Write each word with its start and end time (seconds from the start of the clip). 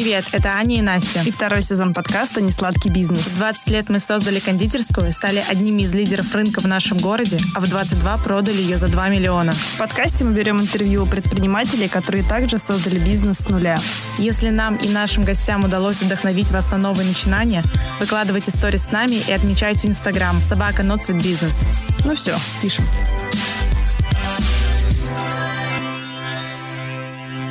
Привет, 0.00 0.26
это 0.30 0.50
Аня 0.50 0.78
и 0.78 0.80
Настя. 0.80 1.22
И 1.26 1.32
второй 1.32 1.60
сезон 1.60 1.92
подкаста 1.92 2.40
«Несладкий 2.40 2.88
бизнес». 2.88 3.22
В 3.22 3.38
20 3.38 3.68
лет 3.70 3.88
мы 3.88 3.98
создали 3.98 4.38
кондитерскую, 4.38 5.12
стали 5.12 5.44
одними 5.48 5.82
из 5.82 5.92
лидеров 5.92 6.32
рынка 6.36 6.60
в 6.60 6.68
нашем 6.68 6.98
городе, 6.98 7.36
а 7.56 7.58
в 7.58 7.68
22 7.68 8.18
продали 8.18 8.62
ее 8.62 8.76
за 8.76 8.86
2 8.86 9.08
миллиона. 9.08 9.50
В 9.50 9.76
подкасте 9.76 10.24
мы 10.24 10.30
берем 10.30 10.60
интервью 10.60 11.02
у 11.02 11.06
предпринимателей, 11.06 11.88
которые 11.88 12.22
также 12.22 12.58
создали 12.58 13.00
бизнес 13.00 13.38
с 13.38 13.48
нуля. 13.48 13.76
Если 14.18 14.50
нам 14.50 14.76
и 14.76 14.88
нашим 14.88 15.24
гостям 15.24 15.64
удалось 15.64 16.00
вдохновить 16.00 16.52
вас 16.52 16.70
на 16.70 16.78
новые 16.78 17.08
начинания, 17.08 17.64
выкладывайте 17.98 18.52
сторис 18.52 18.84
с 18.84 18.92
нами 18.92 19.16
и 19.16 19.32
отмечайте 19.32 19.88
Инстаграм 19.88 20.40
собака 20.42 20.82
Sweet 20.82 21.16
Business. 21.16 21.66
Ну 22.04 22.14
все, 22.14 22.38
пишем. 22.62 22.84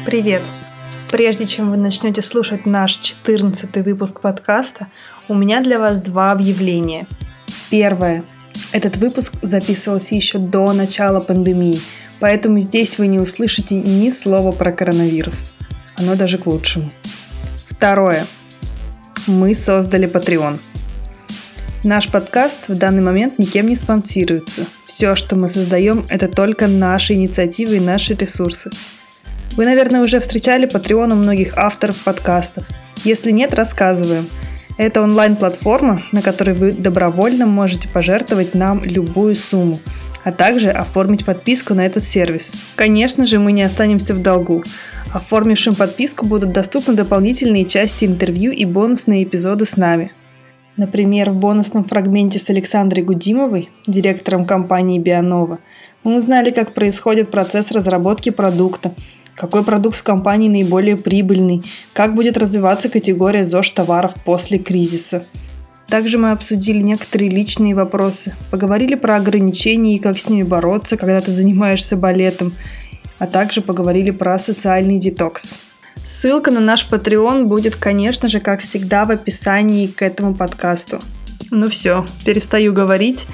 Привет! 0.05 0.43
Прежде 1.09 1.45
чем 1.45 1.71
вы 1.71 1.77
начнете 1.77 2.21
слушать 2.21 2.65
наш 2.65 2.97
14 2.97 3.77
выпуск 3.77 4.19
подкаста, 4.19 4.87
у 5.29 5.35
меня 5.35 5.61
для 5.61 5.79
вас 5.79 6.01
два 6.01 6.31
объявления. 6.31 7.05
Первое. 7.69 8.25
Этот 8.73 8.97
выпуск 8.97 9.35
записывался 9.41 10.15
еще 10.15 10.37
до 10.37 10.73
начала 10.73 11.21
пандемии, 11.21 11.79
поэтому 12.19 12.59
здесь 12.59 12.97
вы 12.97 13.07
не 13.07 13.19
услышите 13.19 13.75
ни 13.75 14.09
слова 14.09 14.51
про 14.51 14.73
коронавирус. 14.73 15.55
Оно 15.95 16.15
даже 16.15 16.37
к 16.37 16.45
лучшему. 16.45 16.91
Второе. 17.69 18.27
Мы 19.27 19.55
создали 19.55 20.09
Patreon. 20.09 20.59
Наш 21.85 22.09
подкаст 22.09 22.67
в 22.67 22.77
данный 22.77 23.01
момент 23.01 23.39
никем 23.39 23.67
не 23.67 23.77
спонсируется. 23.77 24.65
Все, 24.83 25.15
что 25.15 25.37
мы 25.37 25.47
создаем, 25.47 26.05
это 26.09 26.27
только 26.27 26.67
наши 26.67 27.13
инициативы 27.13 27.77
и 27.77 27.81
наши 27.81 28.13
ресурсы– 28.13 28.71
вы, 29.57 29.65
наверное, 29.65 30.01
уже 30.01 30.19
встречали 30.19 30.69
у 30.73 31.15
многих 31.15 31.57
авторов 31.57 32.03
подкастов. 32.03 32.63
Если 33.03 33.31
нет, 33.31 33.53
рассказываем. 33.55 34.27
Это 34.77 35.01
онлайн-платформа, 35.01 36.03
на 36.11 36.21
которой 36.21 36.53
вы 36.53 36.71
добровольно 36.71 37.47
можете 37.47 37.89
пожертвовать 37.89 38.53
нам 38.53 38.79
любую 38.85 39.33
сумму, 39.33 39.79
а 40.23 40.31
также 40.31 40.69
оформить 40.69 41.25
подписку 41.25 41.73
на 41.73 41.85
этот 41.85 42.05
сервис. 42.05 42.53
Конечно 42.75 43.25
же, 43.25 43.39
мы 43.39 43.51
не 43.51 43.63
останемся 43.63 44.13
в 44.13 44.21
долгу. 44.21 44.63
Оформившим 45.11 45.73
подписку 45.73 46.27
будут 46.27 46.51
доступны 46.53 46.93
дополнительные 46.93 47.65
части 47.65 48.05
интервью 48.05 48.51
и 48.51 48.65
бонусные 48.65 49.23
эпизоды 49.23 49.65
с 49.65 49.77
нами. 49.77 50.11
Например, 50.75 51.31
в 51.31 51.35
бонусном 51.35 51.85
фрагменте 51.85 52.37
с 52.37 52.47
Александрой 52.51 53.03
Гудимовой, 53.03 53.71
директором 53.87 54.45
компании 54.45 54.99
Бионова, 54.99 55.57
мы 56.03 56.15
узнали, 56.15 56.51
как 56.51 56.75
происходит 56.75 57.31
процесс 57.31 57.71
разработки 57.71 58.29
продукта, 58.29 58.93
какой 59.37 59.63
продукт 59.63 59.97
в 59.97 60.03
компании 60.03 60.49
наиболее 60.49 60.97
прибыльный, 60.97 61.63
как 61.93 62.15
будет 62.15 62.37
развиваться 62.37 62.89
категория 62.89 63.43
ЗОЖ 63.43 63.69
товаров 63.71 64.13
после 64.25 64.57
кризиса. 64.57 65.21
Также 65.85 66.17
мы 66.17 66.31
обсудили 66.31 66.81
некоторые 66.81 67.29
личные 67.29 67.75
вопросы, 67.75 68.35
поговорили 68.51 68.95
про 68.95 69.15
ограничения 69.15 69.95
и 69.95 69.99
как 69.99 70.19
с 70.19 70.27
ними 70.27 70.43
бороться, 70.43 70.97
когда 70.97 71.21
ты 71.21 71.31
занимаешься 71.31 71.95
балетом, 71.95 72.51
а 73.19 73.27
также 73.27 73.61
поговорили 73.61 74.11
про 74.11 74.37
социальный 74.37 74.99
детокс. 74.99 75.55
Ссылка 75.95 76.51
на 76.51 76.59
наш 76.59 76.87
Patreon 76.89 77.45
будет, 77.45 77.75
конечно 77.75 78.27
же, 78.27 78.39
как 78.39 78.61
всегда, 78.61 79.05
в 79.05 79.11
описании 79.11 79.87
к 79.87 80.01
этому 80.01 80.35
подкасту. 80.35 80.99
Ну 81.51 81.67
все, 81.69 82.05
перестаю 82.25 82.73
говорить. 82.73 83.27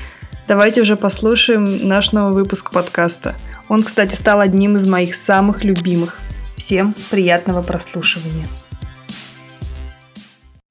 Давайте 0.47 0.81
уже 0.81 0.95
послушаем 0.95 1.87
наш 1.87 2.11
новый 2.11 2.33
выпуск 2.33 2.71
подкаста– 2.71 3.33
он, 3.73 3.81
кстати, 3.81 4.13
стал 4.13 4.39
одним 4.39 4.77
из 4.77 4.87
моих 4.87 5.15
самых 5.15 5.63
любимых. 5.63 6.19
Всем 6.57 6.93
приятного 7.09 7.63
прослушивания. 7.63 8.45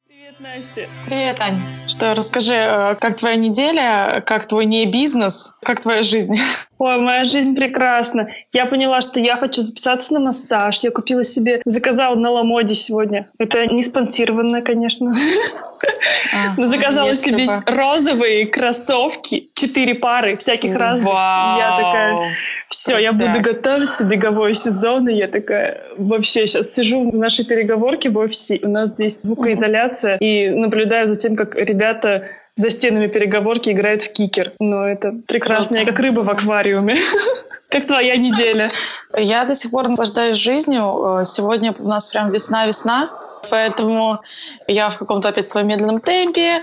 Привет, 0.06 0.38
Настя. 0.38 0.86
Привет, 1.06 1.40
Ань. 1.40 1.60
Что, 1.88 2.14
расскажи, 2.14 2.54
э, 2.54 2.94
как 3.00 3.16
твоя 3.16 3.34
неделя, 3.34 4.22
как 4.24 4.46
твой 4.46 4.66
не 4.66 4.86
бизнес, 4.86 5.56
как 5.64 5.80
твоя 5.80 6.04
жизнь? 6.04 6.36
Ой, 6.78 6.98
моя 6.98 7.22
жизнь 7.22 7.54
прекрасна. 7.54 8.28
Я 8.52 8.66
поняла, 8.66 9.00
что 9.00 9.20
я 9.20 9.36
хочу 9.36 9.60
записаться 9.60 10.14
на 10.14 10.20
массаж. 10.20 10.80
Я 10.82 10.90
купила 10.90 11.22
себе, 11.22 11.60
заказала 11.64 12.16
на 12.16 12.30
Ламоде 12.30 12.74
сегодня. 12.74 13.28
Это 13.38 13.66
не 13.66 13.82
спонсированное, 13.84 14.62
конечно. 14.62 15.14
А, 16.34 16.54
Но 16.56 16.66
заказала 16.66 17.14
себе 17.14 17.46
бы. 17.46 17.62
розовые 17.66 18.46
кроссовки, 18.46 19.48
четыре 19.54 19.94
пары 19.94 20.36
всяких 20.36 20.74
разных. 20.74 21.12
Вау. 21.12 21.58
Я 21.58 21.74
такая, 21.76 22.34
все, 22.68 22.98
я 22.98 23.12
буду 23.12 23.40
готовиться, 23.40 24.04
беговой 24.04 24.54
сезон. 24.54 25.08
И 25.08 25.14
я 25.14 25.28
такая, 25.28 25.76
вообще 25.98 26.46
сейчас 26.46 26.74
сижу 26.74 27.10
в 27.10 27.14
нашей 27.14 27.44
переговорке 27.44 28.10
в 28.10 28.18
офисе. 28.18 28.58
У 28.62 28.68
нас 28.68 28.92
здесь 28.92 29.20
звукоизоляция. 29.22 30.16
И 30.16 30.48
наблюдаю 30.48 31.06
за 31.06 31.16
тем, 31.16 31.36
как 31.36 31.54
ребята 31.54 32.28
за 32.56 32.70
стенами 32.70 33.06
переговорки 33.06 33.70
играют 33.70 34.02
в 34.02 34.12
кикер. 34.12 34.52
Но 34.60 34.86
это 34.86 35.14
прекрасно. 35.26 35.76
Я 35.76 35.84
как 35.84 35.98
рыба 35.98 36.20
в 36.20 36.30
аквариуме. 36.30 36.96
Как 37.70 37.86
твоя 37.86 38.16
неделя? 38.16 38.68
Я 39.16 39.46
до 39.46 39.54
сих 39.54 39.70
пор 39.70 39.88
наслаждаюсь 39.88 40.36
жизнью. 40.36 41.20
Э, 41.20 41.24
сегодня 41.24 41.74
у 41.78 41.88
нас 41.88 42.10
прям 42.10 42.30
весна-весна 42.30 43.08
поэтому 43.50 44.20
я 44.66 44.88
в 44.88 44.98
каком-то 44.98 45.28
опять 45.28 45.48
своем 45.48 45.68
медленном 45.68 46.00
темпе 46.00 46.62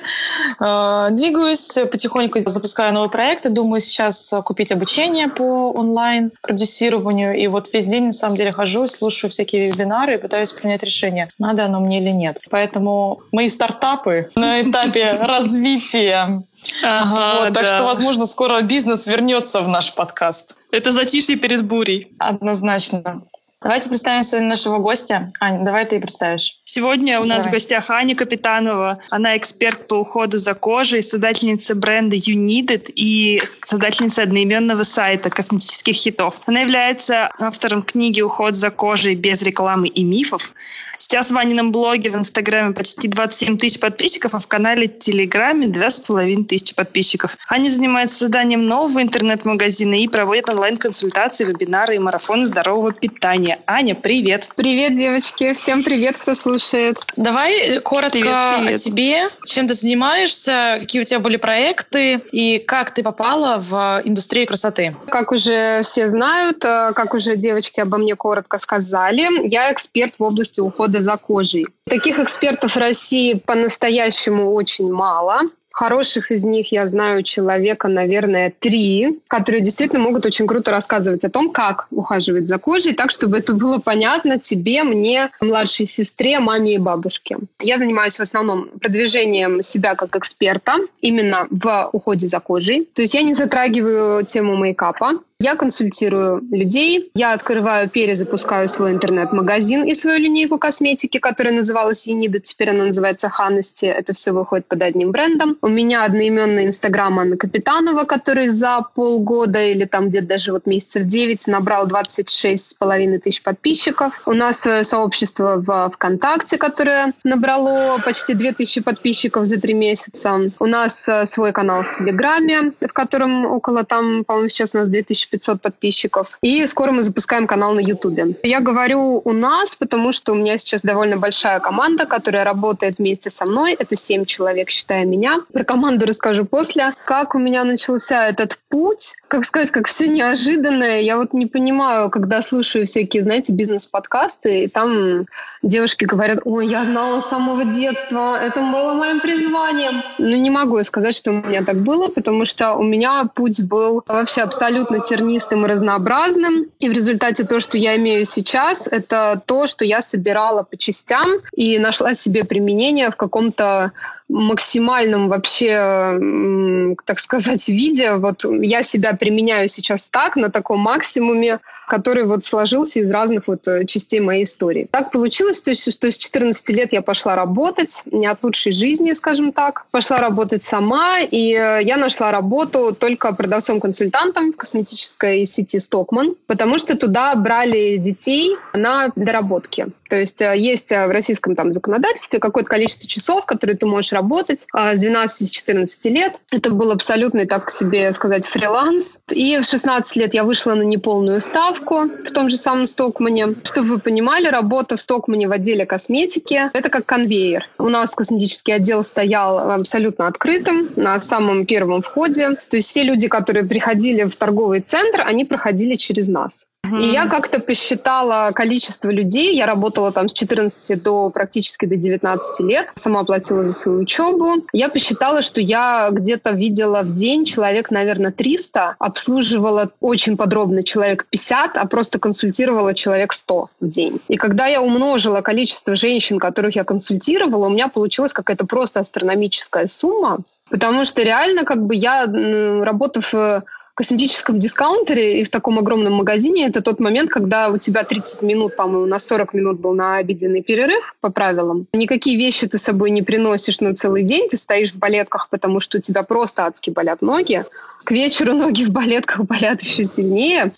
э, 0.60 1.08
двигаюсь, 1.12 1.80
потихоньку 1.92 2.40
запускаю 2.46 2.94
новые 2.94 3.10
проекты, 3.10 3.50
думаю 3.50 3.80
сейчас 3.80 4.34
купить 4.46 4.72
обучение 4.72 5.28
по 5.28 5.72
онлайн 5.72 6.32
продюсированию, 6.42 7.36
и 7.36 7.48
вот 7.48 7.72
весь 7.74 7.86
день 7.86 8.08
на 8.08 8.12
самом 8.12 8.36
деле 8.36 8.52
хожу, 8.52 8.88
слушаю 8.88 9.32
всякие 9.32 9.72
вебинары 9.72 10.16
и 10.16 10.18
пытаюсь 10.18 10.52
принять 10.54 10.84
решение, 10.84 11.30
надо 11.40 11.66
оно 11.66 11.80
мне 11.80 12.02
или 12.02 12.12
нет. 12.12 12.40
Поэтому 12.50 13.22
мои 13.32 13.48
стартапы 13.48 14.30
на 14.36 14.62
этапе 14.62 15.12
развития 15.22 16.44
Ага, 16.84 17.46
вот, 17.46 17.54
так 17.54 17.64
да. 17.64 17.76
что, 17.76 17.84
возможно, 17.84 18.26
скоро 18.26 18.62
бизнес 18.62 19.08
вернется 19.08 19.62
в 19.62 19.68
наш 19.68 19.94
подкаст. 19.94 20.56
Это 20.72 20.92
затишье 20.92 21.36
перед 21.36 21.66
бурей. 21.66 22.12
Однозначно. 22.20 23.22
Давайте 23.62 23.90
представим 23.90 24.24
сегодня 24.24 24.48
нашего 24.48 24.78
гостя. 24.78 25.30
Аня, 25.42 25.66
давай 25.66 25.86
ты 25.86 26.00
представишь. 26.00 26.60
Сегодня 26.64 27.20
у 27.20 27.26
нас 27.26 27.40
давай. 27.40 27.50
в 27.50 27.54
гостях 27.56 27.90
Аня 27.90 28.16
Капитанова. 28.16 29.00
Она 29.12 29.36
эксперт 29.36 29.86
по 29.90 29.96
уходу 29.96 30.38
за 30.38 30.54
кожей, 30.54 31.04
создательница 31.04 31.76
бренда 31.76 32.16
You 32.16 32.36
Need 32.36 32.68
It 32.68 32.92
и 32.96 33.42
создательница 33.66 34.24
одноименного 34.24 34.84
сайта 34.84 35.30
косметических 35.30 35.94
хитов. 35.94 36.36
Она 36.46 36.62
является 36.62 37.32
автором 37.38 37.82
книги 37.82 38.22
«Уход 38.22 38.56
за 38.56 38.70
кожей 38.70 39.16
без 39.16 39.42
рекламы 39.42 39.90
и 39.90 40.06
мифов». 40.06 40.54
Сейчас 40.98 41.32
в 41.32 41.38
Анином 41.38 41.72
блоге 41.72 42.12
в 42.12 42.16
Инстаграме 42.16 42.74
почти 42.74 43.08
27 43.08 43.58
тысяч 43.58 43.80
подписчиков, 43.80 44.36
а 44.36 44.40
в 44.40 44.48
канале 44.48 44.88
Телеграме 44.88 45.68
2,5 45.68 46.44
тысячи 46.46 46.76
подписчиков. 46.76 47.38
Аня 47.50 47.70
занимается 47.70 48.18
созданием 48.18 48.68
нового 48.68 49.02
интернет-магазина 49.02 49.96
и 50.02 50.08
проводит 50.08 50.50
онлайн-консультации, 50.50 51.46
вебинары 51.46 51.96
и 51.96 52.00
марафоны 52.00 52.46
здорового 52.46 52.92
питания 52.92 53.49
Аня. 53.50 53.58
Аня, 53.66 53.96
привет. 53.96 54.50
Привет, 54.56 54.96
девочки. 54.96 55.54
Всем 55.54 55.84
привет, 55.84 56.18
кто 56.18 56.36
слушает. 56.36 56.98
Давай 57.16 57.80
коротко 57.80 58.12
привет, 58.12 58.58
привет. 58.58 58.74
о 58.74 58.78
тебе. 58.78 59.18
Чем 59.46 59.68
ты 59.68 59.74
занимаешься, 59.74 60.78
какие 60.80 61.02
у 61.02 61.06
тебя 61.06 61.20
были 61.20 61.38
проекты 61.38 62.22
и 62.32 62.60
как 62.60 62.92
ты 62.92 63.02
попала 63.02 63.58
в 63.60 64.02
индустрию 64.04 64.46
красоты? 64.46 64.96
Как 65.08 65.32
уже 65.32 65.82
все 65.84 66.10
знают, 66.10 66.64
э, 66.64 66.92
как 66.94 67.14
уже 67.14 67.38
девочки 67.38 67.80
обо 67.80 67.98
мне 67.98 68.16
коротко 68.16 68.60
сказали, 68.60 69.48
я 69.48 69.72
эксперт 69.72 70.20
в 70.20 70.24
области 70.24 70.60
ухода 70.60 71.02
за 71.02 71.18
кожей. 71.18 71.66
Таких 71.90 72.20
экспертов 72.20 72.76
в 72.76 72.78
России 72.78 73.34
по-настоящему 73.34 74.54
очень 74.54 74.92
мало. 74.92 75.42
Хороших 75.72 76.32
из 76.32 76.44
них 76.44 76.72
я 76.72 76.88
знаю 76.88 77.24
человека, 77.24 77.88
наверное, 77.88 78.54
три, 78.60 79.20
которые 79.28 79.62
действительно 79.62 80.02
могут 80.02 80.26
очень 80.26 80.48
круто 80.48 80.72
рассказывать 80.72 81.24
о 81.24 81.30
том, 81.30 81.52
как 81.52 81.88
ухаживать 81.92 82.48
за 82.48 82.58
кожей, 82.58 82.94
так, 82.94 83.12
чтобы 83.12 83.38
это 83.38 83.54
было 83.54 83.80
понятно 83.80 84.40
тебе, 84.40 84.84
мне, 84.84 85.30
младшей 85.42 85.86
сестре, 85.86 86.40
маме 86.40 86.76
и 86.76 86.78
бабушке. 86.78 87.38
Я 87.62 87.78
занимаюсь 87.78 88.18
в 88.18 88.22
основном 88.22 88.70
продвижением 88.82 89.62
себя 89.62 89.96
как 89.96 90.16
эксперта 90.16 90.76
именно 91.02 91.48
в 91.50 91.90
уходе 91.94 92.28
за 92.28 92.40
кожей. 92.40 92.88
То 92.94 93.02
есть 93.02 93.14
я 93.14 93.22
не 93.22 93.34
затрагиваю 93.34 94.26
тему 94.26 94.58
мейкапа, 94.58 95.20
я 95.42 95.56
консультирую 95.56 96.42
людей, 96.52 97.12
я 97.16 97.32
открываю, 97.32 97.90
перезапускаю 97.90 98.68
свой 98.68 98.92
интернет-магазин 98.92 99.86
и 99.86 99.96
свою 99.96 100.20
линейку 100.20 100.60
косметики, 100.60 101.18
которая 101.18 101.54
называлась 101.54 102.08
Юнида, 102.08 102.42
теперь 102.42 102.72
она 102.72 102.88
называется 102.88 103.30
Ханности. 103.30 103.86
Это 103.86 104.14
все 104.14 104.34
выходит 104.34 104.66
под 104.66 104.82
одним 104.82 105.12
брендом. 105.12 105.58
У 105.62 105.70
меня 105.70 106.04
одноименный 106.04 106.66
инстаграм 106.66 107.18
Анны 107.18 107.38
Капитанова, 107.38 108.04
который 108.04 108.50
за 108.50 108.82
полгода 108.94 109.64
или 109.64 109.86
там 109.86 110.10
где-то 110.10 110.28
даже 110.28 110.52
вот 110.52 110.66
месяцев 110.66 111.04
9 111.06 111.48
набрал 111.48 111.88
26 111.88 112.72
с 112.72 112.74
половиной 112.74 113.20
тысяч 113.20 113.42
подписчиков. 113.42 114.22
У 114.26 114.34
нас 114.34 114.60
свое 114.60 114.84
сообщество 114.84 115.56
в 115.56 115.90
ВКонтакте, 115.96 116.58
которое 116.58 117.14
набрало 117.24 117.98
почти 118.04 118.34
2000 118.34 118.82
подписчиков 118.82 119.46
за 119.46 119.58
три 119.58 119.74
месяца. 119.74 120.52
У 120.60 120.66
нас 120.66 121.08
э, 121.08 121.26
свой 121.26 121.54
канал 121.54 121.84
в 121.84 121.98
Телеграме, 121.98 122.74
в 122.82 122.92
котором 122.92 123.46
около 123.46 123.86
там, 123.86 124.26
по-моему, 124.26 124.50
сейчас 124.50 124.76
у 124.76 124.80
нас 124.80 124.90
2000 124.90 125.29
1500 125.30 125.62
подписчиков. 125.62 126.38
И 126.42 126.66
скоро 126.68 126.92
мы 126.92 127.04
запускаем 127.04 127.48
канал 127.48 127.74
на 127.74 127.80
YouTube. 127.80 128.38
Я 128.44 128.60
говорю 128.60 129.22
у 129.24 129.34
нас, 129.34 129.76
потому 129.76 130.12
что 130.12 130.34
у 130.34 130.36
меня 130.36 130.58
сейчас 130.58 130.82
довольно 130.84 131.18
большая 131.18 131.60
команда, 131.60 132.06
которая 132.06 132.44
работает 132.44 132.98
вместе 132.98 133.30
со 133.30 133.46
мной. 133.46 133.74
Это 133.74 133.96
7 133.96 134.26
человек, 134.26 134.70
считая 134.70 135.06
меня. 135.06 135.42
Про 135.54 135.64
команду 135.64 136.06
расскажу 136.06 136.46
после. 136.46 136.92
Как 137.06 137.36
у 137.36 137.40
меня 137.40 137.64
начался 137.64 138.28
этот 138.28 138.58
путь? 138.70 139.16
Как 139.28 139.46
сказать, 139.46 139.72
как 139.72 139.88
все 139.88 140.08
неожиданное. 140.08 141.02
Я 141.02 141.18
вот 141.18 141.34
не 141.34 141.46
понимаю, 141.46 142.10
когда 142.10 142.42
слушаю 142.42 142.86
всякие, 142.86 143.24
знаете, 143.24 143.54
бизнес-подкасты, 143.54 144.64
и 144.64 144.68
там 144.68 145.26
девушки 145.62 146.06
говорят, 146.06 146.40
ой, 146.46 146.68
я 146.68 146.86
знала 146.86 147.20
с 147.22 147.30
самого 147.30 147.66
детства, 147.66 148.38
это 148.42 148.62
было 148.62 148.94
моим 148.94 149.20
призванием. 149.20 150.02
Но 150.18 150.36
не 150.36 150.50
могу 150.50 150.78
я 150.78 150.84
сказать, 150.84 151.16
что 151.16 151.32
у 151.32 151.34
меня 151.36 151.64
так 151.64 151.78
было, 151.78 152.08
потому 152.08 152.46
что 152.46 152.74
у 152.74 152.84
меня 152.84 153.26
путь 153.34 153.62
был 153.64 154.04
вообще 154.08 154.42
абсолютно 154.42 155.00
тернистым 155.00 155.66
и 155.66 155.70
разнообразным. 155.70 156.68
И 156.80 156.90
в 156.90 156.92
результате 156.92 157.44
то, 157.44 157.60
что 157.60 157.78
я 157.78 157.96
имею 157.98 158.26
сейчас, 158.26 158.88
это 158.88 159.42
то, 159.46 159.68
что 159.68 159.86
я 159.86 160.02
собирала 160.02 160.64
по 160.64 160.78
частям 160.78 161.28
и 161.54 161.80
нашла 161.80 162.14
себе 162.14 162.44
применение 162.44 163.12
в 163.12 163.16
каком-то 163.16 163.92
максимальном 164.30 165.28
вообще, 165.28 166.96
так 167.06 167.20
сказать, 167.20 167.68
виде. 167.68 168.14
Вот 168.14 168.46
я 168.62 168.84
себя 168.84 169.14
применяю 169.14 169.68
сейчас 169.68 170.06
так, 170.06 170.36
на 170.36 170.50
таком 170.52 170.80
максимуме, 170.82 171.60
который 171.90 172.26
вот 172.26 172.46
сложился 172.46 173.00
из 173.00 173.10
разных 173.10 173.48
вот 173.48 173.68
э, 173.68 173.86
частей 173.86 174.20
моей 174.20 174.44
истории. 174.44 174.88
Так 174.92 175.12
получилось, 175.12 175.62
то 175.62 175.72
есть, 175.72 175.92
что 175.92 176.10
с 176.10 176.18
14 176.18 176.70
лет 176.70 176.94
я 176.94 177.02
пошла 177.02 177.36
работать, 177.36 178.04
не 178.12 178.28
от 178.28 178.44
лучшей 178.44 178.72
жизни, 178.72 179.14
скажем 179.14 179.52
так. 179.52 179.86
Пошла 179.92 180.18
работать 180.20 180.64
сама, 180.64 181.20
и 181.20 181.54
э, 181.54 181.80
я 181.84 181.98
нашла 181.98 182.32
работу 182.32 182.96
только 182.98 183.34
продавцом-консультантом 183.34 184.54
в 184.54 184.56
косметической 184.56 185.46
сети 185.46 185.80
«Стокман», 185.80 186.36
потому 186.48 186.78
что 186.78 186.96
туда 186.96 187.36
брали 187.36 187.98
детей 187.98 188.56
на 188.74 189.12
доработки. 189.16 189.88
То 190.10 190.20
есть 190.20 190.42
э, 190.42 190.58
есть 190.58 190.90
в 190.90 191.12
российском 191.12 191.56
там 191.56 191.72
законодательстве 191.72 192.40
какое-то 192.40 192.70
количество 192.70 193.08
часов, 193.08 193.46
которые 193.46 193.78
ты 193.78 193.86
можешь 193.86 194.12
работать 194.12 194.68
с 194.74 195.06
12-14 195.06 196.10
лет. 196.10 196.42
Это 196.52 196.72
был 196.72 196.92
абсолютный, 196.92 197.46
так 197.46 197.72
себе 197.72 198.12
сказать, 198.14 198.46
фриланс. 198.48 199.22
И 199.30 199.58
в 199.58 199.66
16 199.66 200.16
лет 200.18 200.34
я 200.34 200.44
вышла 200.44 200.74
на 200.74 200.82
неполную 200.82 201.42
ставку 201.42 202.06
в 202.06 202.32
том 202.32 202.50
же 202.50 202.58
самом 202.58 202.86
Стокмане. 202.86 203.56
Чтобы 203.64 203.90
вы 203.90 204.00
понимали, 204.00 204.48
работа 204.48 204.98
в 204.98 205.02
Стокмане 205.02 205.48
в 205.48 205.52
отделе 205.52 205.86
косметики– 205.86 206.70
это 206.74 206.90
как 206.90 207.06
конвейер. 207.06 207.66
У 207.78 207.90
нас 207.90 208.16
косметический 208.16 208.74
отдел 208.74 209.04
стоял 209.04 209.72
абсолютно 209.72 210.28
открытым 210.28 210.90
на 210.96 211.22
самом 211.22 211.66
первом 211.66 212.02
входе. 212.02 212.58
То 212.70 212.78
есть 212.78 212.90
все 212.90 213.04
люди, 213.04 213.28
которые 213.28 213.66
приходили 213.66 214.24
в 214.24 214.36
торговый 214.36 214.82
центр, 214.82 215.22
они 215.26 215.46
проходили 215.46 215.96
через 215.96 216.28
нас. 216.28 216.68
И 216.98 217.12
я 217.12 217.28
как-то 217.28 217.60
посчитала 217.60 218.52
количество 218.54 219.10
людей. 219.10 219.56
Я 219.56 219.66
работала 219.66 220.12
там 220.12 220.30
с 220.30 220.34
14 220.34 221.02
до 221.02 221.30
практически 221.30 221.86
до 221.86 221.96
19 221.96 222.60
лет. 222.62 222.92
Сама 222.96 223.24
платила 223.24 223.68
за 223.68 223.74
свою 223.74 224.00
учебу. 224.00 224.64
Я 224.74 224.90
посчитала, 224.90 225.42
что 225.42 225.62
я 225.62 226.10
где-то 226.12 226.52
видела 226.52 227.02
в 227.02 227.14
день 227.16 227.46
человек, 227.46 227.92
наверное, 227.92 228.32
300. 228.32 228.96
Обслуживала 229.00 229.92
очень 230.00 230.38
подробно 230.38 230.84
человек 230.84 231.26
50, 231.30 231.78
а 231.78 231.86
просто 231.86 232.20
консультировала 232.20 232.94
человек 232.94 233.34
100 233.34 233.70
в 233.80 233.90
день. 233.90 234.20
И 234.28 234.36
когда 234.38 234.68
я 234.68 234.82
умножила 234.82 235.42
количество 235.42 235.96
женщин, 235.96 236.40
которых 236.40 236.76
я 236.76 236.84
консультировала, 236.84 237.68
у 237.68 237.70
меня 237.70 237.88
получилась 237.88 238.34
какая-то 238.34 238.66
просто 238.66 239.00
астрономическая 239.00 239.88
сумма. 239.88 240.40
Потому 240.70 241.04
что 241.04 241.24
реально, 241.24 241.64
как 241.64 241.84
бы 241.84 241.96
я, 241.96 242.26
работав 242.26 243.34
э, 243.34 243.64
косметическом 244.00 244.60
дискаунтере 244.60 245.42
и 245.42 245.44
в 245.44 245.50
таком 245.50 245.78
огромном 245.78 246.14
магазине 246.14 246.68
это 246.68 246.82
тот 246.82 247.02
момент, 247.02 247.30
когда 247.30 247.68
у 247.68 247.78
тебя 247.78 248.06
30 248.06 248.44
минут, 248.44 248.78
по-моему, 248.78 249.06
на 249.06 249.20
40 249.20 249.54
минут 249.54 249.82
был 249.82 249.94
на 249.94 250.16
обеденный 250.16 250.62
перерыв 250.62 251.16
по 251.20 251.30
правилам. 251.30 251.86
Никакие 251.92 252.38
вещи 252.38 252.66
ты 252.66 252.78
с 252.78 252.84
собой 252.84 253.10
не 253.10 253.24
приносишь 253.24 253.82
на 253.82 253.94
целый 253.94 254.24
день, 254.24 254.48
ты 254.48 254.56
стоишь 254.56 254.94
в 254.94 255.00
балетках, 255.00 255.50
потому 255.50 255.82
что 255.82 255.98
у 255.98 256.02
тебя 256.02 256.24
просто 256.24 256.66
адски 256.66 256.92
болят 256.92 257.22
ноги. 257.22 257.66
К 258.06 258.12
вечеру 258.12 258.54
ноги 258.64 258.86
в 258.86 258.92
балетках 258.92 259.42
болят 259.42 259.82
еще 259.82 260.06
сильнее. 260.06 260.72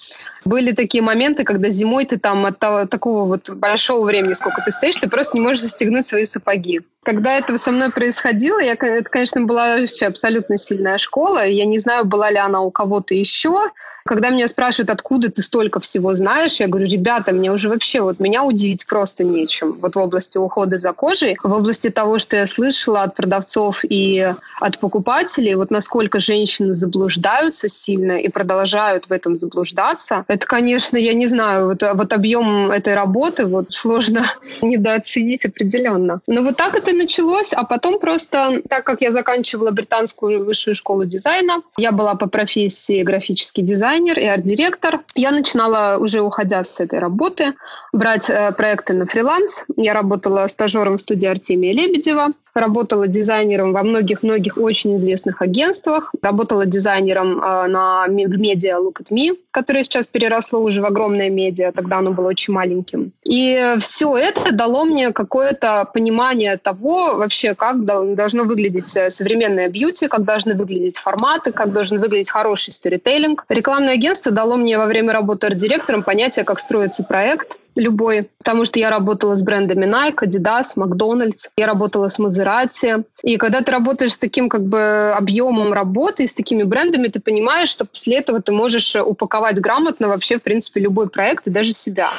Были 0.44 0.72
такие 0.72 1.04
моменты, 1.04 1.44
когда 1.44 1.70
зимой 1.70 2.06
ты 2.06 2.18
там 2.18 2.48
от 2.48 2.58
того, 2.58 2.88
такого 2.88 3.26
вот 3.26 3.52
большого 3.52 4.04
времени, 4.04 4.34
сколько 4.34 4.64
ты 4.66 4.72
стоишь, 4.72 4.98
ты 4.98 5.08
просто 5.08 5.38
не 5.38 5.42
можешь 5.42 5.62
застегнуть 5.62 6.08
свои 6.08 6.26
сапоги. 6.26 6.82
Когда 7.03 7.38
это 7.38 7.57
со 7.57 7.71
мной 7.71 7.89
происходило, 7.89 8.59
я, 8.59 8.74
это, 8.74 9.09
конечно, 9.09 9.42
была 9.42 9.77
вообще 9.77 10.06
абсолютно 10.06 10.57
сильная 10.57 11.00
школа. 11.00 11.45
Я 11.45 11.65
не 11.65 11.80
знаю, 11.80 12.06
была 12.06 12.30
ли 12.30 12.38
она 12.38 12.62
у 12.62 12.69
кого-то 12.69 13.15
еще. 13.15 13.71
Когда 14.06 14.30
меня 14.30 14.48
спрашивают, 14.48 14.89
откуда 14.89 15.31
ты 15.31 15.42
столько 15.42 15.80
всего 15.80 16.15
знаешь, 16.15 16.59
я 16.59 16.68
говорю, 16.68 16.88
ребята, 16.88 17.31
мне 17.33 17.51
уже 17.51 17.69
вообще, 17.69 18.01
вот 18.01 18.19
меня 18.19 18.44
удивить 18.44 18.86
просто 18.88 19.24
нечем. 19.24 19.74
Вот 19.74 19.95
в 19.95 20.00
области 20.00 20.38
ухода 20.38 20.77
за 20.77 20.92
кожей, 20.94 21.38
в 21.44 21.51
области 21.51 21.89
того, 21.89 22.18
что 22.18 22.36
я 22.36 22.48
слышала 22.48 23.03
от 23.03 23.15
продавцов 23.15 23.81
и 23.83 24.33
от 24.59 24.80
покупателей, 24.80 25.56
вот 25.56 25.71
насколько 25.71 26.19
женщины 26.19 26.74
заблуждаются 26.74 27.68
сильно 27.68 28.13
и 28.13 28.30
продолжают 28.30 29.06
в 29.06 29.12
этом 29.12 29.38
заблуждаться, 29.38 30.25
это, 30.27 30.48
конечно, 30.48 30.98
я 30.98 31.13
не 31.13 31.27
знаю, 31.27 31.68
вот, 31.68 31.83
вот 31.94 32.13
объем 32.13 32.71
этой 32.71 32.95
работы 32.95 33.45
вот 33.45 33.68
сложно 33.71 34.24
недооценить 34.62 35.45
определенно. 35.45 36.21
Но 36.27 36.42
вот 36.42 36.57
так 36.57 36.74
это 36.75 36.91
началось, 36.94 37.54
а 37.54 37.64
потом 37.64 38.00
просто, 38.00 38.62
так 38.70 38.84
как 38.84 39.02
я 39.02 39.12
заканчивала 39.12 39.72
британскую 39.72 40.44
высшую 40.44 40.76
школу 40.76 41.06
дизайна, 41.06 41.62
я 41.78 41.92
была 41.92 42.16
по 42.16 42.28
профессии 42.28 43.04
графический 43.04 43.64
дизайнер 43.64 44.20
и 44.20 44.26
арт-директор, 44.26 45.02
я 45.16 45.32
начинала 45.32 45.98
уже 45.98 46.22
уходя 46.22 46.64
с 46.64 46.80
этой 46.80 47.00
работы 47.00 47.54
брать 47.94 48.30
э, 48.30 48.52
проекты 48.54 48.94
на 48.94 49.06
фриланс. 49.06 49.66
Я 49.76 49.94
работала 49.94 50.48
стажером 50.48 50.98
в 50.98 51.02
студии 51.02 51.28
Артемия 51.28 51.74
Лебедева, 51.74 52.30
работала 52.53 53.07
дизайнером 53.07 53.71
во 53.71 53.83
многих-многих 53.83 54.57
очень 54.57 54.98
известных 54.98 55.42
агентствах, 55.42 56.13
работала 56.21 56.65
дизайнером 56.65 57.39
э, 57.39 57.68
на, 57.68 58.06
в 58.07 58.39
медиа 58.39 58.77
Look 58.77 59.01
at 59.01 59.09
Me, 59.09 59.38
которое 59.51 59.83
сейчас 59.83 60.07
переросло 60.07 60.59
уже 60.59 60.81
в 60.81 60.86
огромное 60.86 61.30
медиа, 61.30 61.71
тогда 61.71 61.98
оно 62.00 62.12
было 62.12 62.27
очень 62.27 62.53
маленьким. 62.53 63.12
И 63.24 63.75
все 63.80 64.18
это 64.18 64.53
дало 64.53 64.86
мне 64.86 65.12
какое-то 65.12 65.88
понимание 65.94 66.57
того 66.57 67.15
вообще, 67.18 67.56
как 67.56 67.86
должно 67.86 68.44
выглядеть 68.44 68.95
э, 68.95 69.09
современное 69.09 69.69
бьюти, 69.69 70.07
как 70.07 70.24
должны 70.24 70.53
выглядеть 70.56 70.98
форматы, 70.98 71.51
как 71.51 71.71
должен 71.74 72.00
выглядеть 72.00 72.30
хороший 72.30 72.71
сторителлинг. 72.71 73.45
Рекламное 73.50 73.94
агентство 73.94 74.31
дало 74.31 74.57
мне 74.57 74.77
во 74.77 74.86
время 74.86 75.13
работы 75.13 75.48
арт-директором 75.48 76.03
понятие, 76.03 76.45
как 76.45 76.59
строится 76.59 77.03
проект, 77.03 77.57
любой, 77.76 78.30
потому 78.38 78.66
что 78.66 78.80
я 78.80 78.90
работала 78.90 79.36
с 79.36 79.42
брендами 79.42 79.86
Nike, 79.86 80.28
Adidas, 80.28 80.75
McDonald's, 80.78 81.50
я 81.58 81.68
работала 81.68 82.10
с 82.10 82.20
Maserati. 82.20 83.04
И 83.24 83.38
когда 83.38 83.62
ты 83.62 83.72
работаешь 83.72 84.13
с 84.13 84.18
таким 84.18 84.50
как 84.50 84.63
бы 84.63 85.13
объемом 85.18 85.74
работы 85.74 86.24
и 86.24 86.28
с 86.28 86.34
такими 86.34 86.63
брендами, 86.63 87.08
ты 87.08 87.20
понимаешь, 87.20 87.70
что 87.70 87.86
после 87.86 88.18
этого 88.18 88.42
ты 88.42 88.51
можешь 88.51 88.96
упаковать 88.96 89.60
грамотно 89.60 90.08
вообще, 90.08 90.38
в 90.38 90.44
принципе, 90.44 90.82
любой 90.82 91.10
проект 91.10 91.48
и 91.48 91.50
даже 91.50 91.74
себя. 91.74 92.10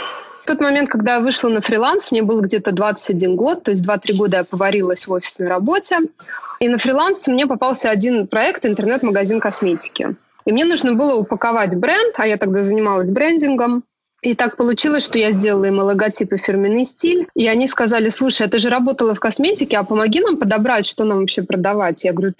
В 0.42 0.46
тот 0.46 0.60
момент, 0.60 0.88
когда 0.88 1.14
я 1.14 1.20
вышла 1.20 1.48
на 1.50 1.60
фриланс, 1.60 2.10
мне 2.10 2.22
было 2.22 2.40
где-то 2.40 2.72
21 2.72 3.36
год, 3.36 3.62
то 3.62 3.70
есть 3.70 3.86
2-3 3.86 4.16
года 4.16 4.36
я 4.38 4.44
поварилась 4.44 5.06
в 5.06 5.12
офисной 5.12 5.48
работе. 5.48 5.98
И 6.58 6.68
на 6.68 6.78
фриланс 6.78 7.28
мне 7.28 7.46
попался 7.46 7.90
один 7.90 8.26
проект 8.26 8.66
интернет-магазин 8.66 9.40
косметики. 9.40 10.16
И 10.44 10.52
мне 10.52 10.64
нужно 10.64 10.94
было 10.94 11.14
упаковать 11.14 11.76
бренд, 11.76 12.14
а 12.16 12.26
я 12.26 12.36
тогда 12.36 12.64
занималась 12.64 13.10
брендингом, 13.10 13.84
и 14.22 14.34
так 14.36 14.56
получилось, 14.56 15.04
что 15.04 15.18
я 15.18 15.32
сделала 15.32 15.64
им 15.64 15.80
логотип 15.80 16.32
и 16.32 16.38
фирменный 16.38 16.84
стиль. 16.84 17.26
И 17.34 17.48
они 17.48 17.66
сказали, 17.66 18.08
слушай, 18.08 18.46
это 18.46 18.60
же 18.60 18.70
работала 18.70 19.14
в 19.14 19.20
косметике, 19.20 19.76
а 19.76 19.82
помоги 19.82 20.20
нам 20.20 20.36
подобрать, 20.36 20.86
что 20.86 21.04
нам 21.04 21.20
вообще 21.20 21.42
продавать. 21.42 22.04
Я 22.04 22.12
говорю, 22.12 22.34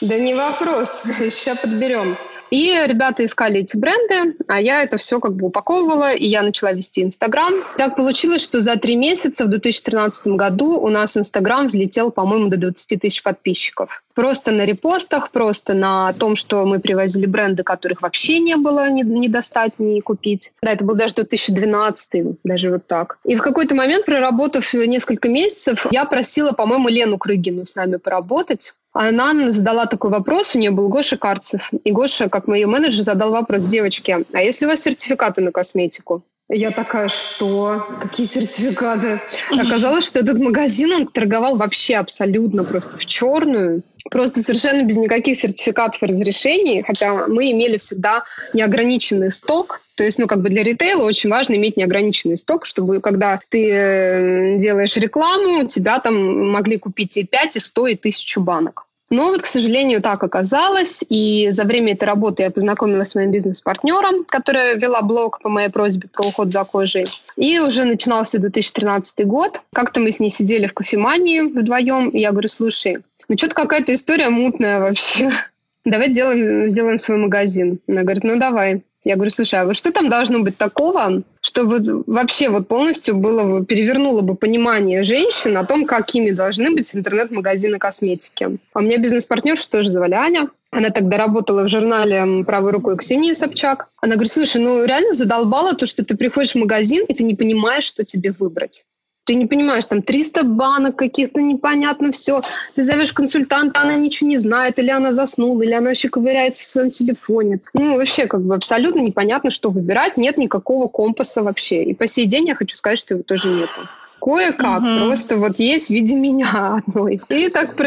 да 0.00 0.18
не 0.18 0.34
вопрос, 0.34 1.02
сейчас 1.30 1.58
подберем. 1.58 2.16
И 2.50 2.74
ребята 2.86 3.24
искали 3.24 3.60
эти 3.60 3.76
бренды, 3.76 4.36
а 4.46 4.60
я 4.60 4.82
это 4.82 4.96
все 4.96 5.20
как 5.20 5.34
бы 5.34 5.48
упаковывала, 5.48 6.12
и 6.12 6.26
я 6.26 6.42
начала 6.42 6.72
вести 6.72 7.02
Инстаграм. 7.02 7.52
Так 7.76 7.96
получилось, 7.96 8.42
что 8.42 8.60
за 8.60 8.76
три 8.76 8.96
месяца 8.96 9.44
в 9.44 9.48
2013 9.48 10.28
году 10.28 10.78
у 10.80 10.88
нас 10.88 11.16
Инстаграм 11.16 11.66
взлетел, 11.66 12.10
по-моему, 12.10 12.48
до 12.48 12.56
20 12.56 13.00
тысяч 13.00 13.22
подписчиков. 13.22 14.02
Просто 14.14 14.50
на 14.52 14.64
репостах, 14.64 15.30
просто 15.30 15.74
на 15.74 16.12
том, 16.14 16.34
что 16.34 16.64
мы 16.64 16.80
привозили 16.80 17.26
бренды, 17.26 17.62
которых 17.62 18.02
вообще 18.02 18.40
не 18.40 18.56
было 18.56 18.90
ни, 18.90 19.02
ни 19.02 19.28
достать, 19.28 19.78
ни 19.78 20.00
купить. 20.00 20.52
Да, 20.62 20.72
это 20.72 20.84
был 20.84 20.96
даже 20.96 21.14
2012, 21.14 22.38
даже 22.42 22.70
вот 22.70 22.86
так. 22.86 23.18
И 23.24 23.36
в 23.36 23.42
какой-то 23.42 23.74
момент, 23.74 24.06
проработав 24.06 24.72
несколько 24.74 25.28
месяцев, 25.28 25.86
я 25.90 26.04
просила, 26.04 26.52
по-моему, 26.52 26.88
Лену 26.88 27.18
Крыгину 27.18 27.64
с 27.66 27.76
нами 27.76 27.96
поработать. 27.96 28.74
Она 28.92 29.52
задала 29.52 29.86
такой 29.86 30.10
вопрос, 30.10 30.54
у 30.54 30.58
нее 30.58 30.70
был 30.70 30.88
Гоша 30.88 31.16
Карцев. 31.16 31.70
И 31.84 31.92
Гоша, 31.92 32.28
как 32.28 32.48
мой 32.48 32.64
менеджер, 32.64 33.02
задал 33.02 33.30
вопрос, 33.30 33.64
девочки, 33.64 34.24
а 34.32 34.40
если 34.40 34.66
у 34.66 34.68
вас 34.68 34.82
сертификаты 34.82 35.40
на 35.42 35.52
косметику? 35.52 36.22
Я 36.50 36.70
такая, 36.70 37.08
что? 37.08 37.86
Какие 38.00 38.26
сертификаты? 38.26 39.20
Оказалось, 39.50 40.06
что 40.06 40.18
этот 40.18 40.38
магазин, 40.38 40.92
он 40.92 41.06
торговал 41.06 41.56
вообще 41.56 41.96
абсолютно 41.96 42.64
просто 42.64 42.96
в 42.96 43.04
черную. 43.04 43.82
Просто 44.10 44.40
совершенно 44.40 44.82
без 44.84 44.96
никаких 44.96 45.36
сертификатов 45.36 46.02
и 46.02 46.06
разрешений, 46.06 46.82
хотя 46.82 47.26
мы 47.26 47.50
имели 47.50 47.76
всегда 47.76 48.24
неограниченный 48.54 49.30
сток. 49.30 49.82
То 49.96 50.04
есть, 50.04 50.18
ну, 50.18 50.26
как 50.26 50.40
бы 50.40 50.48
для 50.48 50.62
ритейла 50.62 51.02
очень 51.02 51.28
важно 51.28 51.54
иметь 51.54 51.76
неограниченный 51.76 52.38
сток, 52.38 52.64
чтобы 52.64 53.00
когда 53.00 53.40
ты 53.50 53.68
э, 53.70 54.58
делаешь 54.58 54.96
рекламу, 54.96 55.66
тебя 55.66 55.98
там 55.98 56.50
могли 56.50 56.78
купить 56.78 57.18
и 57.18 57.24
5, 57.24 57.56
и 57.56 57.60
100, 57.60 57.86
и 57.88 57.94
1000 57.94 58.40
банок. 58.40 58.87
Но 59.10 59.30
вот, 59.30 59.42
к 59.42 59.46
сожалению, 59.46 60.02
так 60.02 60.22
оказалось. 60.22 61.04
И 61.08 61.48
за 61.52 61.64
время 61.64 61.92
этой 61.94 62.04
работы 62.04 62.42
я 62.42 62.50
познакомилась 62.50 63.10
с 63.10 63.14
моим 63.14 63.30
бизнес-партнером, 63.30 64.24
которая 64.24 64.74
вела 64.74 65.00
блог 65.02 65.40
по 65.40 65.48
моей 65.48 65.70
просьбе 65.70 66.08
про 66.12 66.26
уход 66.26 66.52
за 66.52 66.64
кожей. 66.64 67.04
И 67.36 67.58
уже 67.58 67.84
начинался 67.84 68.38
2013 68.38 69.26
год. 69.26 69.62
Как-то 69.72 70.00
мы 70.00 70.12
с 70.12 70.20
ней 70.20 70.30
сидели 70.30 70.66
в 70.66 70.74
кофемании 70.74 71.40
вдвоем. 71.40 72.10
И 72.10 72.20
я 72.20 72.32
говорю, 72.32 72.48
слушай, 72.48 72.98
ну 73.28 73.38
что-то 73.38 73.54
какая-то 73.54 73.94
история 73.94 74.28
мутная 74.28 74.80
вообще. 74.80 75.30
Давай 75.84 76.10
сделаем, 76.10 76.68
сделаем 76.68 76.98
свой 76.98 77.16
магазин. 77.16 77.78
Она 77.88 78.02
говорит, 78.02 78.24
ну 78.24 78.38
давай. 78.38 78.82
Я 79.08 79.14
говорю, 79.14 79.30
слушай, 79.30 79.58
а 79.58 79.64
вот 79.64 79.74
что 79.74 79.90
там 79.90 80.10
должно 80.10 80.40
быть 80.40 80.58
такого, 80.58 81.22
чтобы 81.40 82.04
вообще 82.06 82.50
вот 82.50 82.68
полностью 82.68 83.16
было, 83.16 83.64
перевернуло 83.64 84.20
бы 84.20 84.34
понимание 84.34 85.02
женщин 85.02 85.56
о 85.56 85.64
том, 85.64 85.86
какими 85.86 86.30
должны 86.30 86.72
быть 86.72 86.94
интернет-магазины 86.94 87.78
косметики. 87.78 88.48
А 88.74 88.78
у 88.78 88.82
меня 88.82 88.98
бизнес-партнер, 88.98 89.56
что 89.56 89.82
же 89.82 89.90
звали 89.90 90.12
Аня. 90.12 90.48
Она 90.72 90.90
тогда 90.90 91.16
работала 91.16 91.62
в 91.62 91.68
журнале 91.68 92.44
правой 92.44 92.70
рукой 92.70 92.98
Ксении 92.98 93.32
Собчак. 93.32 93.88
Она 94.02 94.16
говорит, 94.16 94.30
слушай, 94.30 94.60
ну 94.60 94.84
реально 94.84 95.14
задолбало 95.14 95.74
то, 95.74 95.86
что 95.86 96.04
ты 96.04 96.14
приходишь 96.14 96.52
в 96.52 96.58
магазин, 96.58 97.06
и 97.08 97.14
ты 97.14 97.24
не 97.24 97.34
понимаешь, 97.34 97.84
что 97.84 98.04
тебе 98.04 98.34
выбрать. 98.38 98.84
Ты 99.28 99.34
не 99.34 99.44
понимаешь, 99.44 99.84
там 99.84 100.00
300 100.00 100.42
банок 100.44 100.96
каких-то, 100.96 101.42
непонятно 101.42 102.12
все. 102.12 102.40
Ты 102.74 102.82
зовешь 102.82 103.12
консультанта, 103.12 103.82
она 103.82 103.94
ничего 103.94 104.30
не 104.30 104.38
знает, 104.38 104.78
или 104.78 104.90
она 104.90 105.12
заснула, 105.12 105.60
или 105.60 105.72
она 105.72 105.88
вообще 105.88 106.08
ковыряется 106.08 106.64
в 106.64 106.66
своем 106.66 106.90
телефоне. 106.90 107.60
Ну, 107.74 107.96
вообще, 107.96 108.26
как 108.26 108.40
бы 108.40 108.54
абсолютно 108.54 109.00
непонятно, 109.00 109.50
что 109.50 109.68
выбирать. 109.68 110.16
Нет 110.16 110.38
никакого 110.38 110.88
компаса 110.88 111.42
вообще. 111.42 111.84
И 111.84 111.92
по 111.92 112.06
сей 112.06 112.24
день 112.24 112.48
я 112.48 112.54
хочу 112.54 112.74
сказать, 112.74 112.98
что 112.98 113.12
его 113.12 113.22
тоже 113.22 113.50
нету. 113.50 113.80
Кое-как, 114.18 114.80
угу. 114.80 115.04
просто 115.04 115.36
вот 115.36 115.58
есть 115.58 115.88
в 115.88 115.90
виде 115.90 116.16
меня 116.16 116.80
одной. 116.86 117.20
И 117.28 117.50
так 117.50 117.78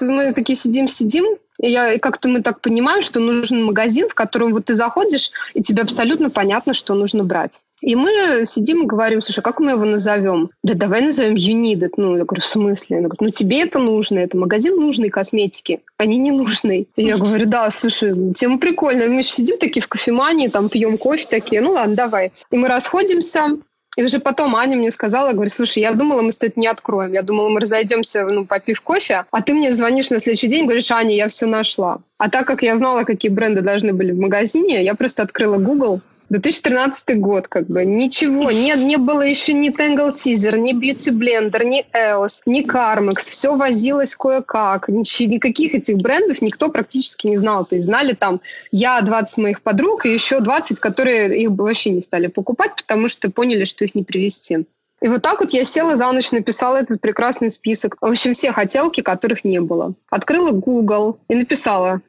мы 0.00 0.32
такие 0.32 0.56
сидим-сидим, 0.56 1.26
и 1.62 1.70
я, 1.70 1.92
и 1.92 1.98
как-то 2.00 2.28
мы 2.28 2.42
так 2.42 2.60
понимаем, 2.60 3.02
что 3.02 3.20
нужен 3.20 3.64
магазин, 3.64 4.08
в 4.08 4.14
котором 4.14 4.52
вот 4.52 4.64
ты 4.64 4.74
заходишь, 4.74 5.30
и 5.54 5.62
тебе 5.62 5.82
абсолютно 5.82 6.28
понятно, 6.28 6.74
что 6.74 6.94
нужно 6.94 7.22
брать. 7.22 7.60
И 7.80 7.94
мы 7.94 8.44
сидим 8.44 8.82
и 8.82 8.86
говорим, 8.86 9.22
слушай, 9.22 9.42
как 9.42 9.60
мы 9.60 9.72
его 9.72 9.84
назовем? 9.84 10.50
Да 10.62 10.74
давай 10.74 11.02
назовем 11.02 11.34
United. 11.34 11.94
Ну, 11.96 12.16
я 12.16 12.24
говорю, 12.24 12.42
в 12.42 12.46
смысле? 12.46 12.98
Она 12.98 13.08
говорит, 13.08 13.20
ну 13.20 13.30
тебе 13.30 13.62
это 13.62 13.78
нужно, 13.78 14.18
это 14.18 14.36
магазин 14.36 14.76
нужной 14.76 15.10
косметики, 15.10 15.80
а 15.96 16.06
не 16.06 16.18
ненужный. 16.18 16.88
И 16.96 17.04
я 17.04 17.16
говорю, 17.16 17.46
да, 17.46 17.70
слушай, 17.70 18.14
тема 18.34 18.58
прикольная. 18.58 19.08
Мы 19.08 19.22
сидим 19.22 19.58
такие 19.58 19.82
в 19.82 19.88
кофемании, 19.88 20.48
там 20.48 20.68
пьем 20.68 20.98
кофе 20.98 21.26
такие, 21.28 21.60
ну 21.60 21.72
ладно, 21.72 21.94
давай. 21.94 22.32
И 22.50 22.56
мы 22.56 22.68
расходимся, 22.68 23.58
и 23.98 24.04
уже 24.04 24.20
потом 24.20 24.54
Аня 24.54 24.76
мне 24.76 24.92
сказала, 24.92 25.32
говорит, 25.32 25.52
слушай, 25.52 25.80
я 25.80 25.92
думала, 25.92 26.22
мы 26.22 26.30
с 26.30 26.38
тобой 26.38 26.52
не 26.54 26.68
откроем. 26.68 27.12
Я 27.12 27.22
думала, 27.22 27.48
мы 27.48 27.58
разойдемся, 27.58 28.26
ну, 28.30 28.44
попив 28.44 28.80
кофе, 28.80 29.24
а 29.32 29.42
ты 29.42 29.54
мне 29.54 29.72
звонишь 29.72 30.10
на 30.10 30.20
следующий 30.20 30.46
день, 30.46 30.66
говоришь, 30.66 30.92
Аня, 30.92 31.16
я 31.16 31.26
все 31.26 31.46
нашла. 31.46 31.98
А 32.16 32.30
так 32.30 32.46
как 32.46 32.62
я 32.62 32.76
знала, 32.76 33.02
какие 33.02 33.30
бренды 33.30 33.60
должны 33.60 33.92
были 33.92 34.12
в 34.12 34.20
магазине, 34.20 34.84
я 34.84 34.94
просто 34.94 35.24
открыла 35.24 35.56
Google, 35.56 36.00
2013 36.30 37.18
год, 37.18 37.48
как 37.48 37.66
бы, 37.66 37.84
ничего, 37.84 38.50
не, 38.50 38.74
не 38.84 38.96
было 38.96 39.22
еще 39.22 39.54
ни 39.54 39.70
Tangle 39.70 40.14
Teaser, 40.14 40.58
ни 40.58 40.74
Beauty 40.74 41.12
Blender, 41.12 41.64
ни 41.64 41.86
EOS, 41.92 42.42
ни 42.46 42.62
Carmex, 42.62 43.16
все 43.16 43.56
возилось 43.56 44.14
кое-как, 44.14 44.88
Нич- 44.88 45.26
никаких 45.26 45.74
этих 45.74 45.96
брендов 45.96 46.42
никто 46.42 46.70
практически 46.70 47.26
не 47.28 47.36
знал, 47.38 47.64
то 47.64 47.76
есть 47.76 47.86
знали 47.86 48.12
там 48.12 48.40
я, 48.72 49.00
20 49.00 49.38
моих 49.38 49.62
подруг 49.62 50.04
и 50.04 50.12
еще 50.12 50.40
20, 50.40 50.80
которые 50.80 51.40
их 51.40 51.52
бы 51.52 51.64
вообще 51.64 51.90
не 51.90 52.02
стали 52.02 52.26
покупать, 52.26 52.76
потому 52.76 53.08
что 53.08 53.30
поняли, 53.30 53.64
что 53.64 53.84
их 53.84 53.94
не 53.94 54.04
привезти. 54.04 54.66
И 55.00 55.08
вот 55.08 55.22
так 55.22 55.40
вот 55.40 55.52
я 55.52 55.64
села 55.64 55.96
за 55.96 56.10
ночь, 56.10 56.32
написала 56.32 56.76
этот 56.76 57.00
прекрасный 57.00 57.50
список. 57.50 57.96
В 58.00 58.06
общем, 58.06 58.32
все 58.32 58.52
хотелки, 58.52 59.00
которых 59.00 59.44
не 59.44 59.60
было. 59.60 59.94
Открыла 60.10 60.50
Google 60.50 61.18
и 61.28 61.34
написала 61.36 62.00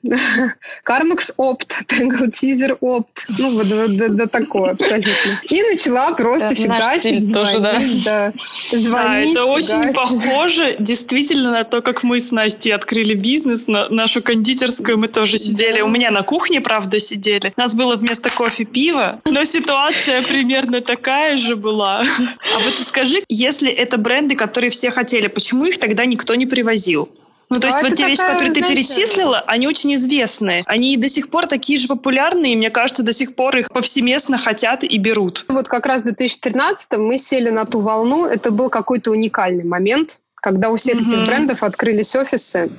Carmex 0.88 1.34
Opt, 1.38 1.70
Tangle 1.88 2.32
Teaser 2.32 2.78
Opt. 2.80 3.06
Ну, 3.38 3.50
вот 3.52 3.68
до, 3.68 4.10
до, 4.10 4.28
такое 4.28 4.72
абсолютно. 4.72 5.40
И 5.44 5.62
начала 5.62 6.14
просто 6.14 6.56
фигачить. 6.56 7.32
тоже, 7.32 7.60
да. 7.60 7.74
да. 8.06 8.34
Звонить, 8.72 9.36
да, 9.36 9.42
это 9.42 9.46
очень 9.46 9.94
похоже 9.94 10.76
действительно 10.80 11.52
на 11.52 11.64
то, 11.66 11.82
как 11.82 12.04
мы 12.04 12.20
с 12.20 12.32
Настей 12.32 12.74
открыли 12.74 13.14
бизнес, 13.14 13.68
на 13.68 13.88
нашу 13.90 14.24
кондитерскую 14.24 14.98
мы 14.98 15.08
тоже 15.08 15.38
сидели. 15.38 15.82
У 15.82 15.90
меня 15.90 16.10
на 16.10 16.24
кухне, 16.24 16.60
правда, 16.60 17.00
сидели. 17.00 17.54
У 17.56 17.62
нас 17.62 17.76
было 17.76 17.96
вместо 17.96 18.32
кофе 18.32 18.66
пиво, 18.66 19.20
но 19.26 19.44
ситуация 19.44 20.24
примерно 20.24 20.82
такая 20.82 21.38
же 21.38 21.56
была. 21.56 22.00
А 22.00 22.60
вот 22.60 22.79
скажи, 22.84 23.24
если 23.30 23.72
это 23.72 23.98
бренды, 23.98 24.36
которые 24.36 24.70
все 24.72 24.90
хотели, 24.90 25.28
почему 25.28 25.66
их 25.66 25.78
тогда 25.78 26.06
никто 26.06 26.36
не 26.36 26.46
привозил? 26.46 27.10
Ну, 27.50 27.60
то 27.60 27.66
есть 27.66 27.82
вот 27.82 27.96
те 27.96 28.06
вещи, 28.06 28.22
которые 28.22 28.52
ты 28.52 28.62
перечислила, 28.62 29.40
они 29.48 29.68
очень 29.68 29.96
известные. 29.96 30.64
Они 30.68 30.96
до 30.98 31.08
сих 31.08 31.32
пор 31.32 31.48
такие 31.48 31.80
же 31.80 31.88
популярные, 31.88 32.54
и 32.54 32.56
мне 32.56 32.70
кажется, 32.70 33.02
до 33.02 33.12
сих 33.12 33.36
пор 33.36 33.58
их 33.58 33.70
повсеместно 33.70 34.38
хотят 34.38 34.84
и 34.84 34.98
берут. 35.00 35.46
Вот 35.48 35.68
как 35.68 35.88
раз 35.88 36.02
в 36.02 36.06
2013 36.06 36.98
мы 36.98 37.18
сели 37.18 37.50
на 37.50 37.66
ту 37.66 37.80
волну. 37.80 38.28
Это 38.28 38.52
был 38.52 38.70
какой-то 38.70 39.12
уникальный 39.12 39.64
момент, 39.64 40.20
когда 40.36 40.70
у 40.70 40.76
всех 40.76 41.02
mm-hmm. 41.02 41.08
этих 41.08 41.26
брендов 41.26 41.64
открылись 41.64 42.16
офисы. 42.16 42.70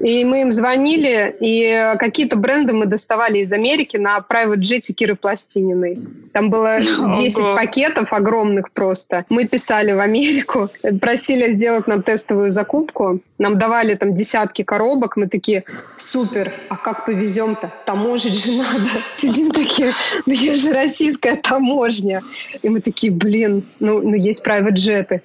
И 0.00 0.24
мы 0.24 0.42
им 0.42 0.50
звонили, 0.50 1.34
и 1.40 1.96
какие-то 1.98 2.36
бренды 2.36 2.74
мы 2.74 2.86
доставали 2.86 3.38
из 3.38 3.52
Америки 3.52 3.96
на 3.96 4.18
private 4.18 4.58
jet 4.58 4.92
Киры 4.92 5.14
Пластининой. 5.14 5.98
Там 6.32 6.50
было 6.50 6.78
10 6.78 7.38
Ого. 7.38 7.56
пакетов 7.56 8.12
огромных 8.12 8.70
просто. 8.72 9.24
Мы 9.28 9.46
писали 9.46 9.92
в 9.92 10.00
Америку, 10.00 10.68
просили 11.00 11.54
сделать 11.54 11.86
нам 11.86 12.02
тестовую 12.02 12.50
закупку. 12.50 13.20
Нам 13.38 13.58
давали 13.58 13.94
там 13.94 14.14
десятки 14.14 14.62
коробок. 14.62 15.16
Мы 15.16 15.28
такие, 15.28 15.64
супер, 15.96 16.50
а 16.68 16.76
как 16.76 17.06
повезем-то? 17.06 17.70
Таможить 17.84 18.44
же 18.44 18.58
надо. 18.58 18.90
Сидим 19.16 19.50
такие, 19.50 19.92
ну 20.26 20.32
я 20.32 20.56
же 20.56 20.72
российская 20.72 21.36
таможня. 21.36 22.22
И 22.62 22.68
мы 22.68 22.80
такие, 22.80 23.12
блин, 23.12 23.64
ну, 23.80 24.00
ну 24.00 24.14
есть 24.14 24.44
private 24.44 24.72
джеты 24.72 25.22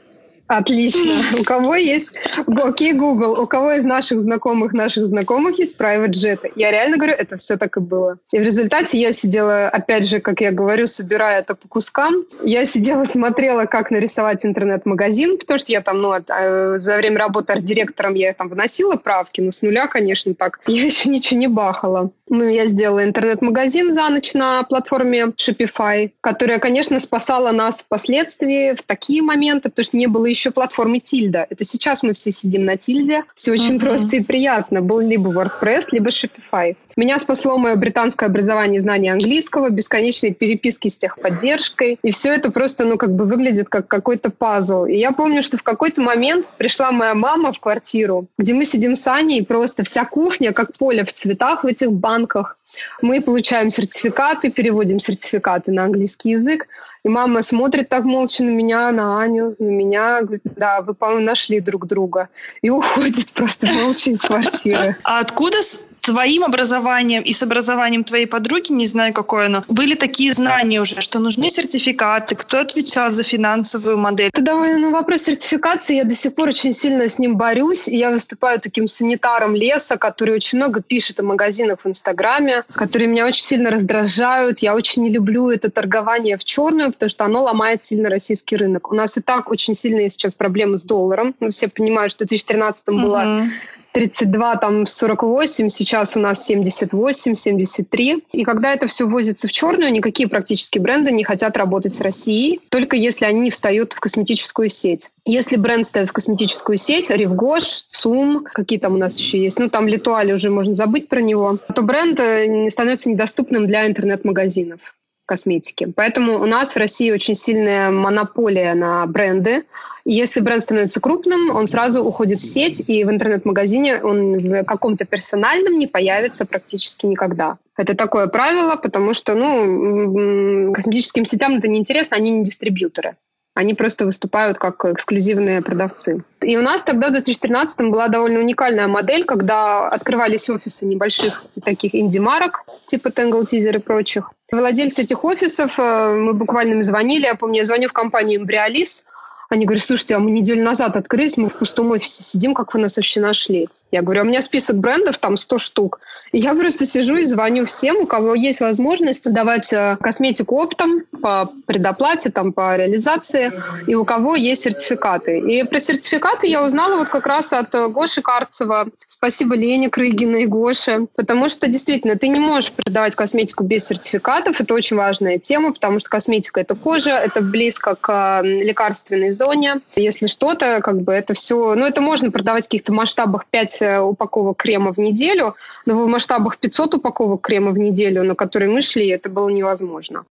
Отлично. 0.51 1.13
У 1.39 1.43
кого 1.43 1.75
есть... 1.75 2.19
Окей, 2.45 2.91
Google, 2.91 3.39
у 3.39 3.47
кого 3.47 3.71
из 3.71 3.85
наших 3.85 4.19
знакомых 4.19 4.73
наших 4.73 5.07
знакомых 5.07 5.57
есть 5.59 5.77
private 5.79 6.11
jet? 6.11 6.51
Я 6.55 6.71
реально 6.71 6.97
говорю, 6.97 7.13
это 7.13 7.37
все 7.37 7.57
так 7.57 7.77
и 7.77 7.79
было. 7.79 8.17
И 8.33 8.39
в 8.39 8.41
результате 8.41 8.99
я 8.99 9.13
сидела, 9.13 9.69
опять 9.69 10.05
же, 10.05 10.19
как 10.19 10.41
я 10.41 10.51
говорю, 10.51 10.87
собирая 10.87 11.39
это 11.39 11.55
по 11.55 11.69
кускам. 11.69 12.25
Я 12.43 12.65
сидела, 12.65 13.05
смотрела, 13.05 13.65
как 13.65 13.91
нарисовать 13.91 14.45
интернет-магазин, 14.45 15.37
потому 15.37 15.57
что 15.57 15.71
я 15.71 15.79
там, 15.81 16.01
ну, 16.01 16.11
а, 16.11 16.77
за 16.77 16.97
время 16.97 17.19
работы 17.19 17.53
арт-директором 17.53 18.15
я 18.15 18.33
там 18.33 18.49
вносила 18.49 18.97
правки, 18.97 19.39
но 19.39 19.51
с 19.51 19.61
нуля, 19.61 19.87
конечно, 19.87 20.33
так. 20.33 20.59
Я 20.67 20.85
еще 20.85 21.09
ничего 21.09 21.39
не 21.39 21.47
бахала. 21.47 22.11
Ну, 22.29 22.47
я 22.47 22.65
сделала 22.65 23.03
интернет-магазин 23.03 23.93
за 23.93 24.09
ночь 24.09 24.33
на 24.33 24.63
платформе 24.63 25.33
Shopify, 25.37 26.11
которая, 26.21 26.59
конечно, 26.59 26.97
спасала 26.99 27.51
нас 27.51 27.83
впоследствии 27.83 28.73
в 28.73 28.83
такие 28.83 29.21
моменты, 29.21 29.69
потому 29.69 29.83
что 29.83 29.97
не 29.97 30.07
было 30.07 30.25
еще 30.25 30.40
платформы 30.49 30.99
Тильда. 30.99 31.45
Это 31.51 31.63
сейчас 31.63 32.01
мы 32.01 32.13
все 32.13 32.31
сидим 32.31 32.65
на 32.65 32.77
Тильде. 32.77 33.23
Все 33.35 33.51
очень 33.51 33.75
uh-huh. 33.75 33.81
просто 33.81 34.15
и 34.15 34.23
приятно. 34.23 34.81
Был 34.81 34.99
либо 34.99 35.29
WordPress, 35.29 35.89
либо 35.91 36.09
Shopify. 36.09 36.75
Меня 36.97 37.19
спасло 37.19 37.57
мое 37.57 37.75
британское 37.75 38.27
образование 38.27 38.77
и 38.77 38.81
знание 38.81 39.13
английского, 39.13 39.69
бесконечные 39.69 40.33
переписки 40.33 40.87
с 40.87 40.97
техподдержкой. 40.97 41.99
И 42.03 42.11
все 42.11 42.33
это 42.33 42.51
просто, 42.51 42.85
ну, 42.85 42.97
как 42.97 43.15
бы 43.15 43.25
выглядит 43.25 43.69
как 43.69 43.87
какой-то 43.87 44.29
пазл. 44.29 44.85
И 44.85 44.95
я 44.95 45.11
помню, 45.11 45.43
что 45.43 45.57
в 45.57 45.63
какой-то 45.63 46.01
момент 46.01 46.47
пришла 46.57 46.91
моя 46.91 47.13
мама 47.13 47.53
в 47.53 47.59
квартиру, 47.59 48.27
где 48.37 48.53
мы 48.53 48.65
сидим 48.65 48.95
с 48.95 49.07
Аней, 49.07 49.39
и 49.39 49.45
просто 49.45 49.83
вся 49.83 50.05
кухня, 50.05 50.51
как 50.51 50.73
поле 50.73 51.03
в 51.03 51.13
цветах 51.13 51.63
в 51.63 51.67
этих 51.67 51.91
банках. 51.91 52.57
Мы 53.01 53.21
получаем 53.21 53.69
сертификаты, 53.69 54.49
переводим 54.49 54.99
сертификаты 54.99 55.71
на 55.71 55.85
английский 55.85 56.31
язык. 56.31 56.67
И 57.03 57.09
мама 57.09 57.41
смотрит 57.41 57.89
так 57.89 58.05
молча 58.05 58.43
на 58.43 58.49
меня, 58.49 58.91
на 58.91 59.21
Аню, 59.21 59.55
на 59.57 59.69
меня, 59.69 60.21
говорит, 60.21 60.43
да, 60.43 60.81
вы, 60.81 60.93
по-моему, 60.93 61.25
нашли 61.25 61.59
друг 61.59 61.87
друга. 61.87 62.29
И 62.61 62.69
уходит 62.69 63.33
просто 63.33 63.67
молча 63.67 64.11
из 64.11 64.21
квартиры. 64.21 64.95
А 65.03 65.19
откуда 65.19 65.57
твоим 66.01 66.43
образованием 66.43 67.23
и 67.23 67.31
с 67.31 67.43
образованием 67.43 68.03
твоей 68.03 68.25
подруги, 68.25 68.71
не 68.71 68.85
знаю, 68.85 69.13
какое 69.13 69.45
оно, 69.45 69.63
были 69.67 69.95
такие 69.95 70.33
знания 70.33 70.81
уже, 70.81 71.01
что 71.01 71.19
нужны 71.19 71.49
сертификаты, 71.49 72.35
кто 72.35 72.59
отвечал 72.59 73.11
за 73.11 73.23
финансовую 73.23 73.97
модель? 73.97 74.29
Это 74.33 74.41
довольно 74.41 74.79
ну, 74.79 74.91
вопрос 74.91 75.21
сертификации. 75.21 75.95
Я 75.97 76.03
до 76.03 76.15
сих 76.15 76.35
пор 76.35 76.49
очень 76.49 76.73
сильно 76.73 77.07
с 77.07 77.19
ним 77.19 77.37
борюсь. 77.37 77.87
Я 77.87 78.09
выступаю 78.09 78.59
таким 78.59 78.87
санитаром 78.87 79.55
леса, 79.55 79.97
который 79.97 80.35
очень 80.35 80.57
много 80.57 80.81
пишет 80.81 81.19
о 81.19 81.23
магазинах 81.23 81.79
в 81.83 81.87
Инстаграме, 81.87 82.63
которые 82.73 83.07
меня 83.07 83.27
очень 83.27 83.43
сильно 83.43 83.69
раздражают. 83.69 84.59
Я 84.59 84.75
очень 84.75 85.03
не 85.03 85.11
люблю 85.11 85.49
это 85.49 85.69
торгование 85.69 86.37
в 86.37 86.43
черную, 86.43 86.91
потому 86.91 87.09
что 87.09 87.25
оно 87.25 87.43
ломает 87.43 87.83
сильно 87.83 88.09
российский 88.09 88.57
рынок. 88.57 88.91
У 88.91 88.95
нас 88.95 89.17
и 89.17 89.21
так 89.21 89.49
очень 89.51 89.73
сильные 89.73 90.09
сейчас 90.09 90.33
проблемы 90.33 90.77
с 90.77 90.83
долларом. 90.83 91.35
Мы 91.39 91.51
все 91.51 91.67
понимают, 91.67 92.11
что 92.11 92.25
в 92.25 92.27
2013 92.27 92.87
mm-hmm. 92.87 93.01
было 93.01 93.49
32, 93.93 94.55
там 94.57 94.85
48, 94.85 95.69
сейчас 95.69 96.15
у 96.15 96.19
нас 96.19 96.45
78, 96.45 97.35
73. 97.35 98.23
И 98.31 98.43
когда 98.43 98.73
это 98.73 98.87
все 98.87 99.07
возится 99.07 99.47
в 99.47 99.51
черную, 99.51 99.91
никакие 99.91 100.29
практически 100.29 100.79
бренды 100.79 101.11
не 101.11 101.23
хотят 101.23 101.57
работать 101.57 101.93
с 101.93 102.01
Россией, 102.01 102.59
только 102.69 102.95
если 102.95 103.25
они 103.25 103.49
встают 103.49 103.93
в 103.93 103.99
косметическую 103.99 104.69
сеть. 104.69 105.09
Если 105.25 105.55
бренд 105.57 105.85
ставит 105.85 106.09
в 106.09 106.13
косметическую 106.13 106.77
сеть, 106.77 107.09
Ривгош, 107.09 107.63
ЦУМ, 107.63 108.45
какие 108.53 108.79
там 108.79 108.93
у 108.93 108.97
нас 108.97 109.17
еще 109.17 109.41
есть, 109.41 109.59
ну 109.59 109.69
там 109.69 109.87
Литуали 109.87 110.31
уже 110.31 110.49
можно 110.49 110.73
забыть 110.73 111.09
про 111.09 111.21
него, 111.21 111.59
то 111.75 111.81
бренд 111.81 112.19
э, 112.19 112.69
становится 112.69 113.09
недоступным 113.09 113.67
для 113.67 113.87
интернет-магазинов 113.87 114.95
косметики. 115.31 115.85
Поэтому 115.95 116.41
у 116.41 116.45
нас 116.45 116.75
в 116.75 116.77
России 116.77 117.09
очень 117.09 117.35
сильная 117.35 117.89
монополия 117.89 118.73
на 118.73 119.05
бренды. 119.05 119.63
Если 120.03 120.41
бренд 120.41 120.61
становится 120.61 120.99
крупным, 120.99 121.55
он 121.55 121.67
сразу 121.67 122.03
уходит 122.03 122.41
в 122.41 122.45
сеть, 122.45 122.83
и 122.89 123.05
в 123.05 123.09
интернет-магазине 123.09 124.03
он 124.03 124.37
в 124.37 124.63
каком-то 124.65 125.05
персональном 125.05 125.77
не 125.77 125.87
появится 125.87 126.45
практически 126.45 127.05
никогда. 127.05 127.57
Это 127.77 127.95
такое 127.95 128.27
правило, 128.27 128.75
потому 128.75 129.13
что 129.13 129.35
ну, 129.35 130.73
косметическим 130.73 131.23
сетям 131.23 131.55
это 131.55 131.69
неинтересно, 131.69 132.17
они 132.17 132.31
не 132.31 132.43
дистрибьюторы. 132.43 133.15
Они 133.53 133.73
просто 133.73 134.05
выступают 134.05 134.57
как 134.57 134.83
эксклюзивные 134.85 135.61
продавцы. 135.61 136.23
И 136.41 136.57
у 136.57 136.61
нас 136.61 136.83
тогда 136.83 137.07
в 137.07 137.11
2013 137.11 137.89
была 137.89 138.07
довольно 138.07 138.39
уникальная 138.39 138.87
модель, 138.87 139.23
когда 139.23 139.87
открывались 139.87 140.49
офисы 140.49 140.85
небольших 140.85 141.45
таких 141.63 141.95
инди-марок, 141.95 142.63
типа 142.87 143.09
Tangle 143.09 143.45
Teaser 143.45 143.75
и 143.75 143.79
прочих. 143.79 144.31
Владельцы 144.51 145.03
этих 145.03 145.23
офисов, 145.23 145.79
э, 145.79 146.13
мы 146.13 146.33
буквально 146.33 146.73
им 146.73 146.83
звонили, 146.83 147.23
я 147.23 147.35
помню, 147.35 147.59
я 147.59 147.65
звоню 147.65 147.87
в 147.87 147.93
компанию 147.93 148.41
Embryalis, 148.41 149.05
они 149.49 149.65
говорят, 149.65 149.83
слушайте, 149.83 150.15
а 150.15 150.19
мы 150.19 150.31
неделю 150.31 150.63
назад 150.63 150.97
открылись, 150.97 151.37
мы 151.37 151.47
в 151.47 151.57
пустом 151.57 151.91
офисе 151.91 152.23
сидим, 152.23 152.53
как 152.53 152.73
вы 152.73 152.81
нас 152.81 152.97
вообще 152.97 153.21
нашли? 153.21 153.69
Я 153.91 154.01
говорю, 154.01 154.21
«А 154.21 154.23
у 154.23 154.27
меня 154.27 154.41
список 154.41 154.77
брендов, 154.77 155.17
там 155.19 155.37
100 155.37 155.57
штук. 155.57 155.99
Я 156.31 156.53
просто 156.55 156.85
сижу 156.85 157.17
и 157.17 157.23
звоню 157.23 157.65
всем, 157.65 157.97
у 157.97 158.05
кого 158.05 158.35
есть 158.35 158.61
возможность 158.61 159.31
давать 159.31 159.73
э, 159.73 159.97
косметику 159.99 160.55
оптом 160.55 161.03
по 161.21 161.51
предоплате, 161.65 162.29
там, 162.29 162.53
по 162.53 162.75
реализации, 162.75 163.51
и 163.87 163.95
у 163.95 164.05
кого 164.05 164.35
есть 164.35 164.61
сертификаты. 164.61 165.39
И 165.39 165.63
про 165.63 165.79
сертификаты 165.79 166.47
я 166.47 166.63
узнала 166.63 166.97
вот 166.97 167.09
как 167.09 167.25
раз 167.25 167.53
от 167.53 167.73
э, 167.75 167.87
Гоши 167.87 168.21
Карцева. 168.21 168.87
Спасибо 169.07 169.55
Лене 169.55 169.89
Крыгиной 169.89 170.43
и 170.43 170.47
Гоше. 170.47 171.07
Потому 171.15 171.49
что 171.49 171.67
действительно 171.67 172.15
ты 172.15 172.27
не 172.27 172.39
можешь 172.39 172.71
продавать 172.71 173.15
косметику 173.15 173.63
без 173.63 173.85
сертификатов. 173.85 174.61
Это 174.61 174.73
очень 174.73 174.97
важная 174.97 175.37
тема, 175.39 175.73
потому 175.73 175.99
что 175.99 176.09
косметика— 176.09 176.59
это 176.61 176.75
кожа, 176.75 177.11
это 177.11 177.41
близко 177.41 177.95
к 177.95 178.41
лекарственной 178.43 179.31
зоне. 179.31 179.81
Если 179.95 180.27
что-то, 180.27 180.79
как 180.81 181.01
бы 181.01 181.13
это 181.13 181.33
все... 181.33 181.75
Ну, 181.75 181.85
это 181.85 182.01
можно 182.01 182.31
продавать 182.31 182.65
в 182.65 182.67
каких-то 182.67 182.93
масштабах 182.93 183.45
5 183.49 183.61
5 183.61 184.01
упаковок 184.01 184.57
крема 184.57 184.93
в 184.93 184.97
неделю, 184.97 185.55
но 185.85 186.03
в 186.03 186.07
масштабах 186.07 186.57
500 186.57 186.95
упаковок 186.95 187.41
крема 187.41 187.71
в 187.71 187.77
неделю, 187.77 188.23
на 188.23 188.35
которые 188.35 188.69
мы 188.69 188.81
шли, 188.81 189.07
это 189.07 189.29
было 189.29 189.49
невозможно. 189.49 190.25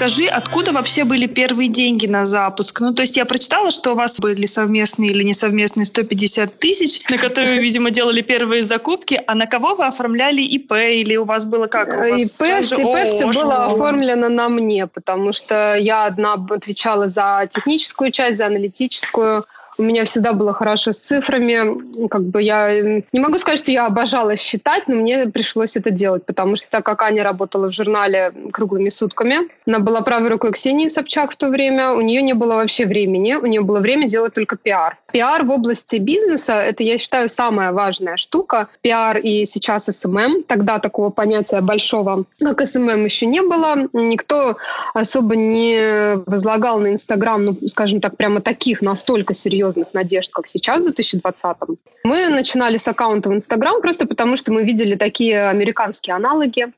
Скажи, 0.00 0.28
откуда 0.28 0.72
вообще 0.72 1.04
были 1.04 1.26
первые 1.26 1.68
деньги 1.68 2.06
на 2.06 2.24
запуск? 2.24 2.80
Ну, 2.80 2.94
то 2.94 3.02
есть 3.02 3.18
я 3.18 3.26
прочитала, 3.26 3.70
что 3.70 3.92
у 3.92 3.94
вас 3.94 4.18
были 4.18 4.46
совместные 4.46 5.10
или 5.10 5.22
несовместные 5.22 5.84
150 5.84 6.58
тысяч, 6.58 7.06
на 7.10 7.18
которые, 7.18 7.60
видимо, 7.60 7.90
делали 7.90 8.22
первые 8.22 8.62
закупки. 8.62 9.20
А 9.26 9.34
на 9.34 9.46
кого 9.46 9.74
вы 9.74 9.84
оформляли 9.84 10.40
ИП? 10.40 10.72
Или 10.72 11.16
у 11.16 11.24
вас 11.24 11.44
было 11.44 11.66
как? 11.66 11.92
У 11.92 11.98
вас 11.98 12.40
ИП, 12.40 12.46
ИП 12.46 13.08
все 13.08 13.26
было 13.26 13.66
оформлено 13.66 14.30
на 14.30 14.48
мне, 14.48 14.86
потому 14.86 15.34
что 15.34 15.74
я 15.74 16.06
одна 16.06 16.32
отвечала 16.48 17.10
за 17.10 17.46
техническую 17.50 18.10
часть, 18.10 18.38
за 18.38 18.46
аналитическую 18.46 19.44
у 19.78 19.82
меня 19.82 20.04
всегда 20.04 20.32
было 20.32 20.52
хорошо 20.52 20.92
с 20.92 20.98
цифрами. 20.98 22.08
Как 22.08 22.22
бы 22.22 22.42
я 22.42 22.82
не 23.12 23.20
могу 23.20 23.38
сказать, 23.38 23.60
что 23.60 23.72
я 23.72 23.86
обожала 23.86 24.36
считать, 24.36 24.88
но 24.88 24.96
мне 24.96 25.26
пришлось 25.26 25.76
это 25.76 25.90
делать, 25.90 26.24
потому 26.26 26.56
что 26.56 26.70
так 26.70 26.84
как 26.84 27.02
Аня 27.02 27.22
работала 27.22 27.70
в 27.70 27.74
журнале 27.74 28.32
круглыми 28.52 28.88
сутками, 28.88 29.48
она 29.66 29.78
была 29.78 30.02
правой 30.02 30.28
рукой 30.28 30.52
Ксении 30.52 30.88
Собчак 30.88 31.32
в 31.32 31.36
то 31.36 31.48
время, 31.48 31.92
у 31.92 32.00
нее 32.00 32.22
не 32.22 32.34
было 32.34 32.56
вообще 32.56 32.86
времени, 32.86 33.34
у 33.34 33.46
нее 33.46 33.62
было 33.62 33.80
время 33.80 34.06
делать 34.06 34.34
только 34.34 34.56
пиар. 34.56 34.98
Пиар 35.12 35.44
в 35.44 35.50
области 35.50 35.96
бизнеса— 35.96 36.52
это, 36.70 36.82
я 36.82 36.98
считаю, 36.98 37.28
самая 37.28 37.72
важная 37.72 38.16
штука. 38.16 38.68
Пиар 38.80 39.18
и 39.18 39.44
сейчас 39.44 39.86
SMM. 39.86 40.44
Тогда 40.44 40.78
такого 40.78 41.10
понятия 41.10 41.60
большого, 41.60 42.24
как 42.38 42.66
SMM, 42.66 43.04
еще 43.04 43.26
не 43.26 43.42
было. 43.42 43.88
Никто 43.92 44.56
особо 44.94 45.34
не 45.36 46.16
возлагал 46.26 46.78
на 46.78 46.92
Инстаграм, 46.92 47.44
ну, 47.44 47.56
скажем 47.66 48.00
так, 48.00 48.16
прямо 48.16 48.40
таких 48.40 48.82
настолько 48.82 49.34
серьезных 49.34 49.69
надежд, 49.92 50.32
как 50.32 50.46
сейчас 50.46 50.80
в 50.80 50.86
2020-м. 50.86 51.78
Мы 52.04 52.28
начинали 52.28 52.76
с 52.76 52.88
аккаунта 52.88 53.28
в 53.28 53.34
Инстаграм 53.34 53.80
просто 53.80 54.06
потому, 54.06 54.36
что 54.36 54.52
мы 54.52 54.64
видели 54.64 54.94
такие 54.94 55.48
американские 55.48 56.16
аналоги 56.16 56.68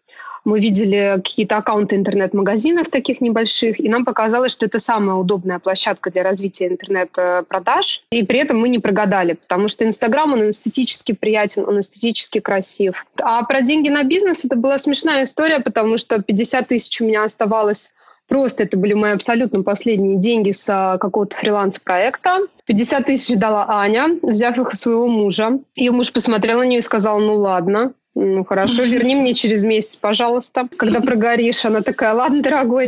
мы 0.44 0.58
видели 0.58 1.14
какие-то 1.16 1.56
аккаунты 1.56 1.96
интернет-магазинов 1.96 2.88
таких 2.88 3.20
небольших, 3.20 3.78
и 3.78 3.88
нам 3.88 4.04
показалось, 4.04 4.52
что 4.52 4.66
это 4.66 4.78
самая 4.78 5.16
удобная 5.16 5.58
площадка 5.58 6.10
для 6.10 6.22
развития 6.22 6.68
интернет-продаж. 6.68 8.04
И 8.10 8.24
при 8.24 8.40
этом 8.40 8.58
мы 8.58 8.68
не 8.68 8.78
прогадали, 8.78 9.34
потому 9.34 9.68
что 9.68 9.84
Инстаграм, 9.84 10.32
он 10.32 10.50
эстетически 10.50 11.12
приятен, 11.12 11.64
он 11.66 11.80
эстетически 11.80 12.40
красив. 12.40 13.06
А 13.20 13.44
про 13.44 13.60
деньги 13.60 13.88
на 13.88 14.02
бизнес 14.02 14.44
это 14.44 14.56
была 14.56 14.78
смешная 14.78 15.24
история, 15.24 15.60
потому 15.60 15.96
что 15.98 16.20
50 16.20 16.68
тысяч 16.68 17.00
у 17.00 17.06
меня 17.06 17.24
оставалось 17.24 17.92
Просто 18.28 18.62
это 18.62 18.78
были 18.78 18.94
мои 18.94 19.12
абсолютно 19.12 19.62
последние 19.62 20.16
деньги 20.16 20.52
с 20.52 20.98
какого-то 21.00 21.36
фриланс-проекта. 21.36 22.40
50 22.64 23.06
тысяч 23.06 23.36
дала 23.36 23.66
Аня, 23.68 24.18
взяв 24.22 24.58
их 24.58 24.72
у 24.72 24.76
своего 24.76 25.06
мужа. 25.06 25.58
Ее 25.74 25.90
муж 25.90 26.12
посмотрел 26.12 26.58
на 26.58 26.64
нее 26.64 26.78
и 26.78 26.82
сказал, 26.82 27.18
ну 27.18 27.34
ладно, 27.34 27.92
ну 28.14 28.44
хорошо, 28.44 28.82
верни 28.84 29.14
мне 29.14 29.34
через 29.34 29.64
месяц, 29.64 29.96
пожалуйста. 29.96 30.68
Когда 30.76 31.00
прогоришь, 31.00 31.64
она 31.64 31.82
такая, 31.82 32.14
ладно, 32.14 32.42
дорогой. 32.42 32.86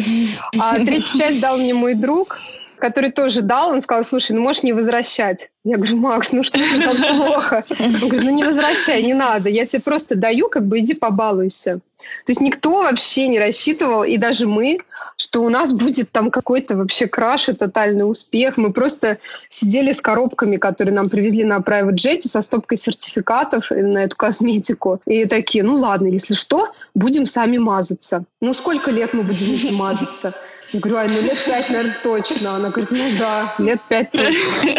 А 0.61 0.77
третью 0.77 1.19
часть 1.19 1.41
дал 1.43 1.59
мне 1.59 1.75
мой 1.75 1.95
друг, 1.95 2.39
который 2.79 3.11
тоже 3.11 3.41
дал, 3.41 3.71
он 3.71 3.81
сказал, 3.81 4.05
слушай, 4.05 4.33
ну 4.33 4.43
можешь 4.43 4.63
не 4.63 4.75
возвращать. 4.75 5.49
Я 5.65 5.77
говорю, 5.77 5.97
Макс, 5.97 6.33
ну 6.35 6.45
что 6.45 6.59
тебе 6.59 6.87
так 6.87 7.17
плохо? 7.17 7.65
Он 7.71 8.09
говорит, 8.09 8.25
ну 8.25 8.31
не 8.31 8.45
возвращай, 8.45 9.03
не 9.03 9.15
надо, 9.15 9.49
я 9.49 9.65
тебе 9.65 9.81
просто 9.81 10.15
даю, 10.15 10.49
как 10.49 10.67
бы 10.67 10.81
иди 10.81 10.93
побалуйся. 10.93 11.81
То 12.27 12.31
есть 12.31 12.43
никто 12.43 12.83
вообще 12.83 13.29
не 13.29 13.39
рассчитывал, 13.39 14.05
и 14.05 14.19
даже 14.19 14.47
мы, 14.47 14.79
что 15.17 15.43
у 15.43 15.49
нас 15.49 15.73
будет 15.73 16.11
там 16.11 16.31
какой-то 16.31 16.77
вообще 16.77 17.07
краш 17.07 17.49
и 17.49 17.53
тотальный 17.53 18.09
успех. 18.09 18.57
Мы 18.57 18.73
просто 18.73 19.19
сидели 19.49 19.93
с 19.93 20.01
коробками, 20.01 20.57
которые 20.57 20.95
нам 20.95 21.07
привезли 21.07 21.45
на 21.45 21.59
private 21.59 21.95
jet 21.95 22.21
со 22.23 22.43
стопкой 22.43 22.79
сертификатов 22.79 23.71
на 23.71 24.05
эту 24.05 24.17
косметику. 24.17 25.01
И 25.07 25.25
такие, 25.27 25.65
ну 25.65 25.77
ладно, 25.77 26.09
если 26.09 26.35
что, 26.35 26.73
будем 26.95 27.27
сами 27.27 27.59
мазаться. 27.59 28.25
Ну 28.41 28.55
сколько 28.55 28.91
лет 28.91 29.15
мы 29.15 29.23
будем 29.23 29.77
мазаться? 29.77 30.35
Я 30.73 30.81
говорю, 30.81 30.97
ай, 30.97 31.09
ну 31.09 31.21
лет 31.23 31.39
пять, 31.45 31.71
наверное, 31.71 31.97
точно. 32.03 32.57
Она 32.57 32.71
говорит, 32.71 32.91
ну 32.91 33.11
да, 33.19 33.55
лет 33.59 33.81
пять 33.89 34.11
точно. 34.13 34.71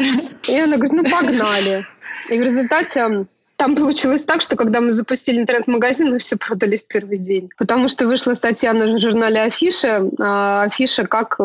И 0.49 0.59
она 0.59 0.77
говорит, 0.77 0.93
ну 0.93 1.03
погнали. 1.03 1.85
И 2.29 2.37
в 2.37 2.41
результате 2.41 3.25
там 3.57 3.75
получилось 3.75 4.25
так, 4.25 4.41
что 4.41 4.55
когда 4.55 4.81
мы 4.81 4.91
запустили 4.91 5.39
интернет-магазин, 5.39 6.11
мы 6.11 6.17
все 6.17 6.37
продали 6.37 6.77
в 6.77 6.85
первый 6.85 7.17
день. 7.17 7.49
Потому 7.57 7.87
что 7.87 8.07
вышла 8.07 8.33
статья 8.33 8.73
на 8.73 8.97
журнале 8.97 9.41
Афиша, 9.41 10.03
Афиша 10.61 11.07
как 11.07 11.39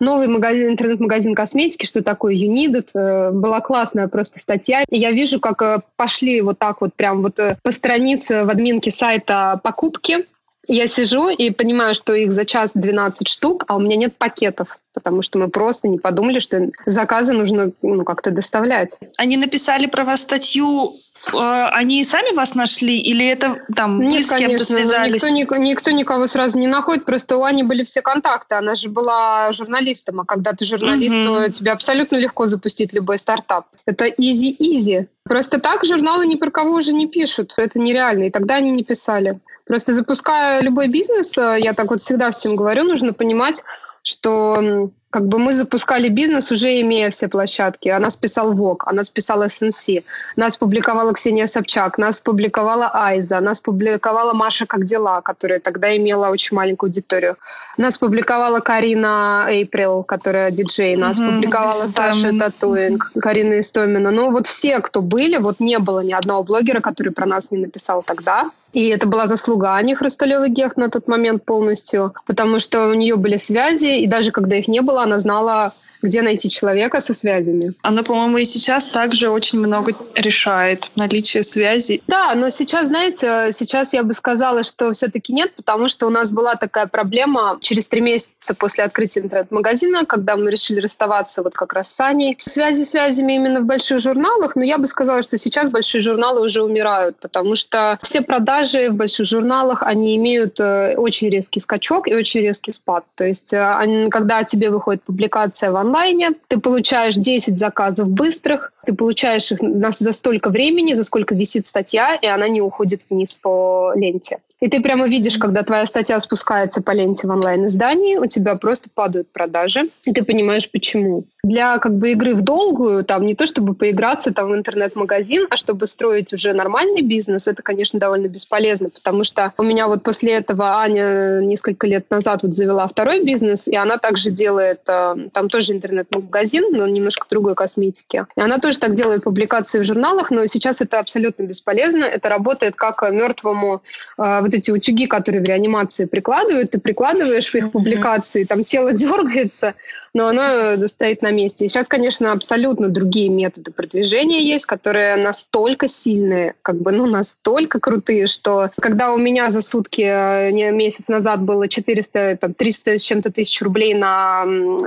новый 0.00 0.28
магазин, 0.28 0.68
интернет-магазин 0.68 1.34
косметики, 1.34 1.86
что 1.86 2.02
такое 2.02 2.34
Unided. 2.34 2.90
Э, 2.94 3.30
была 3.30 3.60
классная 3.60 4.08
просто 4.08 4.40
статья. 4.40 4.84
И 4.90 4.98
я 4.98 5.10
вижу, 5.10 5.40
как 5.40 5.62
э, 5.62 5.80
пошли 5.96 6.40
вот 6.40 6.58
так 6.58 6.80
вот 6.80 6.94
прям 6.94 7.22
вот 7.22 7.38
э, 7.38 7.56
по 7.62 7.72
странице 7.72 8.44
в 8.44 8.50
админке 8.50 8.90
сайта 8.90 9.60
покупки 9.62 10.26
я 10.66 10.86
сижу 10.86 11.28
и 11.28 11.50
понимаю, 11.50 11.94
что 11.94 12.14
их 12.14 12.32
за 12.32 12.44
час 12.44 12.72
12 12.74 13.28
штук, 13.28 13.64
а 13.66 13.76
у 13.76 13.80
меня 13.80 13.96
нет 13.96 14.16
пакетов, 14.16 14.78
потому 14.92 15.22
что 15.22 15.38
мы 15.38 15.48
просто 15.48 15.88
не 15.88 15.98
подумали, 15.98 16.38
что 16.38 16.70
заказы 16.86 17.32
нужно 17.32 17.72
ну, 17.82 18.04
как-то 18.04 18.30
доставлять. 18.30 18.96
Они 19.18 19.36
написали 19.36 19.86
про 19.86 20.04
вас 20.04 20.22
статью 20.22 20.92
а, 21.32 21.68
они 21.70 22.04
сами 22.04 22.34
вас 22.34 22.54
нашли 22.54 22.98
или 22.98 23.26
это 23.26 23.58
там 23.74 24.00
Нет, 24.00 24.24
с 24.24 24.34
кем-то 24.34 24.58
ну, 24.58 24.64
связались? 24.64 25.22
Никто, 25.30 25.56
никто 25.56 25.90
никого 25.90 26.26
сразу 26.26 26.58
не 26.58 26.66
находит, 26.66 27.04
просто 27.04 27.36
у 27.36 27.44
Ани 27.44 27.62
были 27.62 27.82
все 27.84 28.02
контакты, 28.02 28.54
она 28.54 28.74
же 28.74 28.88
была 28.88 29.50
журналистом, 29.52 30.20
а 30.20 30.24
когда 30.24 30.52
ты 30.52 30.64
журналист, 30.64 31.16
угу. 31.16 31.24
то 31.24 31.50
тебе 31.50 31.72
абсолютно 31.72 32.16
легко 32.16 32.46
запустить 32.46 32.92
любой 32.92 33.18
стартап. 33.18 33.66
Это 33.86 34.06
easy-easy. 34.06 35.06
Просто 35.24 35.58
так 35.58 35.84
журналы 35.84 36.26
ни 36.26 36.36
про 36.36 36.50
кого 36.50 36.74
уже 36.74 36.92
не 36.92 37.06
пишут, 37.06 37.54
это 37.56 37.78
нереально, 37.78 38.24
и 38.24 38.30
тогда 38.30 38.56
они 38.56 38.70
не 38.70 38.84
писали. 38.84 39.38
Просто 39.66 39.94
запуская 39.94 40.60
любой 40.60 40.88
бизнес, 40.88 41.36
э, 41.38 41.58
я 41.60 41.72
так 41.72 41.90
вот 41.90 42.00
всегда 42.00 42.30
всем 42.30 42.56
говорю, 42.56 42.84
нужно 42.84 43.12
понимать, 43.12 43.62
что 44.02 44.90
Как 45.14 45.28
бы 45.28 45.38
мы 45.38 45.52
запускали 45.52 46.08
бизнес, 46.08 46.50
уже 46.50 46.80
имея 46.80 47.08
все 47.10 47.28
площадки. 47.28 47.88
О 47.88 48.00
нас 48.00 48.16
писал 48.16 48.52
Vogue, 48.52 48.88
о 48.88 48.92
нас 48.92 49.12
SNC, 49.14 49.88
нас 50.34 50.56
публиковала 50.56 51.12
Ксения 51.12 51.46
Собчак, 51.46 51.98
нас 51.98 52.20
публиковала 52.20 52.90
Айза, 52.92 53.38
нас 53.38 53.60
публиковала 53.60 54.32
Маша 54.32 54.66
«Как 54.66 54.84
дела?», 54.84 55.20
которая 55.20 55.60
тогда 55.60 55.96
имела 55.96 56.30
очень 56.30 56.56
маленькую 56.56 56.88
аудиторию. 56.88 57.36
Нас 57.76 57.96
публиковала 57.96 58.58
Карина 58.58 59.46
Эйприл, 59.48 60.02
которая 60.02 60.50
диджей, 60.50 60.96
нас 60.96 61.20
mm-hmm. 61.20 61.34
публиковала 61.34 61.70
Саша 61.70 62.36
Татуинг, 62.36 63.12
Карина 63.20 63.60
Истомина. 63.60 64.10
Ну 64.10 64.32
вот 64.32 64.48
все, 64.48 64.80
кто 64.80 65.00
были, 65.00 65.36
вот 65.36 65.60
не 65.60 65.78
было 65.78 66.00
ни 66.00 66.12
одного 66.12 66.42
блогера, 66.42 66.80
который 66.80 67.12
про 67.12 67.26
нас 67.26 67.52
не 67.52 67.58
написал 67.58 68.02
тогда. 68.02 68.50
И 68.74 68.88
это 68.88 69.06
была 69.06 69.28
заслуга 69.28 69.76
Ани 69.76 69.94
Хрусталевой 69.94 70.50
Гех 70.50 70.76
на 70.76 70.90
тот 70.90 71.06
момент 71.06 71.44
полностью, 71.44 72.12
потому 72.26 72.58
что 72.58 72.88
у 72.88 72.94
нее 72.94 73.14
были 73.14 73.36
связи, 73.36 74.00
и 74.00 74.08
даже 74.08 74.32
когда 74.32 74.56
их 74.56 74.66
не 74.66 74.80
было, 74.80 75.03
она 75.04 75.18
знала 75.18 75.72
где 76.04 76.22
найти 76.22 76.50
человека 76.50 77.00
со 77.00 77.14
связями. 77.14 77.72
Она, 77.82 78.02
по-моему, 78.02 78.38
и 78.38 78.44
сейчас 78.44 78.86
также 78.86 79.30
очень 79.30 79.58
много 79.58 79.92
решает 80.14 80.90
наличие 80.96 81.42
связей. 81.42 82.02
Да, 82.06 82.34
но 82.34 82.50
сейчас, 82.50 82.88
знаете, 82.88 83.48
сейчас 83.52 83.94
я 83.94 84.02
бы 84.02 84.12
сказала, 84.12 84.62
что 84.64 84.92
все-таки 84.92 85.32
нет, 85.32 85.54
потому 85.56 85.88
что 85.88 86.06
у 86.06 86.10
нас 86.10 86.30
была 86.30 86.56
такая 86.56 86.86
проблема 86.86 87.58
через 87.60 87.88
три 87.88 88.02
месяца 88.02 88.54
после 88.54 88.84
открытия 88.84 89.20
интернет-магазина, 89.20 90.04
когда 90.04 90.36
мы 90.36 90.50
решили 90.50 90.80
расставаться 90.80 91.42
вот 91.42 91.54
как 91.54 91.72
раз 91.72 91.90
с 91.90 92.00
Аней. 92.00 92.38
Связи 92.44 92.84
связями 92.84 93.34
именно 93.34 93.60
в 93.60 93.64
больших 93.64 94.00
журналах, 94.00 94.56
но 94.56 94.62
я 94.62 94.76
бы 94.78 94.86
сказала, 94.86 95.22
что 95.22 95.38
сейчас 95.38 95.70
большие 95.70 96.02
журналы 96.02 96.42
уже 96.42 96.62
умирают, 96.62 97.16
потому 97.18 97.56
что 97.56 97.98
все 98.02 98.20
продажи 98.20 98.90
в 98.90 98.94
больших 98.94 99.26
журналах, 99.26 99.82
они 99.82 100.16
имеют 100.16 100.60
э, 100.60 100.96
очень 100.96 101.30
резкий 101.30 101.60
скачок 101.60 102.08
и 102.08 102.14
очень 102.14 102.42
резкий 102.42 102.72
спад. 102.72 103.04
То 103.14 103.24
есть, 103.24 103.54
э, 103.54 104.08
когда 104.10 104.44
тебе 104.44 104.68
выходит 104.68 105.02
публикация 105.02 105.70
в 105.70 105.76
онлайне, 105.94 106.32
ты 106.48 106.58
получаешь 106.58 107.14
10 107.14 107.58
заказов 107.58 108.08
быстрых, 108.08 108.72
ты 108.84 108.94
получаешь 108.94 109.52
их 109.52 109.58
за 109.60 110.12
столько 110.12 110.50
времени, 110.50 110.94
за 110.94 111.04
сколько 111.04 111.34
висит 111.34 111.66
статья, 111.66 112.16
и 112.16 112.26
она 112.26 112.48
не 112.48 112.60
уходит 112.60 113.06
вниз 113.08 113.34
по 113.34 113.92
ленте. 113.94 114.38
И 114.64 114.68
ты 114.70 114.80
прямо 114.80 115.06
видишь, 115.06 115.36
когда 115.36 115.62
твоя 115.62 115.84
статья 115.84 116.18
спускается 116.20 116.80
по 116.80 116.92
ленте 116.92 117.26
в 117.26 117.30
онлайн-издании, 117.30 118.16
у 118.16 118.24
тебя 118.24 118.54
просто 118.54 118.88
падают 118.88 119.28
продажи, 119.30 119.90
и 120.06 120.12
ты 120.14 120.24
понимаешь, 120.24 120.70
почему. 120.72 121.24
Для 121.42 121.76
как 121.76 121.98
бы 121.98 122.12
игры 122.12 122.34
в 122.34 122.40
долгую, 122.40 123.04
там 123.04 123.26
не 123.26 123.34
то 123.34 123.44
чтобы 123.44 123.74
поиграться 123.74 124.32
там 124.32 124.50
в 124.50 124.54
интернет-магазин, 124.54 125.48
а 125.50 125.58
чтобы 125.58 125.86
строить 125.86 126.32
уже 126.32 126.54
нормальный 126.54 127.02
бизнес, 127.02 127.46
это, 127.46 127.62
конечно, 127.62 128.00
довольно 128.00 128.28
бесполезно, 128.28 128.88
потому 128.88 129.24
что 129.24 129.52
у 129.58 129.62
меня 129.62 129.86
вот 129.86 130.02
после 130.02 130.32
этого 130.32 130.78
Аня 130.78 131.40
несколько 131.42 131.86
лет 131.86 132.10
назад 132.10 132.42
вот 132.42 132.56
завела 132.56 132.88
второй 132.88 133.22
бизнес, 133.22 133.68
и 133.68 133.76
она 133.76 133.98
также 133.98 134.30
делает, 134.30 134.80
э, 134.88 135.14
там 135.34 135.50
тоже 135.50 135.74
интернет-магазин, 135.74 136.68
но 136.70 136.86
немножко 136.86 137.26
другой 137.28 137.54
косметики. 137.54 138.24
И 138.34 138.40
она 138.40 138.58
тоже 138.58 138.78
так 138.78 138.94
делает 138.94 139.24
публикации 139.24 139.80
в 139.80 139.84
журналах, 139.84 140.30
но 140.30 140.46
сейчас 140.46 140.80
это 140.80 141.00
абсолютно 141.00 141.42
бесполезно. 141.42 142.04
Это 142.04 142.30
работает 142.30 142.76
как 142.76 143.02
мертвому 143.12 143.82
э, 144.16 144.40
вот 144.54 144.58
эти 144.58 144.70
утюги, 144.70 145.06
которые 145.06 145.42
в 145.42 145.48
реанимации 145.48 146.06
прикладывают, 146.06 146.70
ты 146.70 146.80
прикладываешь 146.80 147.50
в 147.50 147.54
их 147.54 147.72
публикации, 147.72 148.44
там 148.44 148.64
тело 148.64 148.92
дергается, 148.94 149.74
но 150.14 150.28
оно 150.28 150.86
стоит 150.86 151.22
на 151.22 151.30
месте. 151.30 151.64
И 151.64 151.68
сейчас, 151.68 151.88
конечно, 151.88 152.32
абсолютно 152.32 152.88
другие 152.88 153.28
методы 153.28 153.72
продвижения 153.72 154.40
есть, 154.40 154.66
которые 154.66 155.16
настолько 155.16 155.88
сильные, 155.88 156.54
как 156.62 156.76
бы, 156.76 156.92
ну, 156.92 157.06
настолько 157.06 157.80
крутые, 157.80 158.26
что 158.26 158.70
когда 158.80 159.12
у 159.12 159.18
меня 159.18 159.50
за 159.50 159.60
сутки 159.60 160.02
э, 160.06 160.50
не 160.52 160.70
месяц 160.70 161.08
назад 161.08 161.42
было 161.42 161.68
400, 161.68 162.38
там, 162.40 162.54
300 162.54 162.98
с 162.98 163.02
чем-то 163.02 163.32
тысяч 163.32 163.60
рублей 163.62 163.94
на 163.94 164.44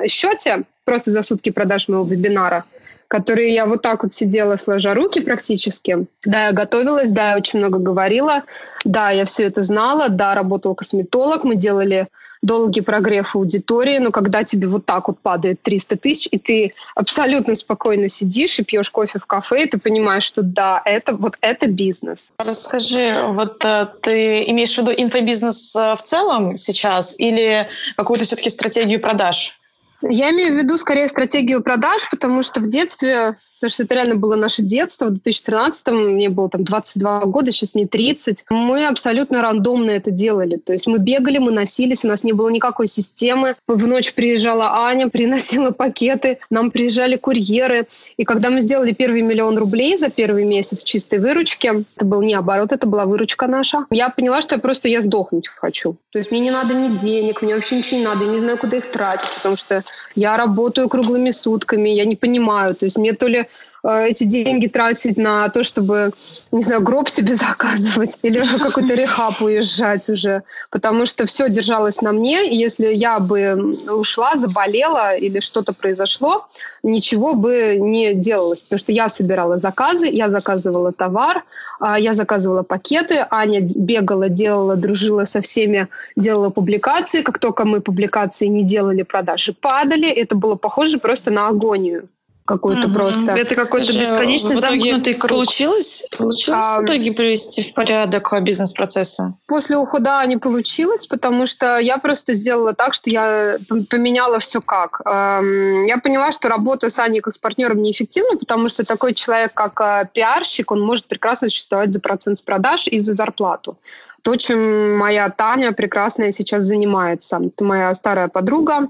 счете, 0.08 0.63
просто 0.86 1.12
за 1.12 1.21
сутки 1.23 1.49
продаж 1.49 1.89
моего 1.89 2.06
вебинара, 2.06 2.63
которые 3.07 3.53
я 3.53 3.65
вот 3.65 3.81
так 3.81 4.03
вот 4.03 4.13
сидела, 4.13 4.57
сложа 4.57 4.93
руки 4.93 5.19
практически. 5.21 6.05
Да, 6.25 6.47
я 6.47 6.51
готовилась, 6.51 7.11
да, 7.11 7.31
я 7.31 7.37
очень 7.37 7.59
много 7.59 7.79
говорила, 7.79 8.43
да, 8.85 9.11
я 9.11 9.25
все 9.25 9.43
это 9.43 9.63
знала, 9.63 10.09
да, 10.09 10.35
работал 10.35 10.75
косметолог, 10.75 11.43
мы 11.43 11.55
делали 11.55 12.07
долгий 12.41 12.81
прогрев 12.81 13.35
аудитории, 13.35 13.97
но 13.97 14.11
когда 14.11 14.43
тебе 14.43 14.67
вот 14.67 14.85
так 14.85 15.07
вот 15.07 15.19
падает 15.19 15.61
300 15.61 15.97
тысяч, 15.97 16.27
и 16.31 16.37
ты 16.37 16.73
абсолютно 16.95 17.55
спокойно 17.55 18.09
сидишь 18.09 18.59
и 18.59 18.63
пьешь 18.63 18.91
кофе 18.91 19.19
в 19.19 19.25
кафе, 19.25 19.63
и 19.63 19.69
ты 19.69 19.79
понимаешь, 19.79 20.23
что 20.23 20.41
да, 20.43 20.81
это 20.85 21.13
вот 21.13 21.35
это 21.41 21.67
бизнес. 21.67 22.31
Расскажи, 22.37 23.15
вот 23.29 23.63
э, 23.65 23.87
ты 24.01 24.43
имеешь 24.49 24.75
в 24.75 24.77
виду 24.77 24.91
инфобизнес 24.91 25.75
э, 25.75 25.95
в 25.95 26.03
целом 26.03 26.55
сейчас 26.55 27.19
или 27.19 27.67
какую-то 27.95 28.25
все-таки 28.25 28.49
стратегию 28.49 28.99
продаж? 28.99 29.57
Я 30.01 30.31
имею 30.31 30.53
в 30.53 30.57
виду 30.57 30.77
скорее 30.77 31.07
стратегию 31.07 31.63
продаж, 31.63 32.10
потому 32.10 32.43
что 32.43 32.60
в 32.60 32.67
детстве 32.67 33.36
потому 33.59 33.71
что 33.71 33.83
это 33.83 33.95
реально 33.95 34.15
было 34.15 34.35
наше 34.35 34.61
детство. 34.61 35.07
В 35.07 35.13
2013-м 35.13 36.15
мне 36.15 36.29
было 36.29 36.49
там 36.49 36.63
22 36.63 37.25
года, 37.25 37.51
сейчас 37.51 37.75
мне 37.75 37.87
30. 37.87 38.45
Мы 38.49 38.85
абсолютно 38.85 39.41
рандомно 39.41 39.91
это 39.91 40.11
делали. 40.11 40.57
То 40.57 40.73
есть 40.73 40.87
мы 40.87 40.99
бегали, 40.99 41.37
мы 41.37 41.51
носились, 41.51 42.05
у 42.05 42.07
нас 42.07 42.23
не 42.23 42.33
было 42.33 42.49
никакой 42.49 42.87
системы. 42.87 43.55
В 43.67 43.87
ночь 43.87 44.13
приезжала 44.13 44.85
Аня, 44.87 45.09
приносила 45.09 45.71
пакеты, 45.71 46.39
нам 46.49 46.71
приезжали 46.71 47.17
курьеры. 47.17 47.87
И 48.17 48.23
когда 48.23 48.49
мы 48.49 48.61
сделали 48.61 48.93
первый 48.93 49.21
миллион 49.21 49.57
рублей 49.57 49.97
за 49.97 50.09
первый 50.09 50.45
месяц 50.45 50.83
чистой 50.83 51.19
выручки, 51.19 51.67
это 51.95 52.05
был 52.05 52.21
не 52.21 52.33
оборот, 52.33 52.71
это 52.71 52.87
была 52.87 53.05
выручка 53.05 53.47
наша, 53.47 53.85
я 53.89 54.09
поняла, 54.09 54.41
что 54.41 54.55
я 54.55 54.61
просто 54.61 54.87
я 54.87 55.01
сдохнуть 55.01 55.47
хочу. 55.47 55.97
То 56.11 56.19
есть 56.19 56.31
мне 56.31 56.39
не 56.39 56.51
надо 56.51 56.73
ни 56.73 56.97
денег, 56.97 57.41
мне 57.41 57.55
вообще 57.55 57.77
ничего 57.77 57.99
не 57.99 58.05
надо, 58.05 58.25
я 58.25 58.31
не 58.31 58.39
знаю, 58.39 58.57
куда 58.57 58.77
их 58.77 58.91
тратить, 58.91 59.29
потому 59.37 59.55
что 59.55 59.83
я 60.15 60.37
работаю 60.37 60.89
круглыми 60.89 61.31
сутками, 61.31 61.89
я 61.89 62.05
не 62.05 62.15
понимаю. 62.15 62.69
То 62.69 62.85
есть 62.85 62.97
мне 62.97 63.13
то 63.13 63.27
ли 63.27 63.47
эти 63.83 64.23
деньги 64.23 64.67
тратить 64.67 65.17
на 65.17 65.49
то, 65.49 65.63
чтобы, 65.63 66.11
не 66.51 66.61
знаю, 66.61 66.81
гроб 66.81 67.09
себе 67.09 67.33
заказывать 67.35 68.19
или 68.21 68.39
в 68.39 68.63
какой-то 68.63 68.93
рехаб 68.95 69.41
уезжать 69.41 70.09
уже. 70.09 70.43
Потому 70.71 71.05
что 71.05 71.25
все 71.25 71.49
держалось 71.49 72.01
на 72.01 72.11
мне, 72.11 72.49
и 72.49 72.55
если 72.55 72.87
я 72.87 73.19
бы 73.19 73.71
ушла, 73.91 74.35
заболела 74.35 75.15
или 75.15 75.39
что-то 75.39 75.73
произошло, 75.73 76.47
ничего 76.83 77.33
бы 77.33 77.77
не 77.79 78.13
делалось. 78.13 78.61
Потому 78.61 78.79
что 78.79 78.91
я 78.91 79.09
собирала 79.09 79.57
заказы, 79.57 80.07
я 80.07 80.29
заказывала 80.29 80.91
товар, 80.91 81.43
а, 81.79 81.99
я 81.99 82.13
заказывала 82.13 82.63
пакеты, 82.63 83.25
Аня 83.29 83.61
бегала, 83.61 84.29
делала, 84.29 84.75
дружила 84.75 85.25
со 85.25 85.41
всеми, 85.41 85.87
делала 86.15 86.49
публикации. 86.49 87.21
Как 87.21 87.39
только 87.39 87.65
мы 87.65 87.81
публикации 87.81 88.47
не 88.47 88.63
делали, 88.63 89.03
продажи 89.03 89.53
падали. 89.53 90.09
Это 90.09 90.35
было 90.35 90.55
похоже 90.55 90.99
просто 90.99 91.31
на 91.31 91.47
агонию 91.47 92.09
какую-то 92.47 92.88
mm-hmm. 92.88 92.93
просто. 92.93 93.31
Это 93.33 93.55
какой-то 93.55 93.93
бесконечный 93.93 94.55
в 94.55 94.60
итоге 94.60 94.79
замкнутый 94.79 95.13
круг. 95.13 95.31
Получилось? 95.31 96.05
Получилось 96.17 96.65
а, 96.65 96.79
в 96.81 96.86
итоге 96.86 97.12
привести 97.12 97.62
в 97.62 97.73
порядок 97.73 98.33
бизнес-процессы? 98.41 99.33
После 99.47 99.77
ухода 99.77 100.25
не 100.25 100.38
получилось, 100.38 101.05
потому 101.05 101.45
что 101.45 101.77
я 101.77 101.97
просто 101.97 102.33
сделала 102.33 102.73
так, 102.73 102.93
что 102.93 103.10
я 103.10 103.57
поменяла 103.89 104.39
все 104.39 104.62
как. 104.62 105.01
Я 105.05 105.97
поняла, 106.01 106.31
что 106.31 106.49
работа 106.49 106.89
с 106.89 106.97
Аней 106.99 107.19
как 107.19 107.33
с 107.33 107.38
партнером 107.38 107.81
неэффективна, 107.81 108.38
потому 108.38 108.67
что 108.67 108.83
такой 108.86 109.13
человек, 109.13 109.53
как 109.53 109.79
э, 109.81 110.07
пиарщик, 110.13 110.71
он 110.71 110.81
может 110.81 111.07
прекрасно 111.07 111.49
существовать 111.49 111.91
за 111.91 111.99
процент 111.99 112.38
с 112.38 112.41
продаж 112.41 112.88
и 112.88 112.99
за 112.99 113.13
зарплату 113.13 113.77
то, 114.23 114.36
чем 114.36 114.97
моя 114.97 115.29
Таня 115.29 115.71
прекрасная 115.71 116.31
сейчас 116.31 116.63
занимается. 116.63 117.39
Это 117.41 117.63
моя 117.63 117.95
старая 117.95 118.27
подруга, 118.27 118.89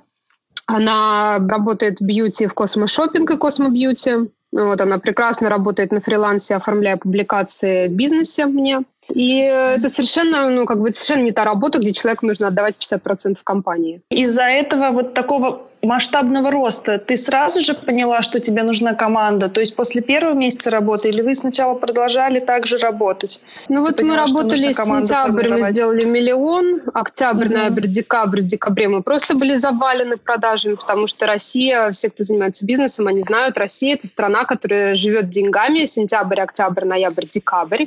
она 0.67 1.39
работает 1.39 2.01
бьюти 2.01 2.45
в 2.45 2.53
космошопинг 2.53 3.31
и 3.31 3.37
космобьюти. 3.37 4.29
Вот, 4.51 4.79
она 4.79 4.97
прекрасно 4.97 5.49
работает 5.49 5.91
на 5.91 5.99
фрилансе, 5.99 6.55
оформляя 6.55 6.97
публикации 6.97 7.87
в 7.87 7.95
бизнесе 7.95 8.45
мне. 8.45 8.81
И 9.13 9.39
это 9.39 9.89
совершенно, 9.89 10.49
ну, 10.49 10.65
как 10.65 10.79
бы 10.79 10.91
совершенно 10.93 11.23
не 11.23 11.31
та 11.31 11.43
работа, 11.43 11.79
где 11.79 11.91
человеку 11.93 12.25
нужно 12.25 12.47
отдавать 12.47 12.75
50% 12.79 13.37
компании. 13.43 14.01
Из-за 14.09 14.43
этого 14.43 14.91
вот 14.91 15.13
такого 15.13 15.61
масштабного 15.87 16.51
роста 16.51 16.99
ты 16.99 17.15
сразу 17.15 17.61
же 17.61 17.73
поняла, 17.73 18.21
что 18.21 18.39
тебе 18.39 18.63
нужна 18.63 18.93
команда? 18.93 19.47
То 19.47 19.61
есть 19.61 19.75
после 19.75 20.01
первого 20.01 20.33
месяца 20.33 20.69
работы 20.69 21.07
или 21.07 21.21
вы 21.21 21.33
сначала 21.33 21.75
продолжали 21.75 22.39
также 22.39 22.77
работать? 22.77 23.41
Ну 23.69 23.81
вот 23.81 23.95
поняла, 23.95 24.15
мы 24.15 24.21
работали 24.21 24.73
сентябрь, 24.73 25.47
мы 25.47 25.71
сделали 25.71 26.03
миллион, 26.03 26.81
октябрь, 26.93 27.45
угу. 27.45 27.53
ноябрь, 27.53 27.87
декабрь, 27.87 28.41
в 28.41 28.45
декабре 28.45 28.89
мы 28.89 29.01
просто 29.01 29.35
были 29.35 29.55
завалены 29.55 30.17
продажами, 30.17 30.75
потому 30.75 31.07
что 31.07 31.25
Россия, 31.25 31.89
все, 31.91 32.09
кто 32.09 32.25
занимается 32.25 32.65
бизнесом, 32.65 33.07
они 33.07 33.23
знают, 33.23 33.57
Россия 33.57 33.95
это 33.95 34.07
страна, 34.07 34.43
которая 34.43 34.93
живет 34.93 35.29
деньгами, 35.29 35.85
сентябрь, 35.85 36.41
октябрь, 36.41 36.83
ноябрь, 36.83 37.25
декабрь. 37.31 37.85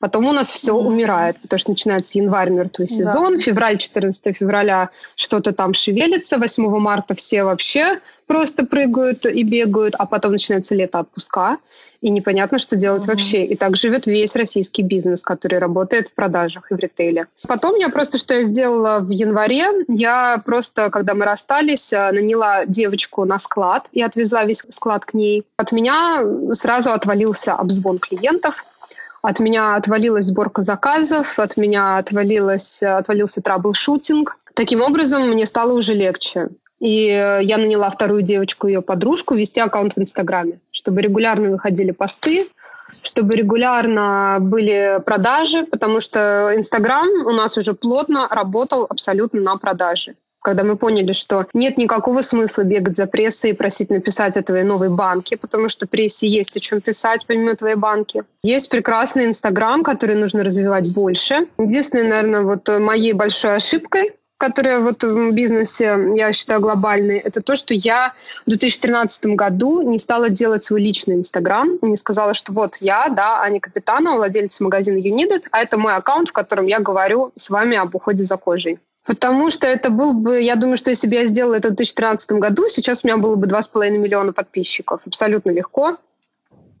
Потом 0.00 0.26
у 0.26 0.32
нас 0.32 0.50
все 0.50 0.72
mm-hmm. 0.72 0.86
умирает, 0.86 1.40
потому 1.40 1.58
что 1.58 1.70
начинается 1.70 2.18
январь, 2.18 2.50
мертвый 2.50 2.88
сезон, 2.88 3.36
да. 3.36 3.40
февраль, 3.40 3.78
14 3.78 4.36
февраля 4.36 4.90
что-то 5.14 5.52
там 5.52 5.72
шевелится, 5.72 6.36
8 6.36 6.78
марта 6.78 7.14
все 7.14 7.30
все 7.30 7.44
вообще 7.44 8.00
просто 8.26 8.64
прыгают 8.66 9.24
и 9.26 9.44
бегают, 9.44 9.94
а 9.98 10.06
потом 10.06 10.32
начинается 10.32 10.74
лето 10.74 11.00
отпуска, 11.00 11.58
и 12.00 12.10
непонятно, 12.10 12.58
что 12.58 12.76
делать 12.76 13.04
mm-hmm. 13.04 13.08
вообще. 13.08 13.44
И 13.44 13.56
так 13.56 13.76
живет 13.76 14.06
весь 14.06 14.34
российский 14.36 14.82
бизнес, 14.82 15.22
который 15.22 15.58
работает 15.58 16.08
в 16.08 16.14
продажах 16.14 16.70
и 16.70 16.74
в 16.74 16.78
ритейле. 16.78 17.26
Потом 17.46 17.76
я 17.76 17.88
просто, 17.88 18.18
что 18.18 18.34
я 18.34 18.42
сделала 18.44 19.00
в 19.00 19.10
январе, 19.10 19.84
я 19.88 20.42
просто, 20.44 20.90
когда 20.90 21.14
мы 21.14 21.24
расстались, 21.24 21.92
э, 21.92 22.10
наняла 22.12 22.64
девочку 22.66 23.24
на 23.24 23.38
склад 23.38 23.86
и 23.92 24.02
отвезла 24.02 24.44
весь 24.44 24.64
склад 24.70 25.04
к 25.04 25.14
ней. 25.14 25.44
От 25.56 25.72
меня 25.72 26.24
сразу 26.52 26.90
отвалился 26.90 27.54
обзвон 27.54 27.98
клиентов, 27.98 28.64
от 29.22 29.40
меня 29.40 29.76
отвалилась 29.76 30.26
сборка 30.26 30.62
заказов, 30.62 31.38
от 31.38 31.56
меня 31.56 31.98
отвалилась, 31.98 32.82
отвалился 32.82 33.40
трабл-шутинг. 33.40 34.36
Таким 34.54 34.82
образом, 34.82 35.28
мне 35.28 35.46
стало 35.46 35.72
уже 35.72 35.94
легче. 35.94 36.48
И 36.80 37.04
я 37.42 37.58
наняла 37.58 37.90
вторую 37.90 38.22
девочку, 38.22 38.66
ее 38.66 38.80
подружку, 38.80 39.34
вести 39.34 39.60
аккаунт 39.60 39.96
в 39.96 40.00
Инстаграме, 40.00 40.60
чтобы 40.70 41.02
регулярно 41.02 41.50
выходили 41.50 41.90
посты, 41.90 42.46
чтобы 43.02 43.36
регулярно 43.36 44.38
были 44.40 45.00
продажи, 45.04 45.64
потому 45.64 46.00
что 46.00 46.52
Инстаграм 46.56 47.06
у 47.26 47.30
нас 47.30 47.58
уже 47.58 47.74
плотно 47.74 48.26
работал 48.28 48.86
абсолютно 48.88 49.40
на 49.40 49.56
продаже 49.56 50.14
когда 50.40 50.64
мы 50.64 50.76
поняли, 50.76 51.12
что 51.12 51.46
нет 51.52 51.78
никакого 51.78 52.22
смысла 52.22 52.62
бегать 52.62 52.96
за 52.96 53.06
прессой 53.06 53.50
и 53.50 53.54
просить 53.54 53.90
написать 53.90 54.36
о 54.36 54.42
твоей 54.42 54.64
новой 54.64 54.88
банке, 54.88 55.36
потому 55.36 55.68
что 55.68 55.86
прессе 55.86 56.26
есть 56.26 56.56
о 56.56 56.60
чем 56.60 56.80
писать 56.80 57.26
помимо 57.26 57.54
твоей 57.54 57.76
банки. 57.76 58.24
Есть 58.42 58.70
прекрасный 58.70 59.26
Инстаграм, 59.26 59.82
который 59.82 60.16
нужно 60.16 60.42
развивать 60.42 60.94
больше. 60.94 61.46
Единственное, 61.58 62.04
наверное, 62.04 62.42
вот 62.42 62.68
моей 62.78 63.12
большой 63.12 63.56
ошибкой 63.56 64.12
которая 64.40 64.80
вот 64.80 65.02
в 65.02 65.32
бизнесе, 65.32 65.98
я 66.14 66.32
считаю, 66.32 66.60
глобальной, 66.60 67.18
это 67.18 67.42
то, 67.42 67.54
что 67.54 67.74
я 67.74 68.14
в 68.46 68.48
2013 68.48 69.26
году 69.36 69.82
не 69.82 69.98
стала 69.98 70.30
делать 70.30 70.64
свой 70.64 70.80
личный 70.80 71.16
Инстаграм, 71.16 71.76
не 71.82 71.96
сказала, 71.96 72.32
что 72.32 72.54
вот 72.54 72.78
я, 72.80 73.10
да, 73.10 73.42
Аня 73.42 73.60
Капитанова, 73.60 74.16
владелец 74.16 74.58
магазина 74.60 74.96
United, 74.96 75.42
а 75.50 75.60
это 75.60 75.76
мой 75.76 75.94
аккаунт, 75.94 76.30
в 76.30 76.32
котором 76.32 76.66
я 76.66 76.80
говорю 76.80 77.32
с 77.36 77.50
вами 77.50 77.76
об 77.76 77.94
уходе 77.94 78.24
за 78.24 78.38
кожей. 78.38 78.78
Потому 79.10 79.50
что 79.50 79.66
это 79.66 79.90
был 79.90 80.12
бы, 80.12 80.40
я 80.40 80.54
думаю, 80.54 80.76
что 80.76 80.90
если 80.90 81.08
бы 81.08 81.16
я 81.16 81.26
сделала 81.26 81.54
это 81.54 81.70
в 81.70 81.74
2013 81.74 82.30
году, 82.38 82.68
сейчас 82.68 83.02
у 83.02 83.08
меня 83.08 83.16
было 83.16 83.34
бы 83.34 83.48
2,5 83.48 83.90
миллиона 83.98 84.32
подписчиков. 84.32 85.00
Абсолютно 85.04 85.50
легко. 85.50 85.96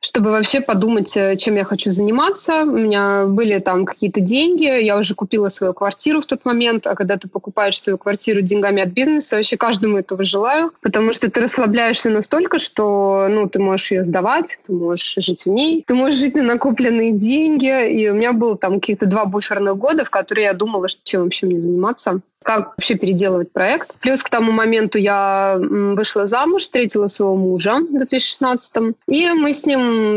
чтобы 0.00 0.30
вообще 0.30 0.60
подумать, 0.60 1.16
э, 1.16 1.36
чем 1.36 1.54
я 1.54 1.64
хочу 1.64 1.90
заниматься. 1.90 2.62
У 2.62 2.78
меня 2.78 3.26
были 3.26 3.58
там 3.58 3.84
какие-то 3.84 4.20
деньги, 4.20 4.64
я 4.64 4.98
уже 4.98 5.14
купила 5.14 5.48
свою 5.48 5.72
квартиру 5.72 6.20
в 6.20 6.26
тот 6.26 6.44
момент, 6.44 6.86
а 6.86 6.94
когда 6.94 7.16
ты 7.16 7.28
покупаешь 7.28 7.80
свою 7.80 7.98
квартиру 7.98 8.42
деньгами 8.42 8.82
от 8.82 8.90
бизнеса, 8.90 9.36
вообще 9.36 9.56
каждому 9.56 9.98
этого 9.98 10.24
желаю, 10.24 10.72
потому 10.80 11.12
что 11.12 11.30
ты 11.30 11.40
расслабляешься 11.40 12.10
настолько, 12.10 12.58
что 12.58 13.26
ну, 13.30 13.48
ты 13.48 13.58
можешь 13.58 13.90
ее 13.90 14.04
сдавать, 14.04 14.58
ты 14.66 14.72
можешь 14.72 15.16
жить 15.18 15.46
в 15.46 15.48
ней, 15.50 15.84
ты 15.86 15.94
можешь 15.94 16.20
жить 16.20 16.34
на 16.34 16.42
накопленные 16.42 17.12
деньги, 17.12 17.90
и 17.90 18.08
у 18.08 18.14
меня 18.14 18.32
было 18.32 18.56
там 18.56 18.80
каких-то 18.80 19.06
два 19.06 19.24
буферных 19.24 19.76
года, 19.76 20.04
в 20.04 20.10
которые 20.10 20.46
я 20.46 20.52
думала, 20.52 20.88
что 20.88 21.00
чем 21.04 21.22
вообще 21.22 21.46
мне 21.46 21.60
заниматься 21.60 22.20
как 22.44 22.74
вообще 22.76 22.94
переделывать 22.94 23.50
проект. 23.50 23.94
Плюс 24.00 24.22
к 24.22 24.28
тому 24.28 24.52
моменту 24.52 24.98
я 24.98 25.56
вышла 25.58 26.26
замуж, 26.26 26.62
встретила 26.62 27.08
своего 27.08 27.34
мужа 27.34 27.80
в 27.80 27.90
2016 27.90 28.94
И 29.08 29.28
мы 29.30 29.52
с 29.52 29.66
ним 29.66 29.73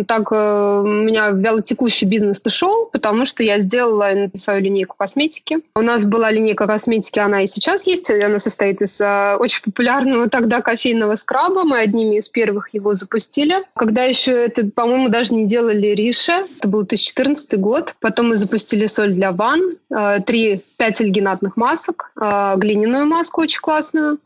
так... 0.07 0.31
Э, 0.31 0.81
у 0.83 0.87
меня 0.87 1.29
вялотекущий 1.29 2.07
бизнес-то 2.07 2.49
шел, 2.49 2.87
потому 2.91 3.25
что 3.25 3.43
я 3.43 3.59
сделала 3.59 4.29
свою 4.35 4.61
линейку 4.61 4.95
косметики. 4.97 5.59
У 5.75 5.81
нас 5.81 6.05
была 6.05 6.31
линейка 6.31 6.67
косметики, 6.67 7.19
она 7.19 7.43
и 7.43 7.47
сейчас 7.47 7.87
есть. 7.87 8.09
Она 8.09 8.39
состоит 8.39 8.81
из 8.81 8.99
э, 9.01 9.35
очень 9.39 9.61
популярного 9.63 10.29
тогда 10.29 10.61
кофейного 10.61 11.15
скраба. 11.15 11.63
Мы 11.63 11.79
одними 11.79 12.17
из 12.17 12.29
первых 12.29 12.73
его 12.73 12.93
запустили. 12.93 13.55
Когда 13.75 14.03
еще 14.03 14.31
это, 14.31 14.65
по-моему, 14.65 15.09
даже 15.09 15.33
не 15.33 15.45
делали 15.45 15.87
Риша. 15.87 16.45
Это 16.57 16.67
был 16.67 16.79
2014 16.79 17.59
год. 17.59 17.95
Потом 17.99 18.29
мы 18.29 18.37
запустили 18.37 18.87
соль 18.87 19.13
для 19.13 19.31
ванн. 19.31 19.77
Э, 19.89 20.19
три, 20.25 20.63
пять 20.77 21.01
альгинатных 21.01 21.57
масок 21.57 22.11
глиняную 22.15 23.05
маску 23.05 23.41
очень 23.41 23.59
классную. 23.59 24.19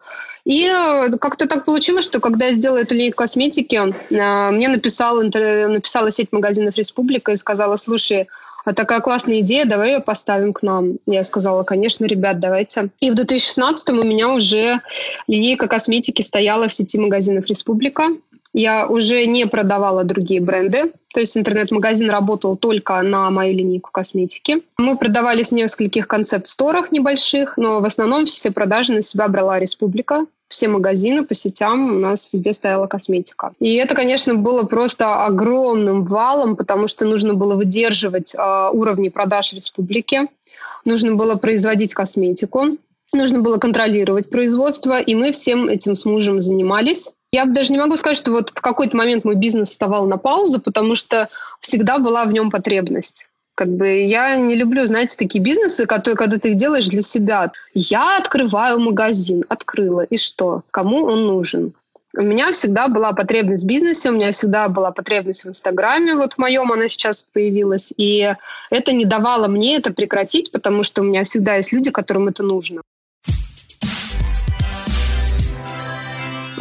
И 0.45 0.65
э, 0.65 1.09
как-то 1.19 1.47
так 1.47 1.65
получилось, 1.65 2.05
что 2.05 2.19
когда 2.19 2.47
я 2.47 2.53
сделала 2.53 2.79
эту 2.79 2.95
линейку 2.95 3.17
косметики, 3.17 3.75
э, 3.75 4.51
мне 4.51 4.67
написала, 4.67 5.21
написала 5.21 6.11
сеть 6.11 6.31
магазинов 6.31 6.75
«Республика» 6.75 7.31
и 7.31 7.37
сказала, 7.37 7.75
слушай, 7.75 8.27
а 8.63 8.73
такая 8.73 8.99
классная 8.99 9.39
идея, 9.39 9.65
давай 9.65 9.93
ее 9.93 9.99
поставим 9.99 10.53
к 10.53 10.61
нам. 10.61 10.97
Я 11.07 11.23
сказала, 11.23 11.63
конечно, 11.63 12.05
ребят, 12.05 12.39
давайте. 12.39 12.89
И 12.99 13.09
в 13.09 13.15
2016 13.15 13.89
у 13.89 14.03
меня 14.03 14.29
уже 14.29 14.81
линейка 15.27 15.67
косметики 15.67 16.21
стояла 16.21 16.67
в 16.67 16.73
сети 16.73 16.97
магазинов 16.97 17.47
«Республика». 17.47 18.09
Я 18.53 18.85
уже 18.87 19.25
не 19.25 19.47
продавала 19.47 20.03
другие 20.03 20.41
бренды, 20.41 20.91
то 21.13 21.19
есть 21.19 21.37
интернет-магазин 21.37 22.09
работал 22.09 22.57
только 22.57 23.01
на 23.01 23.29
мою 23.29 23.53
линейку 23.53 23.91
косметики. 23.91 24.61
Мы 24.77 24.97
продавались 24.97 25.49
в 25.49 25.55
нескольких 25.55 26.07
концепт-сторах 26.07 26.91
небольших, 26.91 27.55
но 27.57 27.79
в 27.79 27.85
основном 27.85 28.25
все 28.25 28.51
продажи 28.51 28.93
на 28.93 29.01
себя 29.01 29.27
брала 29.27 29.59
республика. 29.59 30.25
Все 30.49 30.67
магазины 30.67 31.23
по 31.23 31.33
сетям 31.33 31.95
у 31.95 31.99
нас 31.99 32.29
везде 32.33 32.51
стояла 32.51 32.87
косметика. 32.87 33.53
И 33.59 33.75
это, 33.75 33.95
конечно, 33.95 34.35
было 34.35 34.63
просто 34.63 35.25
огромным 35.25 36.03
валом, 36.03 36.57
потому 36.57 36.87
что 36.87 37.05
нужно 37.05 37.33
было 37.33 37.55
выдерживать 37.55 38.35
э, 38.35 38.69
уровни 38.73 39.07
продаж 39.07 39.53
республики, 39.53 40.27
нужно 40.83 41.15
было 41.15 41.35
производить 41.35 41.93
косметику, 41.93 42.77
Нужно 43.13 43.39
было 43.39 43.57
контролировать 43.57 44.29
производство, 44.29 44.99
и 44.99 45.15
мы 45.15 45.33
всем 45.33 45.67
этим 45.67 45.97
с 45.97 46.05
мужем 46.05 46.39
занимались. 46.39 47.11
Я 47.33 47.45
даже 47.45 47.71
не 47.71 47.79
могу 47.79 47.95
сказать, 47.95 48.17
что 48.17 48.31
вот 48.31 48.49
в 48.49 48.61
какой-то 48.61 48.97
момент 48.97 49.23
мой 49.23 49.35
бизнес 49.35 49.69
вставал 49.69 50.05
на 50.05 50.17
паузу, 50.17 50.59
потому 50.59 50.95
что 50.95 51.29
всегда 51.61 51.97
была 51.97 52.25
в 52.25 52.33
нем 52.33 52.51
потребность. 52.51 53.29
Как 53.55 53.69
бы 53.69 53.87
я 53.87 54.35
не 54.35 54.55
люблю, 54.55 54.85
знаете, 54.85 55.15
такие 55.17 55.41
бизнесы, 55.41 55.85
которые, 55.85 56.17
когда 56.17 56.37
ты 56.39 56.49
их 56.49 56.57
делаешь 56.57 56.87
для 56.87 57.01
себя. 57.01 57.51
Я 57.73 58.17
открываю 58.17 58.79
магазин, 58.79 59.45
открыла, 59.47 60.01
и 60.01 60.17
что? 60.17 60.63
Кому 60.71 61.05
он 61.05 61.27
нужен? 61.27 61.73
У 62.17 62.21
меня 62.21 62.51
всегда 62.51 62.89
была 62.89 63.13
потребность 63.13 63.63
в 63.63 63.67
бизнесе, 63.67 64.09
у 64.09 64.13
меня 64.13 64.33
всегда 64.33 64.67
была 64.67 64.91
потребность 64.91 65.45
в 65.45 65.47
Инстаграме, 65.47 66.15
вот 66.15 66.33
в 66.33 66.37
моем 66.37 66.69
она 66.73 66.89
сейчас 66.89 67.23
появилась, 67.23 67.93
и 67.95 68.35
это 68.69 68.91
не 68.91 69.05
давало 69.05 69.47
мне 69.47 69.77
это 69.77 69.93
прекратить, 69.93 70.51
потому 70.51 70.83
что 70.83 71.01
у 71.01 71.05
меня 71.05 71.23
всегда 71.23 71.55
есть 71.55 71.71
люди, 71.71 71.89
которым 71.91 72.27
это 72.27 72.43
нужно. 72.43 72.81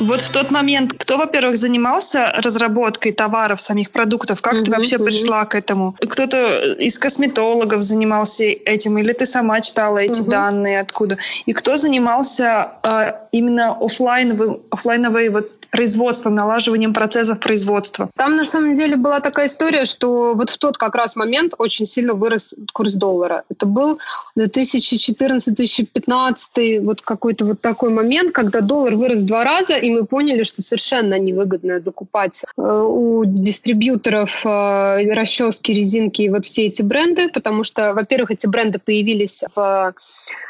Вот 0.00 0.20
в 0.22 0.30
тот 0.30 0.50
момент, 0.50 0.94
кто, 0.96 1.18
во-первых, 1.18 1.58
занимался 1.58 2.32
разработкой 2.36 3.12
товаров, 3.12 3.60
самих 3.60 3.90
продуктов, 3.90 4.40
как 4.40 4.54
угу, 4.54 4.64
ты 4.64 4.70
вообще 4.70 4.96
угу. 4.96 5.04
пришла 5.04 5.44
к 5.44 5.54
этому? 5.54 5.94
Кто-то 6.00 6.72
из 6.72 6.98
косметологов 6.98 7.82
занимался 7.82 8.44
этим, 8.44 8.96
или 8.98 9.12
ты 9.12 9.26
сама 9.26 9.60
читала 9.60 9.98
эти 9.98 10.22
угу. 10.22 10.30
данные, 10.30 10.80
откуда? 10.80 11.18
И 11.44 11.52
кто 11.52 11.76
занимался 11.76 12.70
э, 12.82 13.12
именно 13.32 13.76
офлайновым, 13.78 14.60
офлайновым 14.70 15.32
вот, 15.32 15.44
производством, 15.70 16.34
налаживанием 16.34 16.94
процессов 16.94 17.38
производства? 17.38 18.08
Там 18.16 18.36
на 18.36 18.46
самом 18.46 18.72
деле 18.74 18.96
была 18.96 19.20
такая 19.20 19.48
история, 19.48 19.84
что 19.84 20.32
вот 20.34 20.48
в 20.48 20.56
тот 20.58 20.78
как 20.78 20.94
раз 20.94 21.16
момент 21.16 21.52
очень 21.58 21.84
сильно 21.84 22.14
вырос 22.14 22.54
курс 22.72 22.94
доллара. 22.94 23.42
Это 23.50 23.66
был 23.66 23.98
2014-2015, 24.38 26.80
вот 26.80 27.02
какой-то 27.02 27.44
вот 27.44 27.60
такой 27.60 27.90
момент, 27.90 28.32
когда 28.32 28.62
доллар 28.62 28.94
вырос 28.94 29.20
в 29.22 29.26
два 29.26 29.44
раза, 29.44 29.74
и 29.74 29.89
мы 29.90 30.04
поняли, 30.04 30.42
что 30.42 30.62
совершенно 30.62 31.18
невыгодно 31.18 31.80
закупать 31.80 32.44
э, 32.44 32.62
у 32.62 33.24
дистрибьюторов 33.24 34.44
э, 34.44 35.12
расчески, 35.12 35.72
резинки 35.72 36.22
и 36.22 36.28
вот 36.28 36.46
все 36.46 36.66
эти 36.66 36.82
бренды, 36.82 37.28
потому 37.28 37.64
что, 37.64 37.92
во-первых, 37.92 38.30
эти 38.30 38.46
бренды 38.46 38.78
появились 38.78 39.44
в 39.54 39.94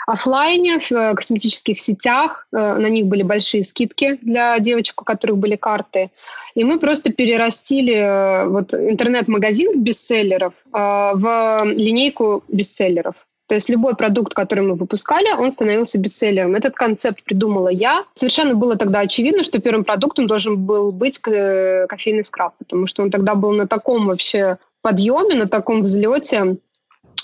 офлайне, 0.06 0.78
в 0.78 0.92
э, 0.92 1.14
косметических 1.14 1.78
сетях, 1.80 2.46
на 2.52 2.88
них 2.88 3.06
были 3.06 3.22
большие 3.22 3.64
скидки 3.64 4.18
для 4.22 4.58
девочек, 4.58 5.02
у 5.02 5.04
которых 5.04 5.38
были 5.38 5.56
карты. 5.56 6.10
И 6.54 6.64
мы 6.64 6.78
просто 6.78 7.12
перерастили 7.12 8.48
вот 8.48 8.74
интернет-магазин 8.74 9.82
бестселлеров 9.82 10.54
в 10.72 11.62
линейку 11.64 12.42
бестселлеров. 12.48 13.14
То 13.50 13.56
есть 13.56 13.68
любой 13.68 13.96
продукт, 13.96 14.32
который 14.32 14.60
мы 14.60 14.76
выпускали, 14.76 15.26
он 15.36 15.50
становился 15.50 15.98
бестселлером. 15.98 16.54
Этот 16.54 16.76
концепт 16.76 17.24
придумала 17.24 17.68
я. 17.68 18.04
Совершенно 18.14 18.54
было 18.54 18.76
тогда 18.76 19.00
очевидно, 19.00 19.42
что 19.42 19.60
первым 19.60 19.82
продуктом 19.82 20.28
должен 20.28 20.56
был 20.56 20.92
быть 20.92 21.18
кофейный 21.18 22.22
скраб, 22.22 22.54
потому 22.58 22.86
что 22.86 23.02
он 23.02 23.10
тогда 23.10 23.34
был 23.34 23.50
на 23.50 23.66
таком 23.66 24.06
вообще 24.06 24.58
подъеме, 24.82 25.34
на 25.34 25.48
таком 25.48 25.80
взлете. 25.80 26.58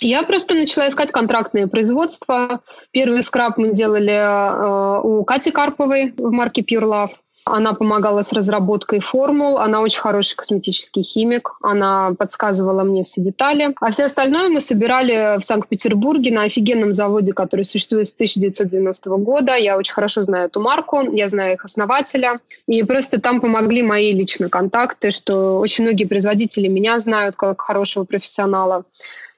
Я 0.00 0.24
просто 0.24 0.56
начала 0.56 0.88
искать 0.88 1.12
контрактные 1.12 1.68
производства. 1.68 2.58
Первый 2.90 3.22
скраб 3.22 3.56
мы 3.56 3.72
делали 3.72 4.10
э, 4.10 5.00
у 5.04 5.22
Кати 5.22 5.52
Карповой 5.52 6.12
в 6.16 6.32
марке 6.32 6.62
Pure 6.62 6.82
Love. 6.82 7.10
Она 7.48 7.74
помогала 7.74 8.22
с 8.22 8.32
разработкой 8.32 8.98
формул, 8.98 9.58
она 9.58 9.80
очень 9.80 10.00
хороший 10.00 10.34
косметический 10.34 11.02
химик, 11.02 11.52
она 11.62 12.12
подсказывала 12.18 12.82
мне 12.82 13.04
все 13.04 13.20
детали. 13.20 13.72
А 13.80 13.92
все 13.92 14.06
остальное 14.06 14.48
мы 14.48 14.60
собирали 14.60 15.38
в 15.38 15.44
Санкт-Петербурге 15.44 16.34
на 16.34 16.42
офигенном 16.42 16.92
заводе, 16.92 17.32
который 17.32 17.64
существует 17.64 18.08
с 18.08 18.14
1990 18.14 19.10
года. 19.18 19.54
Я 19.54 19.76
очень 19.78 19.94
хорошо 19.94 20.22
знаю 20.22 20.46
эту 20.46 20.60
марку, 20.60 21.02
я 21.12 21.28
знаю 21.28 21.54
их 21.54 21.64
основателя. 21.64 22.40
И 22.66 22.82
просто 22.82 23.20
там 23.20 23.40
помогли 23.40 23.84
мои 23.84 24.12
личные 24.12 24.48
контакты, 24.48 25.12
что 25.12 25.60
очень 25.60 25.84
многие 25.84 26.06
производители 26.06 26.66
меня 26.66 26.98
знают 26.98 27.36
как 27.36 27.60
хорошего 27.60 28.02
профессионала. 28.02 28.82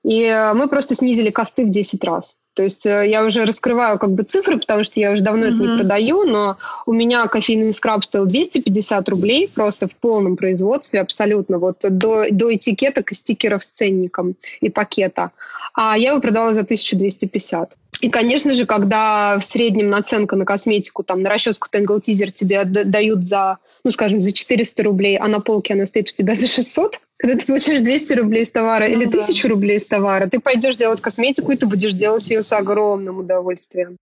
И 0.03 0.51
мы 0.55 0.69
просто 0.69 0.95
снизили 0.95 1.29
косты 1.29 1.67
в 1.67 1.71
10 1.71 2.03
раз. 2.05 2.39
То 2.59 2.65
есть 2.65 2.87
э, 2.87 3.09
я 3.09 3.25
уже 3.25 3.45
раскрываю 3.45 4.01
как 4.01 4.11
бы 4.11 4.25
цифры, 4.25 4.59
потому 4.59 4.83
что 4.83 4.99
я 4.99 5.13
уже 5.13 5.23
давно 5.23 5.47
mm-hmm. 5.47 5.55
это 5.55 5.63
не 5.63 5.79
продаю, 5.79 6.25
но 6.25 6.57
у 6.87 6.93
меня 6.93 7.25
кофейный 7.29 7.73
скраб 7.73 8.05
стоил 8.05 8.27
250 8.27 9.09
рублей 9.11 9.49
просто 9.55 9.87
в 9.87 9.93
полном 9.93 10.35
производстве 10.35 11.01
абсолютно, 11.01 11.59
вот 11.59 11.77
до, 11.83 12.25
до 12.33 12.53
этикеток 12.53 13.13
и 13.13 13.15
стикеров 13.15 13.63
с 13.63 13.69
ценником 13.69 14.35
и 14.61 14.71
пакета. 14.71 15.31
А 15.73 15.97
я 15.97 16.11
его 16.11 16.21
продала 16.21 16.53
за 16.53 16.63
1250. 16.63 17.77
И, 18.01 18.11
конечно 18.11 18.53
же, 18.53 18.67
когда 18.67 19.39
в 19.39 19.45
среднем 19.45 19.89
наценка 19.89 20.35
на 20.35 20.45
косметику, 20.45 21.05
там, 21.05 21.23
на 21.23 21.31
расческу 21.31 21.69
Tangle 21.73 22.01
Teaser 22.01 22.33
тебе 22.33 22.65
дают 22.65 23.29
за, 23.29 23.59
ну, 23.85 23.93
скажем, 23.93 24.21
за 24.21 24.33
400 24.33 24.83
рублей, 24.83 25.17
а 25.17 25.29
на 25.29 25.39
полке 25.39 25.75
она 25.75 25.87
стоит 25.87 26.11
у 26.11 26.13
тебя 26.13 26.35
за 26.35 26.49
600, 26.49 26.99
когда 27.19 27.37
ты 27.37 27.47
получаешь 27.47 27.81
200 27.81 28.15
рублей 28.15 28.45
с 28.45 28.51
товара 28.51 28.85
ну, 28.89 28.95
или 28.95 29.05
да. 29.05 29.19
1000 29.19 29.49
рублей 29.49 29.79
с 29.79 29.87
товара, 29.87 30.29
ты 30.29 30.41
пойдешь 30.41 30.77
делать 30.77 31.01
косметику, 31.01 31.53
и 31.53 31.57
ты 31.57 31.67
будешь 31.67 31.95
делать 31.95 32.29
ее 32.31 32.43
с 32.43 32.53
огромным 32.53 33.19
удовольствием. 33.19 33.99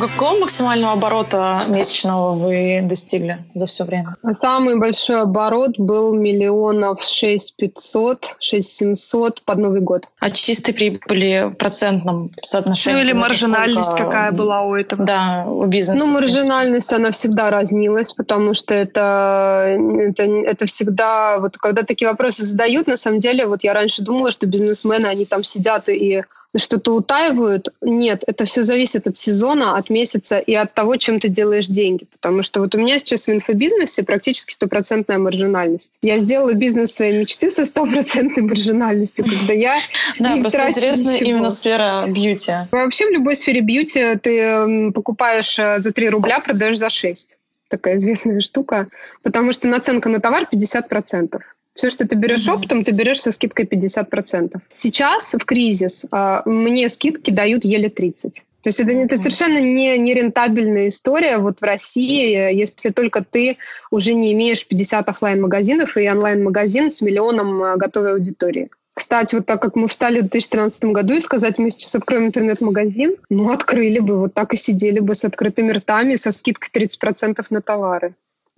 Какого 0.00 0.40
максимального 0.40 0.92
оборота 0.92 1.62
месячного 1.68 2.34
вы 2.34 2.80
достигли 2.82 3.38
за 3.54 3.66
все 3.66 3.84
время? 3.84 4.16
Самый 4.32 4.78
большой 4.78 5.22
оборот 5.22 5.78
был 5.78 6.14
миллионов 6.14 7.02
шесть 7.02 7.56
пятьсот, 7.56 8.36
шесть 8.38 8.76
семьсот 8.76 9.42
под 9.42 9.58
Новый 9.58 9.80
год. 9.80 10.08
А 10.20 10.30
чистой 10.30 10.72
прибыли 10.72 11.50
в 11.50 11.54
процентном 11.54 12.30
соотношении? 12.42 12.98
Ну 12.98 13.04
или 13.04 13.12
маржинальность 13.12 13.90
сколько... 13.90 14.04
какая 14.04 14.32
была 14.32 14.62
у 14.62 14.74
этого? 14.74 15.04
Да, 15.04 15.44
у 15.46 15.64
бизнеса. 15.66 16.04
Ну 16.04 16.12
маржинальность, 16.12 16.92
она 16.92 17.10
всегда 17.10 17.50
разнилась, 17.50 18.12
потому 18.12 18.54
что 18.54 18.74
это, 18.74 19.76
это, 19.78 20.22
это 20.22 20.66
всегда... 20.66 21.38
Вот 21.38 21.56
когда 21.58 21.82
такие 21.82 22.08
вопросы 22.08 22.44
задают, 22.44 22.86
на 22.86 22.96
самом 22.96 23.20
деле, 23.20 23.46
вот 23.46 23.64
я 23.64 23.72
раньше 23.72 24.02
думала, 24.02 24.30
что 24.30 24.46
бизнесмены, 24.46 25.06
они 25.06 25.24
там 25.24 25.42
сидят 25.44 25.88
и 25.88 26.22
что-то 26.56 26.94
утаивают. 26.94 27.68
Нет, 27.80 28.22
это 28.26 28.44
все 28.44 28.62
зависит 28.62 29.06
от 29.06 29.16
сезона, 29.16 29.76
от 29.76 29.90
месяца 29.90 30.38
и 30.38 30.54
от 30.54 30.74
того, 30.74 30.96
чем 30.96 31.20
ты 31.20 31.28
делаешь 31.28 31.66
деньги. 31.66 32.06
Потому 32.12 32.42
что 32.42 32.60
вот 32.60 32.74
у 32.74 32.78
меня 32.78 32.98
сейчас 32.98 33.26
в 33.26 33.30
инфобизнесе 33.30 34.02
практически 34.02 34.52
стопроцентная 34.52 35.18
маржинальность. 35.18 35.98
Я 36.02 36.18
сделала 36.18 36.52
бизнес 36.52 36.92
своей 36.92 37.18
мечты 37.18 37.50
со 37.50 37.66
стопроцентной 37.66 38.42
маржинальностью, 38.42 39.24
когда 39.24 39.52
я 39.52 39.76
Да, 40.18 40.36
просто 40.36 40.68
интересно 40.68 41.10
именно 41.10 41.50
сфера 41.50 42.06
бьюти. 42.06 42.52
Вообще 42.70 43.06
в 43.06 43.10
любой 43.10 43.36
сфере 43.36 43.60
бьюти 43.60 44.16
ты 44.22 44.90
покупаешь 44.92 45.58
э, 45.58 45.80
за 45.80 45.92
3 45.92 46.08
рубля, 46.10 46.40
продаешь 46.40 46.78
за 46.78 46.90
6 46.90 47.36
такая 47.68 47.96
известная 47.96 48.40
штука, 48.40 48.88
потому 49.22 49.52
что 49.52 49.68
наценка 49.68 50.08
на 50.08 50.20
товар 50.20 50.46
50%. 50.50 51.40
Все, 51.76 51.90
что 51.90 52.08
ты 52.08 52.16
берешь 52.16 52.48
mm-hmm. 52.48 52.54
оптом, 52.54 52.84
ты 52.84 52.92
берешь 52.92 53.20
со 53.20 53.32
скидкой 53.32 53.66
50%. 53.66 54.56
Сейчас 54.74 55.34
в 55.34 55.44
кризис 55.44 56.06
а, 56.10 56.42
мне 56.46 56.88
скидки 56.88 57.30
дают 57.30 57.64
еле 57.64 57.88
30%. 57.88 58.32
То 58.62 58.70
есть 58.70 58.80
это, 58.80 58.90
это 58.90 59.16
совершенно 59.16 59.58
не, 59.58 59.96
не 59.98 60.14
рентабельная 60.14 60.88
история 60.88 61.38
вот 61.38 61.60
в 61.60 61.62
России, 61.62 62.52
если 62.52 62.90
только 62.90 63.22
ты 63.22 63.58
уже 63.92 64.12
не 64.14 64.32
имеешь 64.32 64.66
50 64.66 65.08
офлайн 65.08 65.40
магазинов 65.40 65.96
и 65.96 66.10
онлайн-магазин 66.10 66.90
с 66.90 67.00
миллионом 67.02 67.62
а, 67.62 67.76
готовой 67.76 68.14
аудитории. 68.14 68.70
Кстати, 68.94 69.34
вот 69.34 69.44
так 69.44 69.60
как 69.60 69.76
мы 69.76 69.88
встали 69.88 70.20
в 70.20 70.30
2013 70.30 70.84
году 70.86 71.12
и 71.14 71.20
сказать, 71.20 71.58
мы 71.58 71.70
сейчас 71.70 71.94
откроем 71.94 72.28
интернет-магазин, 72.28 73.16
ну, 73.28 73.52
открыли 73.52 73.98
бы, 73.98 74.18
вот 74.18 74.32
так 74.32 74.54
и 74.54 74.56
сидели 74.56 75.00
бы 75.00 75.14
с 75.14 75.26
открытыми 75.26 75.72
ртами, 75.72 76.16
со 76.16 76.32
скидкой 76.32 76.70
30% 76.72 77.44
на 77.50 77.60
товары. 77.60 78.14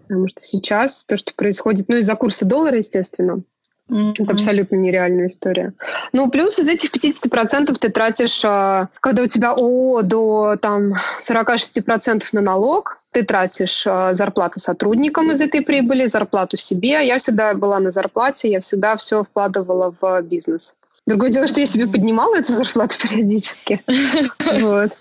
Потому 0.09 0.27
что 0.29 0.43
сейчас 0.43 1.05
то, 1.05 1.17
что 1.17 1.35
происходит, 1.35 1.89
ну, 1.89 1.97
из-за 1.97 2.17
курса 2.17 2.45
доллара, 2.45 2.79
естественно, 2.79 3.43
Mm-hmm. 3.91 4.23
Это 4.23 4.33
абсолютно 4.33 4.77
нереальная 4.77 5.29
история. 5.29 5.73
Ну, 6.13 6.31
плюс 6.31 6.59
из 6.59 6.69
этих 6.69 6.91
50% 6.95 7.75
ты 7.81 7.89
тратишь, 7.89 8.45
а, 8.45 8.89
когда 9.01 9.23
у 9.23 9.27
тебя 9.27 9.53
ООО 9.53 10.03
до 10.03 10.57
там, 10.61 10.93
46% 11.21 12.25
на 12.33 12.41
налог, 12.43 13.01
ты 13.13 13.23
тратишь 13.23 13.87
а, 13.87 14.13
зарплату 14.13 14.61
сотрудникам 14.61 15.31
из 15.31 15.41
этой 15.41 15.63
прибыли, 15.63 16.07
зарплату 16.07 16.59
себе. 16.59 17.07
Я 17.07 17.17
всегда 17.17 17.55
была 17.55 17.81
на 17.81 17.91
зарплате, 17.91 18.51
я 18.51 18.61
всегда 18.61 18.95
все 18.99 19.25
вкладывала 19.25 19.95
в 19.99 20.21
бизнес. 20.23 20.77
Другое 21.09 21.31
дело, 21.31 21.47
что 21.47 21.61
я 21.61 21.67
себе 21.67 21.87
поднимала 21.87 22.37
эту 22.37 22.53
зарплату 22.53 22.97
периодически. 23.03 23.81
Вот. 24.61 24.93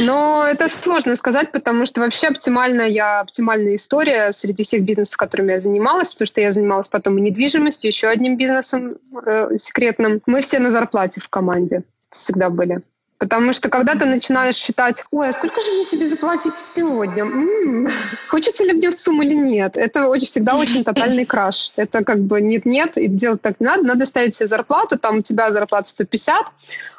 Но 0.00 0.46
это 0.48 0.68
сложно 0.68 1.16
сказать, 1.16 1.52
потому 1.52 1.84
что 1.84 2.00
вообще 2.00 2.28
оптимальная, 2.28 3.20
оптимальная 3.20 3.74
история 3.74 4.32
среди 4.32 4.62
всех 4.62 4.84
бизнесов, 4.84 5.18
которыми 5.18 5.52
я 5.52 5.60
занималась, 5.60 6.14
потому 6.14 6.26
что 6.28 6.40
я 6.40 6.52
занималась 6.52 6.88
потом 6.88 7.18
и 7.18 7.20
недвижимостью, 7.20 7.88
еще 7.90 8.08
одним 8.08 8.38
бизнесом 8.38 8.94
э, 9.26 9.50
секретным. 9.56 10.22
Мы 10.24 10.40
все 10.40 10.60
на 10.60 10.70
зарплате 10.70 11.20
в 11.20 11.28
команде 11.28 11.82
всегда 12.08 12.48
были. 12.48 12.80
Потому 13.20 13.52
что 13.52 13.68
когда 13.68 13.94
ты 13.96 14.06
начинаешь 14.06 14.54
считать, 14.54 15.04
ой, 15.10 15.28
а 15.28 15.32
сколько 15.32 15.60
же 15.60 15.72
мне 15.72 15.84
себе 15.84 16.06
заплатить 16.06 16.54
сегодня? 16.54 17.24
М-м, 17.24 17.86
хочется 18.28 18.64
ли 18.64 18.72
мне 18.72 18.90
в 18.90 18.96
ЦУМ 18.96 19.22
или 19.22 19.34
нет? 19.34 19.76
Это 19.76 20.08
очень, 20.08 20.26
всегда 20.26 20.56
очень 20.56 20.82
тотальный 20.84 21.26
краш. 21.26 21.70
Это 21.76 22.02
как 22.02 22.20
бы 22.20 22.40
нет-нет, 22.40 22.96
и 22.96 23.08
делать 23.08 23.42
так 23.42 23.60
не 23.60 23.66
надо. 23.66 23.82
Надо 23.82 24.06
ставить 24.06 24.34
себе 24.34 24.46
зарплату, 24.46 24.98
там 24.98 25.18
у 25.18 25.20
тебя 25.20 25.52
зарплата 25.52 25.90
150, 25.90 26.46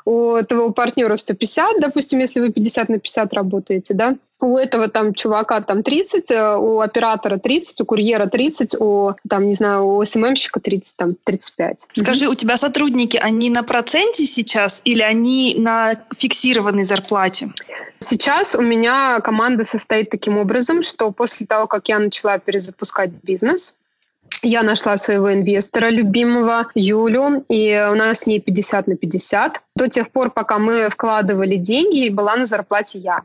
у 0.06 0.42
твоего 0.44 0.72
партнера 0.72 1.16
150, 1.16 1.80
допустим, 1.80 2.20
если 2.20 2.40
вы 2.40 2.52
50 2.52 2.90
на 2.90 3.00
50 3.00 3.34
работаете, 3.34 3.94
да, 3.94 4.16
у 4.42 4.58
этого 4.58 4.88
там 4.88 5.14
чувака 5.14 5.62
там 5.62 5.84
30, 5.84 6.32
э, 6.32 6.56
у 6.58 6.80
оператора 6.80 7.38
30, 7.38 7.82
у 7.82 7.86
курьера 7.86 8.26
30, 8.26 8.76
у 8.80 9.14
там, 9.30 9.46
не 9.46 9.56
знаю, 9.56 9.86
у 9.86 10.04
СММщика 10.04 10.60
30, 10.60 10.98
там 10.98 11.16
35. 11.24 11.88
Скажи, 11.94 12.28
у 12.28 12.36
тебя 12.36 12.58
сотрудники, 12.58 13.18
они 13.18 13.50
на 13.50 13.64
проценте 13.64 14.26
сейчас 14.26 14.82
или 14.84 15.02
они 15.02 15.56
на 15.58 15.96
фиксированной 16.18 16.84
зарплате? 16.84 17.50
Сейчас 18.00 18.56
у 18.56 18.62
меня 18.62 19.20
команда 19.22 19.64
состоит 19.64 20.10
таким 20.10 20.40
образом, 20.40 20.82
что 20.82 21.12
после 21.12 21.46
того, 21.46 21.68
как 21.68 21.88
я 21.88 22.00
начала 22.00 22.40
перезапускать 22.40 23.12
бизнес, 23.24 23.76
я 24.44 24.64
нашла 24.64 24.98
своего 24.98 25.34
инвестора 25.34 25.90
любимого, 25.90 26.68
Юлю, 26.76 27.44
и 27.50 27.88
у 27.92 27.96
нас 27.96 28.20
с 28.20 28.26
ней 28.26 28.40
50 28.40 28.88
на 28.88 28.96
50. 28.96 29.62
До 29.76 29.88
тех 29.88 30.10
пор, 30.12 30.32
пока 30.32 30.60
мы 30.60 30.90
вкладывали 30.90 31.56
деньги, 31.56 32.10
была 32.10 32.36
на 32.36 32.46
зарплате 32.46 33.00
я 33.00 33.22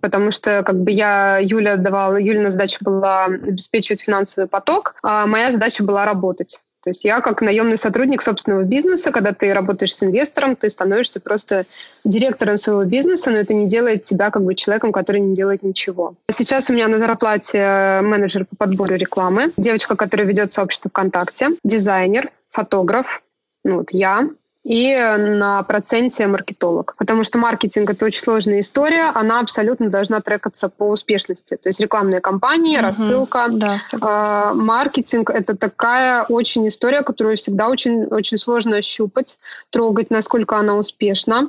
потому 0.00 0.30
что 0.30 0.62
как 0.62 0.82
бы 0.82 0.90
я, 0.90 1.38
Юля 1.38 1.76
давала, 1.76 2.16
Юлина 2.16 2.50
задача 2.50 2.78
была 2.80 3.26
обеспечивать 3.26 4.00
финансовый 4.02 4.46
поток, 4.46 4.94
а 5.02 5.26
моя 5.26 5.50
задача 5.50 5.84
была 5.84 6.04
работать. 6.04 6.60
То 6.82 6.90
есть 6.90 7.04
я 7.04 7.20
как 7.20 7.42
наемный 7.42 7.76
сотрудник 7.76 8.22
собственного 8.22 8.62
бизнеса, 8.62 9.12
когда 9.12 9.32
ты 9.32 9.52
работаешь 9.52 9.94
с 9.94 10.02
инвестором, 10.02 10.56
ты 10.56 10.70
становишься 10.70 11.20
просто 11.20 11.66
директором 12.04 12.56
своего 12.56 12.84
бизнеса, 12.84 13.30
но 13.30 13.36
это 13.36 13.52
не 13.52 13.68
делает 13.68 14.04
тебя 14.04 14.30
как 14.30 14.44
бы 14.44 14.54
человеком, 14.54 14.90
который 14.90 15.20
не 15.20 15.34
делает 15.34 15.62
ничего. 15.62 16.14
Сейчас 16.30 16.70
у 16.70 16.74
меня 16.74 16.88
на 16.88 16.98
зарплате 16.98 18.00
менеджер 18.02 18.46
по 18.46 18.56
подбору 18.56 18.94
рекламы, 18.94 19.52
девочка, 19.58 19.94
которая 19.94 20.26
ведет 20.26 20.52
сообщество 20.52 20.88
ВКонтакте, 20.88 21.50
дизайнер, 21.64 22.30
фотограф, 22.48 23.22
ну 23.62 23.78
вот 23.78 23.90
я, 23.90 24.28
и 24.70 24.96
на 25.18 25.64
проценте 25.64 26.28
маркетолог. 26.28 26.94
Потому 26.96 27.24
что 27.24 27.38
маркетинг— 27.38 27.90
это 27.90 28.04
очень 28.04 28.20
сложная 28.20 28.60
история, 28.60 29.10
она 29.16 29.40
абсолютно 29.40 29.90
должна 29.90 30.20
трекаться 30.20 30.68
по 30.68 30.84
успешности. 30.84 31.56
То 31.56 31.68
есть 31.68 31.80
рекламные 31.80 32.20
кампании, 32.20 32.76
угу. 32.76 32.84
рассылка. 32.84 33.46
Да, 33.50 33.78
а, 34.00 34.54
маркетинг— 34.54 35.30
это 35.34 35.56
такая 35.56 36.22
очень 36.22 36.68
история, 36.68 37.02
которую 37.02 37.36
всегда 37.36 37.68
очень, 37.68 38.04
очень 38.04 38.38
сложно 38.38 38.76
ощупать, 38.76 39.38
трогать, 39.70 40.10
насколько 40.10 40.56
она 40.56 40.76
успешна. 40.76 41.48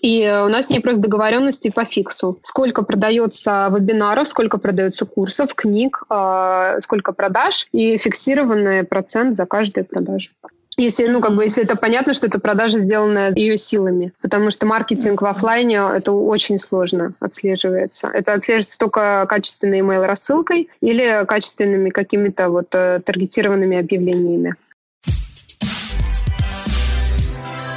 И 0.00 0.22
у 0.46 0.48
нас 0.48 0.70
не 0.70 0.80
просто 0.80 1.02
договоренности 1.02 1.68
по 1.68 1.84
фиксу. 1.84 2.38
Сколько 2.42 2.84
продается 2.84 3.68
вебинаров, 3.70 4.26
сколько 4.28 4.56
продается 4.56 5.04
курсов, 5.04 5.54
книг, 5.54 6.04
а, 6.08 6.80
сколько 6.80 7.12
продаж 7.12 7.68
и 7.72 7.98
фиксированный 7.98 8.84
процент 8.84 9.36
за 9.36 9.44
каждую 9.44 9.84
продажу. 9.84 10.30
Если, 10.80 11.08
ну, 11.08 11.20
как 11.20 11.34
бы, 11.34 11.44
если 11.44 11.62
это 11.62 11.76
понятно, 11.76 12.14
что 12.14 12.26
это 12.26 12.40
продажа, 12.40 12.78
сделанная 12.78 13.34
ее 13.34 13.58
силами. 13.58 14.14
Потому 14.22 14.50
что 14.50 14.64
маркетинг 14.64 15.20
в 15.20 15.26
офлайне 15.26 15.76
это 15.76 16.12
очень 16.12 16.58
сложно 16.58 17.12
отслеживается. 17.20 18.08
Это 18.08 18.32
отслеживается 18.32 18.78
только 18.78 19.26
качественной 19.28 19.80
email 19.80 20.06
рассылкой 20.06 20.70
или 20.80 21.26
качественными 21.26 21.90
какими-то 21.90 22.48
вот 22.48 22.74
э, 22.74 23.02
таргетированными 23.04 23.76
объявлениями. 23.76 24.54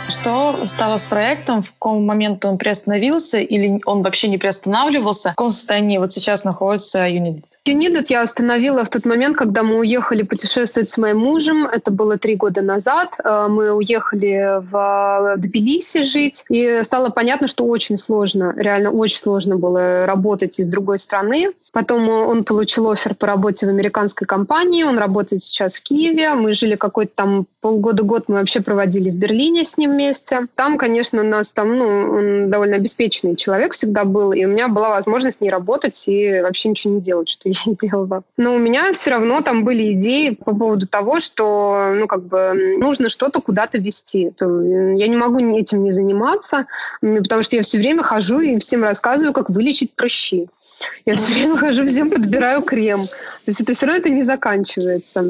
Что 0.07 0.65
стало 0.65 0.95
с 0.95 1.05
проектом? 1.05 1.61
В 1.61 1.73
каком 1.73 2.05
моменте 2.05 2.47
он 2.47 2.57
приостановился 2.57 3.39
или 3.39 3.81
он 3.85 4.01
вообще 4.01 4.29
не 4.29 4.37
приостанавливался? 4.37 5.31
В 5.31 5.35
каком 5.35 5.51
состоянии 5.51 5.97
вот 5.97 6.13
сейчас 6.13 6.45
находится 6.45 7.05
Unidit? 7.05 7.52
Unidit 7.65 8.07
я 8.09 8.23
остановила 8.23 8.83
в 8.83 8.89
тот 8.89 9.05
момент, 9.05 9.37
когда 9.37 9.63
мы 9.63 9.79
уехали 9.79 10.23
путешествовать 10.23 10.89
с 10.89 10.97
моим 10.97 11.19
мужем. 11.19 11.65
Это 11.65 11.91
было 11.91 12.17
три 12.17 12.35
года 12.35 12.61
назад. 12.61 13.15
Э, 13.23 13.47
мы 13.49 13.71
уехали 13.71 14.59
в 14.69 15.35
Тбилиси 15.37 16.03
жить. 16.03 16.43
И 16.49 16.81
стало 16.83 17.09
понятно, 17.09 17.47
что 17.47 17.65
очень 17.65 17.97
сложно, 17.97 18.53
реально 18.57 18.91
очень 18.91 19.17
сложно 19.17 19.55
было 19.55 20.05
работать 20.05 20.59
из 20.59 20.65
другой 20.65 20.99
страны. 20.99 21.53
Потом 21.71 22.09
он 22.09 22.43
получил 22.43 22.91
офер 22.91 23.15
по 23.15 23.27
работе 23.27 23.65
в 23.65 23.69
американской 23.69 24.27
компании. 24.27 24.83
Он 24.83 24.97
работает 24.97 25.41
сейчас 25.41 25.77
в 25.77 25.83
Киеве. 25.83 26.33
Мы 26.33 26.53
жили 26.53 26.75
какой-то 26.75 27.13
там 27.15 27.47
полгода-год 27.61 28.25
мы 28.27 28.35
вообще 28.35 28.61
проводили 28.61 29.09
в 29.09 29.15
Берлине 29.15 29.63
с 29.63 29.77
ним 29.77 29.91
вместе. 29.91 30.47
Там, 30.55 30.77
конечно, 30.77 31.23
нас 31.23 31.53
там, 31.53 31.77
ну, 31.77 31.85
он 31.85 32.49
довольно 32.49 32.75
обеспеченный 32.75 33.37
человек 33.37 33.71
всегда 33.71 34.03
был, 34.03 34.33
и 34.33 34.43
у 34.43 34.49
меня 34.49 34.67
была 34.67 34.89
возможность 34.89 35.39
не 35.39 35.49
работать 35.49 36.07
и 36.07 36.41
вообще 36.41 36.69
ничего 36.69 36.95
не 36.95 37.01
делать, 37.01 37.29
что 37.29 37.47
делала. 37.65 38.23
Но 38.37 38.55
у 38.55 38.59
меня 38.59 38.91
все 38.93 39.11
равно 39.11 39.41
там 39.41 39.63
были 39.63 39.93
идеи 39.93 40.31
по 40.31 40.55
поводу 40.55 40.87
того, 40.87 41.19
что, 41.19 41.93
ну, 41.95 42.07
как 42.07 42.23
бы 42.23 42.77
нужно 42.79 43.09
что-то 43.09 43.41
куда-то 43.41 43.77
вести. 43.77 44.31
Я 44.39 45.07
не 45.07 45.15
могу 45.15 45.39
этим 45.57 45.83
не 45.83 45.91
заниматься, 45.91 46.65
потому 47.01 47.43
что 47.43 47.55
я 47.55 47.63
все 47.63 47.77
время 47.77 48.03
хожу 48.03 48.41
и 48.41 48.59
всем 48.59 48.83
рассказываю, 48.83 49.33
как 49.33 49.49
вылечить 49.49 49.93
прыщи. 49.93 50.47
Я 51.05 51.15
все 51.15 51.33
время 51.33 51.55
хожу, 51.57 51.85
всем 51.85 52.09
подбираю 52.09 52.61
крем. 52.61 53.01
То 53.01 53.47
есть 53.47 53.61
это 53.61 53.73
все 53.73 53.85
равно 53.85 54.01
это 54.01 54.09
не 54.09 54.23
заканчивается. 54.23 55.23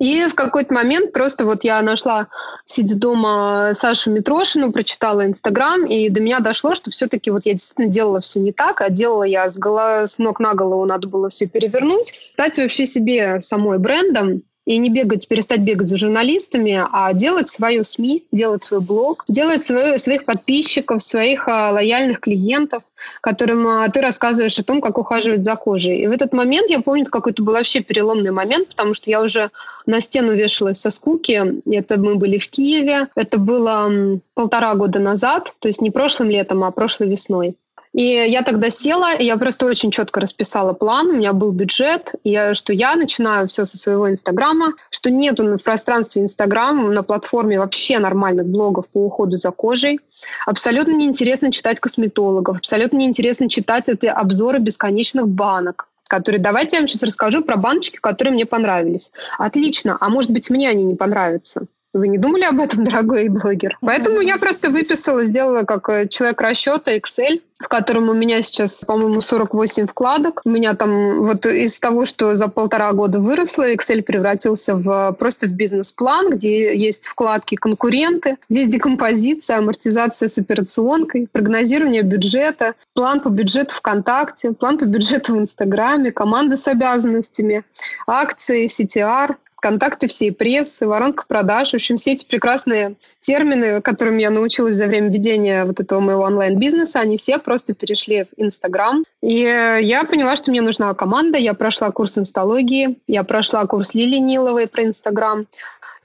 И 0.00 0.24
в 0.26 0.34
какой-то 0.34 0.74
момент 0.74 1.12
просто 1.12 1.44
вот 1.44 1.64
я 1.64 1.80
нашла, 1.82 2.28
сидя 2.64 2.98
дома, 2.98 3.72
Сашу 3.74 4.10
Митрошину, 4.10 4.72
прочитала 4.72 5.24
Инстаграм, 5.24 5.84
и 5.86 6.08
до 6.08 6.20
меня 6.20 6.40
дошло, 6.40 6.74
что 6.74 6.90
все-таки 6.90 7.30
вот 7.30 7.46
я 7.46 7.52
действительно 7.52 7.88
делала 7.88 8.20
все 8.20 8.40
не 8.40 8.52
так, 8.52 8.80
а 8.80 8.90
делала 8.90 9.24
я 9.24 9.48
с, 9.48 9.58
голо... 9.58 10.06
с 10.06 10.18
ног 10.18 10.40
на 10.40 10.54
голову, 10.54 10.84
надо 10.84 11.08
было 11.08 11.28
все 11.28 11.46
перевернуть, 11.46 12.14
стать 12.32 12.58
вообще 12.58 12.86
себе 12.86 13.40
самой 13.40 13.78
брендом, 13.78 14.42
и 14.66 14.78
не 14.78 14.88
бегать, 14.88 15.28
перестать 15.28 15.60
бегать 15.60 15.88
за 15.88 15.98
журналистами, 15.98 16.82
а 16.90 17.12
делать 17.12 17.48
свою 17.48 17.84
СМИ, 17.84 18.24
делать 18.32 18.64
свой 18.64 18.80
блог, 18.80 19.24
делать 19.28 19.62
свою, 19.62 19.98
своих 19.98 20.24
подписчиков, 20.24 21.02
своих 21.02 21.48
а, 21.48 21.70
лояльных 21.70 22.20
клиентов, 22.20 22.82
которым 23.20 23.66
а, 23.66 23.88
ты 23.90 24.00
рассказываешь 24.00 24.58
о 24.58 24.64
том, 24.64 24.80
как 24.80 24.96
ухаживать 24.96 25.44
за 25.44 25.56
кожей. 25.56 25.98
И 25.98 26.06
в 26.06 26.12
этот 26.12 26.32
момент, 26.32 26.70
я 26.70 26.80
помню, 26.80 27.04
какой-то 27.04 27.42
был 27.42 27.52
вообще 27.52 27.80
переломный 27.80 28.30
момент, 28.30 28.68
потому 28.68 28.94
что 28.94 29.10
я 29.10 29.20
уже 29.20 29.50
на 29.84 30.00
стену 30.00 30.34
вешалась 30.34 30.80
со 30.80 30.90
скуки. 30.90 31.62
Это 31.70 31.98
мы 31.98 32.14
были 32.14 32.38
в 32.38 32.48
Киеве. 32.48 33.08
Это 33.14 33.38
было 33.38 34.20
полтора 34.32 34.74
года 34.74 34.98
назад, 34.98 35.52
то 35.58 35.68
есть 35.68 35.82
не 35.82 35.90
прошлым 35.90 36.30
летом, 36.30 36.64
а 36.64 36.70
прошлой 36.70 37.08
весной. 37.08 37.54
И 37.94 38.04
я 38.04 38.42
тогда 38.42 38.70
села, 38.70 39.14
и 39.14 39.24
я 39.24 39.36
просто 39.36 39.66
очень 39.66 39.92
четко 39.92 40.20
расписала 40.20 40.72
план, 40.72 41.10
у 41.10 41.12
меня 41.12 41.32
был 41.32 41.52
бюджет, 41.52 42.12
и 42.24 42.30
я, 42.30 42.52
что 42.54 42.72
я 42.72 42.96
начинаю 42.96 43.46
все 43.46 43.64
со 43.64 43.78
своего 43.78 44.10
Инстаграма, 44.10 44.72
что 44.90 45.10
нету 45.10 45.44
в 45.56 45.62
пространстве 45.62 46.22
Инстаграм 46.22 46.92
на 46.92 47.04
платформе 47.04 47.58
вообще 47.58 48.00
нормальных 48.00 48.46
блогов 48.46 48.88
по 48.88 48.98
уходу 48.98 49.38
за 49.38 49.52
кожей. 49.52 50.00
Абсолютно 50.44 50.92
неинтересно 50.92 51.52
читать 51.52 51.78
косметологов, 51.78 52.56
абсолютно 52.56 52.96
неинтересно 52.96 53.48
читать 53.48 53.88
эти 53.88 54.06
обзоры 54.06 54.58
бесконечных 54.58 55.28
банок 55.28 55.86
которые... 56.06 56.40
Давайте 56.40 56.76
я 56.76 56.80
вам 56.80 56.86
сейчас 56.86 57.02
расскажу 57.02 57.42
про 57.42 57.56
баночки, 57.56 57.96
которые 57.96 58.34
мне 58.34 58.46
понравились. 58.46 59.10
Отлично. 59.38 59.96
А 60.00 60.10
может 60.10 60.30
быть, 60.30 60.50
мне 60.50 60.68
они 60.68 60.84
не 60.84 60.94
понравятся? 60.94 61.66
Вы 61.94 62.08
не 62.08 62.18
думали 62.18 62.42
об 62.42 62.60
этом, 62.60 62.82
дорогой 62.84 63.28
блогер? 63.28 63.78
Поэтому 63.80 64.20
я 64.20 64.36
просто 64.36 64.68
выписала, 64.68 65.24
сделала 65.24 65.62
как 65.62 65.88
э, 65.88 66.08
человек 66.08 66.40
расчета 66.40 66.96
Excel, 66.96 67.40
в 67.58 67.68
котором 67.68 68.08
у 68.08 68.14
меня 68.14 68.42
сейчас, 68.42 68.84
по-моему, 68.84 69.22
48 69.22 69.86
вкладок. 69.86 70.42
У 70.44 70.50
меня 70.50 70.74
там 70.74 71.22
вот 71.22 71.46
из 71.46 71.78
того, 71.78 72.04
что 72.04 72.34
за 72.34 72.48
полтора 72.48 72.92
года 72.92 73.20
выросло, 73.20 73.62
Excel 73.72 74.02
превратился 74.02 74.74
в 74.74 75.12
просто 75.18 75.46
в 75.46 75.52
бизнес-план, 75.52 76.30
где 76.30 76.76
есть 76.76 77.06
вкладки 77.06 77.54
конкуренты, 77.54 78.38
здесь 78.50 78.68
декомпозиция, 78.68 79.58
амортизация 79.58 80.28
с 80.28 80.36
операционкой, 80.36 81.28
прогнозирование 81.30 82.02
бюджета, 82.02 82.74
план 82.92 83.20
по 83.20 83.28
бюджету 83.28 83.76
ВКонтакте, 83.76 84.50
план 84.52 84.78
по 84.78 84.84
бюджету 84.84 85.36
в 85.36 85.38
Инстаграме, 85.38 86.10
команда 86.10 86.56
с 86.56 86.66
обязанностями, 86.66 87.62
акции, 88.06 88.66
CTR, 88.66 89.36
контакты 89.64 90.08
всей 90.08 90.30
прессы, 90.30 90.86
воронка 90.86 91.24
продаж. 91.26 91.70
В 91.70 91.74
общем, 91.74 91.96
все 91.96 92.12
эти 92.12 92.26
прекрасные 92.26 92.96
термины, 93.22 93.80
которым 93.80 94.18
я 94.18 94.28
научилась 94.28 94.76
за 94.76 94.84
время 94.84 95.08
ведения 95.08 95.64
вот 95.64 95.80
этого 95.80 96.00
моего 96.00 96.24
онлайн-бизнеса, 96.24 97.00
они 97.00 97.16
все 97.16 97.38
просто 97.38 97.72
перешли 97.72 98.24
в 98.24 98.28
Инстаграм. 98.36 99.04
И 99.22 99.38
я 99.38 100.04
поняла, 100.04 100.36
что 100.36 100.50
мне 100.50 100.60
нужна 100.60 100.92
команда. 100.92 101.38
Я 101.38 101.54
прошла 101.54 101.90
курс 101.90 102.18
инсталогии, 102.18 102.98
я 103.06 103.24
прошла 103.24 103.64
курс 103.64 103.94
Лили 103.94 104.18
Ниловой 104.18 104.66
про 104.66 104.84
Инстаграм. 104.84 105.46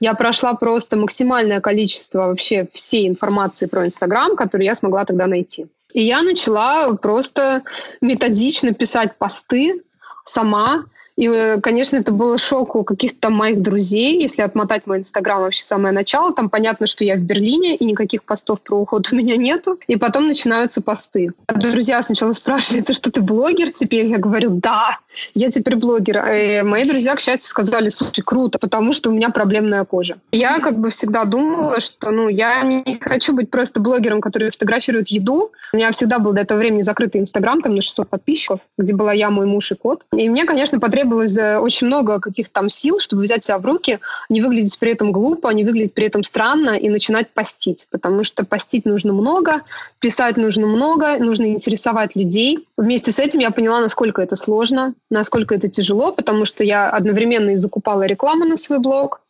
Я 0.00 0.14
прошла 0.14 0.54
просто 0.54 0.96
максимальное 0.96 1.60
количество 1.60 2.28
вообще 2.28 2.66
всей 2.72 3.06
информации 3.06 3.66
про 3.66 3.86
Инстаграм, 3.86 4.36
которую 4.36 4.64
я 4.64 4.74
смогла 4.74 5.04
тогда 5.04 5.26
найти. 5.26 5.66
И 5.92 6.00
я 6.00 6.22
начала 6.22 6.94
просто 6.94 7.62
методично 8.00 8.72
писать 8.72 9.18
посты 9.18 9.82
сама, 10.24 10.86
И, 11.20 11.28
э, 11.28 11.60
конечно, 11.60 11.98
это 11.98 12.12
был 12.12 12.38
шок 12.38 12.74
у 12.74 12.82
каких-то 12.82 13.28
моих 13.28 13.60
друзей. 13.60 14.22
Если 14.22 14.40
отмотать 14.40 14.86
мой 14.86 15.00
инстаграм 15.00 15.42
вообще 15.42 15.62
самое 15.62 15.92
начало, 15.92 16.32
там 16.32 16.48
понятно, 16.48 16.86
что 16.86 17.04
я 17.04 17.16
в 17.16 17.20
Берлине, 17.20 17.76
и 17.76 17.84
никаких 17.84 18.24
постов 18.24 18.62
про 18.62 18.78
уход 18.78 19.12
у 19.12 19.16
меня 19.16 19.36
нету. 19.36 19.78
И 19.86 19.96
потом 19.96 20.26
начинаются 20.26 20.80
посты. 20.80 21.32
Друзья 21.46 22.02
сначала 22.02 22.32
спрашивают, 22.32 22.86
ты 22.86 22.94
что, 22.94 23.12
ты 23.12 23.20
блогер 23.20 23.70
теперь? 23.70 24.06
Я 24.06 24.16
говорю, 24.16 24.48
да, 24.50 24.98
я 25.34 25.50
теперь 25.50 25.76
блогер. 25.76 26.24
И 26.32 26.62
мои 26.62 26.84
друзья, 26.84 27.14
к 27.14 27.20
счастью, 27.20 27.50
сказали, 27.50 27.90
слушай, 27.90 28.22
круто, 28.22 28.58
потому 28.58 28.94
что 28.94 29.10
у 29.10 29.12
меня 29.12 29.28
проблемная 29.28 29.84
кожа. 29.84 30.16
Я 30.32 30.58
как 30.58 30.78
бы 30.78 30.88
всегда 30.88 31.24
думала, 31.24 31.80
что 31.80 32.10
ну, 32.10 32.28
я 32.30 32.62
не 32.62 32.98
хочу 32.98 33.34
быть 33.34 33.50
просто 33.50 33.78
блогером, 33.80 34.22
который 34.22 34.50
фотографирует 34.50 35.08
еду. 35.08 35.52
У 35.74 35.76
меня 35.76 35.90
всегда 35.90 36.18
был 36.18 36.32
до 36.32 36.40
этого 36.40 36.58
времени 36.58 36.80
закрытый 36.80 37.20
инстаграм, 37.20 37.60
там 37.60 37.74
на 37.74 37.82
600 37.82 38.08
подписчиков, 38.08 38.60
где 38.78 38.94
была 38.94 39.12
я, 39.12 39.30
мой 39.30 39.44
муж 39.44 39.70
и 39.72 39.74
кот. 39.74 40.04
И 40.16 40.26
мне, 40.30 40.46
конечно, 40.46 40.80
потребовалось 40.80 41.09
э, 41.12 41.58
очень 41.58 41.86
много 41.86 42.20
каких-то 42.20 42.52
там 42.52 42.68
сил, 42.68 42.98
чтобы 43.00 43.22
взять 43.22 43.44
себя 43.44 43.58
в 43.58 43.64
руки, 43.64 44.00
не 44.28 44.40
выглядеть 44.40 44.78
при 44.78 44.92
этом 44.92 45.12
глупо, 45.12 45.48
не 45.48 45.64
выглядеть 45.64 45.94
при 45.94 46.06
этом 46.06 46.22
странно 46.22 46.70
и 46.70 46.88
начинать 46.88 47.30
постить. 47.30 47.86
Потому 47.90 48.24
что 48.24 48.44
постить 48.44 48.84
нужно 48.84 49.12
много, 49.12 49.62
писать 49.98 50.36
нужно 50.36 50.66
много, 50.66 51.18
нужно 51.18 51.46
интересовать 51.46 52.16
людей. 52.16 52.66
Вместе 52.76 53.12
с 53.12 53.18
этим 53.18 53.40
я 53.40 53.50
поняла, 53.50 53.80
насколько 53.80 54.22
это 54.22 54.36
сложно, 54.36 54.94
насколько 55.10 55.54
это 55.54 55.68
тяжело, 55.68 56.12
потому 56.12 56.44
что 56.44 56.64
я 56.64 56.88
одновременно 56.88 57.50
и 57.50 57.56
закупала 57.56 58.02
рекламу 58.02 58.44
на 58.44 58.56
свой 58.56 58.78
блог, 58.78 59.20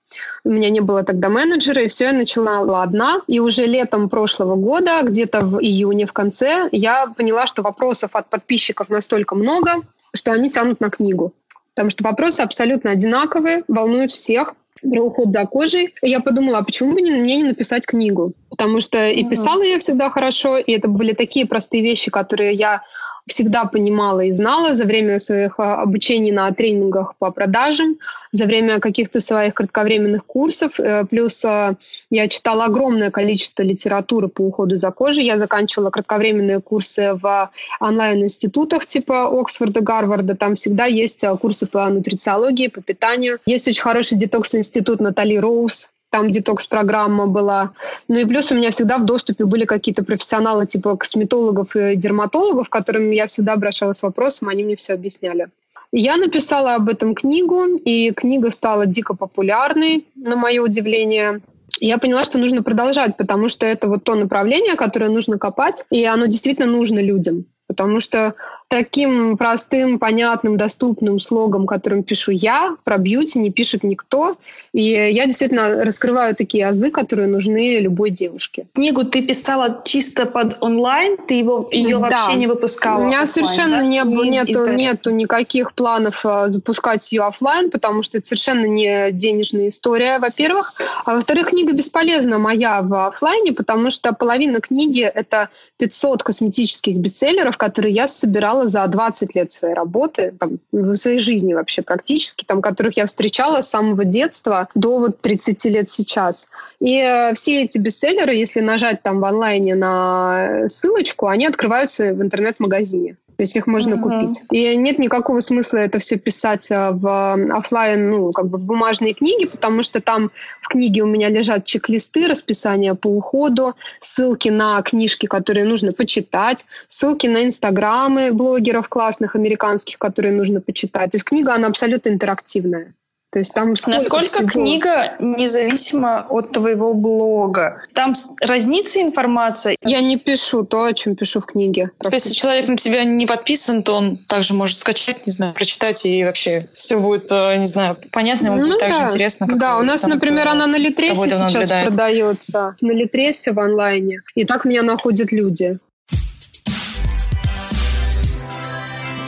у 0.45 0.51
меня 0.51 0.70
не 0.70 0.81
было 0.81 1.03
тогда 1.03 1.28
менеджера, 1.28 1.83
и 1.83 1.89
все, 1.89 2.07
я 2.07 2.12
начала 2.12 2.83
одна. 2.83 3.20
И 3.26 3.41
уже 3.41 3.66
летом 3.66 4.09
прошлого 4.09 4.57
года, 4.57 5.01
где-то 5.03 5.41
в 5.41 5.61
июне, 5.61 6.07
в 6.07 6.12
конце, 6.12 6.68
я 6.72 7.07
поняла, 7.07 7.47
что 7.47 7.62
вопросов 7.62 8.16
от 8.16 8.28
подписчиков 8.28 8.89
настолько 8.89 9.35
много, 9.35 9.83
что 10.14 10.33
они 10.33 10.51
тянут 10.51 10.81
на 10.81 10.91
книгу. 10.91 11.33
Потому 11.75 11.91
что 11.91 12.05
вопросы 12.05 12.41
абсолютно 12.41 12.91
одинаковые, 12.91 13.64
волнуют 13.68 14.11
всех 14.11 14.55
про 14.83 15.03
уход 15.03 15.33
за 15.33 15.45
кожей. 15.47 15.95
И 16.03 16.09
я 16.09 16.21
подумала, 16.21 16.59
а 16.59 16.64
почему 16.64 16.95
бы 16.95 17.01
мне 17.01 17.37
не 17.39 17.45
написать 17.45 17.87
книгу? 17.87 18.33
Потому 18.49 18.81
что 18.81 19.09
и 19.09 19.25
писала 19.25 19.62
я 19.62 19.79
всегда 19.79 20.11
хорошо, 20.11 20.59
и 20.59 20.73
это 20.73 20.89
были 20.89 21.12
такие 21.12 21.47
простые 21.47 21.83
вещи, 21.83 22.11
которые 22.11 22.55
я 22.55 22.83
всегда 23.31 23.64
понимала 23.64 24.20
и 24.20 24.33
знала 24.33 24.74
за 24.74 24.85
время 24.85 25.18
своих 25.18 25.59
а, 25.59 25.83
обучений 25.83 26.33
на 26.33 26.53
тренингах 26.53 27.14
по 27.18 27.31
продажам, 27.31 27.97
за 28.33 28.45
время 28.45 28.81
каких-то 28.81 29.20
своих 29.20 29.55
кратковременных 29.55 30.24
курсов. 30.26 30.78
Э, 30.78 31.05
плюс 31.09 31.45
а, 31.45 31.74
я 32.11 32.28
читала 32.28 32.64
огромное 32.64 33.11
количество 33.11 33.62
литературы 33.62 34.28
по 34.28 34.43
уходу 34.43 34.76
за 34.76 34.91
кожей. 34.91 35.24
Я 35.24 35.39
заканчивала 35.39 35.91
кратковременные 35.91 36.61
курсы 36.61 37.14
в 37.14 37.51
онлайн-институтах 37.81 38.87
типа 38.87 39.28
Оксфорда, 39.41 39.81
Гарварда. 39.81 40.35
Там 40.35 40.55
всегда 40.55 40.85
есть 40.85 41.24
а, 41.24 41.37
курсы 41.37 41.66
по 41.66 41.89
нутрициологии, 41.89 42.68
по 42.68 42.83
питанию. 42.83 43.39
Есть 43.47 43.68
очень 43.68 43.83
хороший 43.83 44.18
детокс-институт 44.18 45.01
Натали 45.01 45.37
Роуз, 45.37 45.89
там 46.11 46.31
детокс-программа 46.31 47.27
была. 47.27 47.71
Ну 48.09 48.19
и 48.19 48.25
плюс 48.25 48.53
у 48.53 48.57
меня 48.57 48.71
всегда 48.71 48.99
в 48.99 49.05
доступе 49.05 49.45
были 49.45 49.65
какие-то 49.65 50.05
профессионалы 50.05 50.67
типа 50.67 50.97
косметологов 50.97 51.75
и 51.77 51.97
дерматологов, 51.97 52.69
к 52.69 52.73
которым 52.73 53.11
я 53.11 53.27
всегда 53.27 53.55
обращалась 53.55 53.99
с 53.99 54.03
вопросом, 54.03 54.49
они 54.49 54.65
мне 54.65 54.75
все 54.77 54.95
объясняли. 54.95 55.49
Я 55.93 56.17
написала 56.17 56.75
об 56.77 56.89
этом 56.89 57.15
книгу, 57.15 57.65
и 57.85 58.13
книга 58.13 58.51
стала 58.51 58.87
дико 58.87 59.15
популярной, 59.17 60.07
на 60.15 60.37
мое 60.37 60.63
удивление. 60.63 61.41
Я 61.81 61.99
поняла, 61.99 62.25
что 62.25 62.39
нужно 62.39 62.63
продолжать, 62.63 63.17
потому 63.17 63.49
что 63.49 63.67
это 63.67 63.89
вот 63.89 64.05
то 64.05 64.15
направление, 64.15 64.77
которое 64.77 65.11
нужно 65.11 65.39
копать, 65.39 65.85
и 65.91 66.05
оно 66.05 66.27
действительно 66.27 66.69
нужно 66.69 67.01
людям. 67.01 67.45
Потому 67.67 68.01
что 68.01 68.35
таким 68.71 69.37
простым, 69.37 69.99
понятным, 69.99 70.57
доступным 70.57 71.18
слогом, 71.18 71.66
которым 71.66 72.05
пишу 72.05 72.31
я, 72.31 72.77
про 72.85 72.99
бьюти 72.99 73.41
не 73.41 73.51
пишет 73.51 73.83
никто. 73.83 74.37
И 74.73 74.83
я 74.85 75.27
действительно 75.27 75.85
раскрываю 75.85 76.37
такие 76.37 76.68
азы, 76.68 76.93
которые 76.93 77.27
нужны 77.27 77.81
любой 77.81 78.11
девушке. 78.11 78.68
Книгу 78.73 79.05
ты 79.05 79.27
писала 79.27 79.83
чисто 79.85 80.25
под 80.25 80.59
онлайн? 80.61 81.16
Ты 81.27 81.35
его, 81.35 81.68
ее 81.73 81.99
да. 81.99 82.03
вообще 82.03 82.35
не 82.35 82.47
выпускала? 82.47 83.03
У 83.03 83.07
меня 83.07 83.23
офлайн, 83.23 83.27
совершенно 83.27 83.79
да? 83.79 83.83
не, 83.83 84.03
не 84.03 84.29
нету, 84.29 84.66
нету 84.68 85.11
никаких 85.11 85.75
планов 85.75 86.25
а, 86.25 86.49
запускать 86.49 87.12
ее 87.12 87.25
офлайн, 87.25 87.73
потому 87.73 88.05
что 88.05 88.18
это 88.18 88.29
совершенно 88.29 88.66
не 88.66 89.11
денежная 89.11 89.71
история, 89.71 90.21
во-первых. 90.21 90.81
А 91.07 91.14
во-вторых, 91.14 91.49
книга 91.49 91.73
бесполезна 91.73 92.39
моя 92.39 92.83
в 92.83 93.09
офлайне, 93.09 93.53
потому 93.53 93.91
что 93.91 94.12
половина 94.12 94.61
книги— 94.61 95.03
это 95.14 95.49
500 95.79 96.23
косметических 96.23 96.97
бестселлеров, 96.99 97.57
которые 97.57 97.93
я 97.93 98.07
собирала 98.07 98.60
встречала 98.61 98.69
за 98.69 98.87
20 98.87 99.35
лет 99.35 99.53
своей 99.53 99.75
работы, 99.75 100.35
там, 100.39 100.59
в 100.73 100.97
своей 100.97 101.19
жизни 101.19 101.55
вообще 101.55 101.83
практически, 101.83 102.45
там, 102.45 102.63
которых 102.63 102.97
я 102.97 103.07
встречала 103.07 103.63
с 103.63 103.71
самого 103.71 104.05
детства 104.05 104.69
до 104.75 104.99
вот 104.99 105.21
30 105.21 105.65
лет 105.67 105.91
сейчас. 105.91 106.49
И 106.81 106.97
э, 106.97 107.35
все 107.35 107.63
эти 107.63 107.79
бестселлеры, 107.79 108.35
если 108.35 108.61
нажать 108.61 109.03
там 109.03 109.21
в 109.21 109.25
онлайне 109.25 109.75
на 109.75 110.69
ссылочку, 110.69 111.27
они 111.27 111.47
открываются 111.47 112.13
в 112.13 112.23
интернет-магазине. 112.23 113.17
То 113.41 113.45
есть 113.45 113.57
их 113.57 113.66
можно 113.66 113.95
uh-huh. 113.95 114.03
купить. 114.03 114.43
И 114.51 114.76
нет 114.76 114.99
никакого 114.99 115.41
смысла 115.41 115.78
это 115.78 115.99
все 115.99 116.18
писать 116.18 116.70
э, 116.70 116.91
в 116.91 117.57
офлайн, 117.57 118.11
ну, 118.11 118.30
как 118.32 118.49
бы 118.49 118.59
в 118.59 118.66
бумажные 118.66 119.14
книги, 119.14 119.47
потому 119.47 119.82
что 119.82 120.03
там 120.03 120.28
в 120.61 120.68
книге 120.68 121.05
у 121.05 121.07
меня 121.07 121.30
лежат 121.30 121.64
чек-листы, 121.64 122.28
расписания 122.28 122.93
по 122.93 123.09
уходу, 123.09 123.76
ссылки 124.03 124.51
на 124.51 124.82
книжки, 124.82 125.24
которые 125.24 125.64
нужно 125.64 125.93
почитать, 125.93 126.66
ссылки 126.86 127.28
на 127.28 127.43
инстаграмы 127.43 128.30
блогеров 128.30 128.91
классных 128.91 129.36
американских, 129.36 129.97
которые 129.97 130.34
нужно 130.34 130.61
почитать. 130.61 131.12
То 131.12 131.14
есть 131.14 131.24
книга, 131.24 131.55
она 131.55 131.68
абсолютно 131.68 132.11
интерактивная. 132.11 132.93
То 133.33 133.39
есть 133.39 133.55
там 133.55 133.74
Насколько 133.87 134.26
всего? 134.26 134.49
книга 134.49 135.12
независима 135.20 136.26
от 136.28 136.51
твоего 136.51 136.95
блога? 136.95 137.81
Там 137.95 138.12
разнится 138.41 139.01
информация? 139.01 139.76
Я 139.83 140.01
не 140.01 140.16
пишу 140.16 140.64
то, 140.64 140.85
о 140.85 140.93
чем 140.93 141.14
пишу 141.14 141.41
в 141.41 141.47
книге. 141.47 141.91
Если 142.11 142.35
человек 142.35 142.66
на 142.66 142.76
тебя 142.76 143.05
не 143.05 143.26
подписан, 143.26 143.85
то 143.85 143.95
он 143.95 144.16
также 144.16 144.55
может 144.55 144.78
скачать, 144.78 145.26
не 145.26 145.33
знаю, 145.33 145.55
прочитать, 145.55 146.05
и 146.07 146.24
вообще 146.24 146.66
все 146.72 146.99
будет, 146.99 147.31
э, 147.31 147.57
не 147.57 147.66
знаю, 147.66 147.97
понятно, 148.11 148.47
ему 148.47 148.57
ну, 148.57 148.66
будет 148.66 148.81
да. 148.81 148.89
так 148.89 148.97
же 148.97 149.03
интересно. 149.05 149.47
Как 149.47 149.59
да, 149.59 149.78
у 149.78 149.83
нас, 149.83 150.01
там, 150.01 150.11
например, 150.11 150.49
она 150.49 150.66
на 150.66 150.76
Литресе 150.76 151.14
сейчас 151.14 151.53
наблюдает. 151.53 151.87
продается. 151.87 152.74
На 152.83 152.91
Литресе 152.91 153.53
в 153.53 153.61
онлайне. 153.61 154.22
И 154.35 154.45
так 154.45 154.64
меня 154.64 154.83
находят 154.83 155.31
люди. 155.31 155.78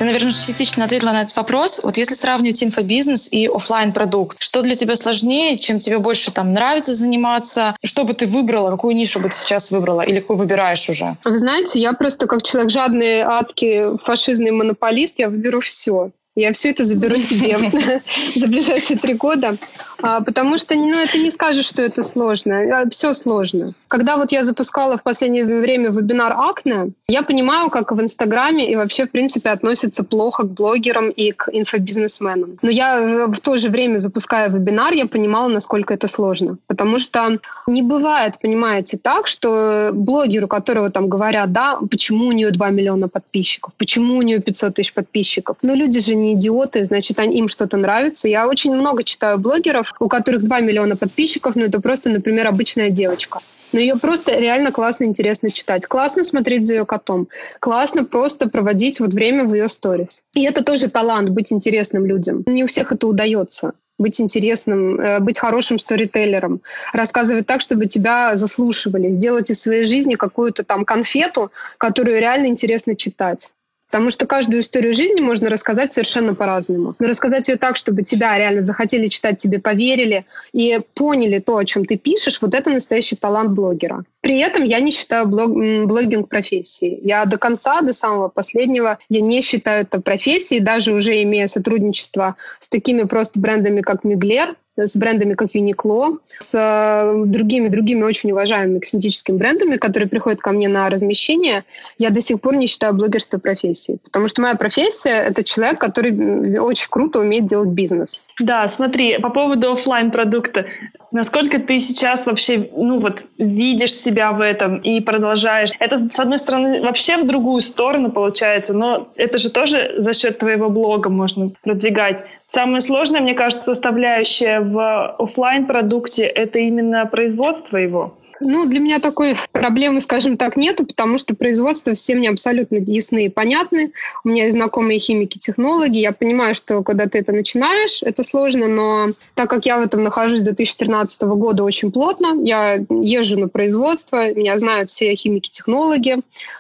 Ты, 0.03 0.07
наверное, 0.07 0.32
частично 0.32 0.84
ответила 0.84 1.12
на 1.12 1.22
этот 1.22 1.36
вопрос. 1.36 1.80
Вот 1.84 1.96
если 1.96 2.14
сравнивать 2.14 2.64
инфобизнес 2.64 3.28
и 3.30 3.46
офлайн 3.46 3.92
продукт, 3.92 4.42
что 4.42 4.62
для 4.62 4.74
тебя 4.74 4.96
сложнее, 4.96 5.57
чем 5.57 5.78
тебе 5.78 5.98
больше 5.98 6.32
там 6.32 6.53
нравится 6.53 6.92
заниматься? 6.92 7.76
Что 7.84 8.03
бы 8.03 8.12
ты 8.12 8.26
выбрала, 8.26 8.72
какую 8.72 8.96
нишу 8.96 9.20
бы 9.20 9.28
ты 9.28 9.36
сейчас 9.36 9.70
выбрала 9.70 10.00
или 10.00 10.18
какую 10.18 10.40
выбираешь 10.40 10.90
уже? 10.90 11.16
Вы 11.22 11.38
знаете, 11.38 11.78
я 11.78 11.92
просто 11.92 12.26
как 12.26 12.42
человек 12.42 12.72
жадный, 12.72 13.20
адский, 13.20 13.96
фашизный 14.05 14.50
монополист, 14.50 15.20
я 15.20 15.28
выберу 15.28 15.61
все. 15.61 16.11
Я 16.35 16.53
все 16.53 16.70
это 16.70 16.83
заберу 16.83 17.16
себе 17.16 17.57
за 18.35 18.47
ближайшие 18.47 18.99
три 18.99 19.14
года. 19.14 19.59
А, 20.03 20.20
потому 20.20 20.59
что 20.59 20.74
ну, 20.74 20.99
это 20.99 21.18
не 21.18 21.30
скажешь, 21.30 21.66
что 21.66 21.83
это 21.83 22.03
сложно. 22.03 22.80
А, 22.80 22.89
все 22.91 23.12
сложно. 23.14 23.68
Когда 23.89 24.16
вот 24.16 24.33
я 24.33 24.43
запускала 24.43 24.97
в 24.97 25.03
последнее 25.03 25.45
время 25.45 25.91
вебинар 25.91 26.33
Акне, 26.33 26.93
я 27.07 27.22
понимаю, 27.22 27.70
как 27.70 27.93
в 27.93 28.01
Инстаграме 28.01 28.70
и 28.70 28.76
вообще, 28.76 29.05
в 29.05 29.11
принципе, 29.11 29.51
относятся 29.51 30.05
плохо 30.05 30.45
к 30.45 30.51
блогерам 30.53 31.11
и 31.11 31.33
к 31.33 31.49
инфобизнесменам. 31.53 32.59
Но 32.62 32.70
я 32.70 33.26
в 33.26 33.41
то 33.41 33.57
же 33.57 33.68
время, 33.68 33.99
запуская 33.99 34.49
вебинар, 34.49 34.93
я 34.93 35.07
понимала, 35.07 35.49
насколько 35.49 35.95
это 35.95 36.09
сложно. 36.09 36.57
Потому 36.66 36.99
что 36.99 37.39
не 37.66 37.83
бывает, 37.83 38.35
понимаете, 38.41 38.97
так, 38.97 39.26
что 39.26 39.91
блогеру, 39.93 40.49
которого 40.49 40.91
там 40.91 41.09
говорят, 41.09 41.53
да, 41.53 41.78
почему 41.91 42.28
у 42.28 42.33
нее 42.33 42.51
2 42.51 42.70
миллиона 42.70 43.09
подписчиков, 43.09 43.74
почему 43.76 44.16
у 44.16 44.22
нее 44.22 44.41
500 44.41 44.74
тысяч 44.74 44.95
подписчиков. 44.95 45.59
Но 45.62 45.74
люди 45.74 46.01
же 46.01 46.14
не 46.22 46.34
идиоты, 46.34 46.86
значит, 46.86 47.18
им 47.20 47.48
что-то 47.48 47.76
нравится. 47.76 48.28
Я 48.28 48.48
очень 48.48 48.74
много 48.74 49.04
читаю 49.04 49.38
блогеров, 49.38 49.92
у 50.00 50.08
которых 50.08 50.42
2 50.44 50.60
миллиона 50.60 50.96
подписчиков, 50.96 51.56
но 51.56 51.64
это 51.64 51.80
просто, 51.80 52.10
например, 52.10 52.46
обычная 52.46 52.90
девочка. 52.90 53.40
Но 53.72 53.80
ее 53.80 53.96
просто 53.96 54.38
реально 54.38 54.70
классно, 54.70 55.04
интересно 55.04 55.50
читать. 55.50 55.86
Классно 55.86 56.24
смотреть 56.24 56.66
за 56.66 56.74
ее 56.74 56.86
котом. 56.86 57.28
Классно 57.58 58.04
просто 58.04 58.48
проводить 58.48 59.00
вот 59.00 59.14
время 59.14 59.44
в 59.44 59.54
ее 59.54 59.68
сторис. 59.68 60.24
И 60.34 60.44
это 60.44 60.62
тоже 60.62 60.88
талант, 60.88 61.30
быть 61.30 61.52
интересным 61.52 62.06
людям. 62.06 62.42
Не 62.46 62.64
у 62.64 62.66
всех 62.66 62.92
это 62.92 63.06
удается 63.06 63.72
быть 63.98 64.20
интересным, 64.20 65.00
э, 65.00 65.20
быть 65.20 65.38
хорошим 65.38 65.78
сторителлером, 65.78 66.60
рассказывать 66.92 67.46
так, 67.46 67.60
чтобы 67.60 67.86
тебя 67.86 68.36
заслушивали, 68.36 69.10
сделать 69.10 69.50
из 69.50 69.62
своей 69.62 69.84
жизни 69.84 70.16
какую-то 70.16 70.64
там 70.64 70.84
конфету, 70.84 71.52
которую 71.78 72.18
реально 72.18 72.46
интересно 72.46 72.96
читать. 72.96 73.50
Потому 73.93 74.09
что 74.09 74.26
каждую 74.26 74.62
историю 74.62 74.95
жизни 74.95 75.20
можно 75.20 75.51
рассказать 75.51 75.93
совершенно 75.93 76.34
по-разному. 76.34 76.95
Но 76.99 77.09
рассказать 77.09 77.49
ее 77.49 77.57
так, 77.57 77.76
чтобы 77.76 78.05
тебя 78.05 78.38
реально 78.38 78.62
захотели 78.62 79.09
читать, 79.09 79.36
тебе 79.36 79.59
поверили 79.59 80.24
и 80.55 80.80
поняли 80.95 81.40
то, 81.40 81.59
о 81.59 81.64
чем 81.66 81.84
ты 81.84 81.99
пишешь, 81.99 82.40
вот 82.40 82.55
это 82.55 82.70
настоящий 82.70 83.16
талант 83.16 83.51
блогера. 83.51 84.05
При 84.22 84.40
этом 84.40 84.64
я 84.64 84.80
не 84.80 84.93
считаю 84.93 85.28
блог, 85.28 85.53
блогинг 85.53 86.30
профессией. 86.30 87.01
Я 87.03 87.26
до 87.26 87.36
конца, 87.36 87.82
до 87.82 87.93
самого 87.93 88.28
последнего, 88.28 88.99
я 89.11 89.20
не 89.20 89.43
считаю 89.43 89.82
это 89.82 90.01
профессией, 90.01 90.62
даже 90.62 90.95
уже 90.95 91.22
имея 91.22 91.47
сотрудничество 91.47 92.36
с 92.61 92.70
такими 92.70 93.03
просто 93.03 93.40
брендами, 93.40 93.82
как 93.82 94.05
Миглер, 94.05 94.55
с 94.76 94.96
брендами, 94.96 95.34
как 95.34 95.54
Uniqlo, 95.54 96.18
с 96.38 96.54
э, 96.54 97.24
другими, 97.26 97.68
другими 97.68 98.02
очень 98.02 98.32
уважаемыми 98.32 98.78
косметическими 98.78 99.36
брендами, 99.36 99.76
которые 99.76 100.08
приходят 100.08 100.40
ко 100.40 100.50
мне 100.50 100.68
на 100.68 100.88
размещение, 100.88 101.64
я 101.98 102.10
до 102.10 102.20
сих 102.20 102.40
пор 102.40 102.56
не 102.56 102.66
считаю 102.66 102.94
блогерство 102.94 103.38
профессией. 103.38 103.98
Потому 104.02 104.28
что 104.28 104.42
моя 104.42 104.54
профессия— 104.54 105.10
это 105.28 105.44
человек, 105.44 105.78
который 105.78 106.58
очень 106.58 106.88
круто 106.90 107.20
умеет 107.20 107.46
делать 107.46 107.70
бизнес. 107.70 108.22
Да, 108.40 108.68
смотри, 108.68 109.18
по 109.18 109.30
поводу 109.30 109.72
офлайн 109.72 110.10
продукта 110.10 110.66
Насколько 111.12 111.58
ты 111.58 111.78
сейчас 111.78 112.26
вообще, 112.26 112.70
ну 112.74 112.98
вот, 112.98 113.26
видишь 113.36 113.92
себя 113.92 114.32
в 114.32 114.40
этом 114.40 114.78
и 114.78 115.00
продолжаешь? 115.00 115.70
Это, 115.78 115.98
с 115.98 116.18
одной 116.18 116.38
стороны, 116.38 116.80
вообще 116.80 117.18
в 117.18 117.26
другую 117.26 117.60
сторону 117.60 118.10
получается, 118.10 118.72
но 118.72 119.06
это 119.16 119.36
же 119.36 119.50
тоже 119.50 119.92
за 119.98 120.14
счет 120.14 120.38
твоего 120.38 120.70
блога 120.70 121.10
можно 121.10 121.50
продвигать. 121.62 122.24
Самое 122.48 122.80
сложное, 122.80 123.20
мне 123.20 123.34
кажется, 123.34 123.64
составляющая 123.64 124.60
в 124.60 125.16
офлайн 125.18 125.66
продукте 125.66 126.24
это 126.24 126.58
именно 126.58 127.04
производство 127.04 127.76
его. 127.76 128.14
Ну, 128.45 128.66
для 128.66 128.80
меня 128.80 128.99
такой 128.99 129.36
проблемы, 129.53 130.01
скажем 130.01 130.36
так, 130.36 130.57
нету, 130.57 130.84
потому 130.84 131.18
что 131.18 131.34
производство 131.34 131.95
все 131.95 132.14
мне 132.14 132.28
абсолютно 132.28 132.76
ясны 132.76 133.26
и 133.26 133.28
понятны. 133.28 133.93
У 134.24 134.28
меня 134.28 134.45
есть 134.45 134.57
знакомые 134.57 134.99
химики, 134.99 135.38
технологи. 135.38 135.99
Я 135.99 136.12
понимаю, 136.12 136.55
что 136.55 136.82
когда 136.82 137.07
ты 137.07 137.18
это 137.18 137.32
начинаешь, 137.32 138.03
это 138.03 138.22
сложно, 138.22 138.66
но 138.66 139.09
так 139.34 139.49
как 139.51 139.66
я 139.66 139.78
в 139.78 139.82
этом 139.82 140.03
нахожусь 140.03 140.40
с 140.40 140.45
2013 140.45 141.22
года 141.22 141.64
очень 141.64 141.93
плотно, 141.93 142.43
я 142.43 142.84
езжу 142.90 143.38
на 143.38 143.49
производство, 143.49 144.32
меня 144.32 144.59
знают 144.59 144.88
все 144.88 145.14
химики, 145.14 145.51
технологи, 145.51 146.16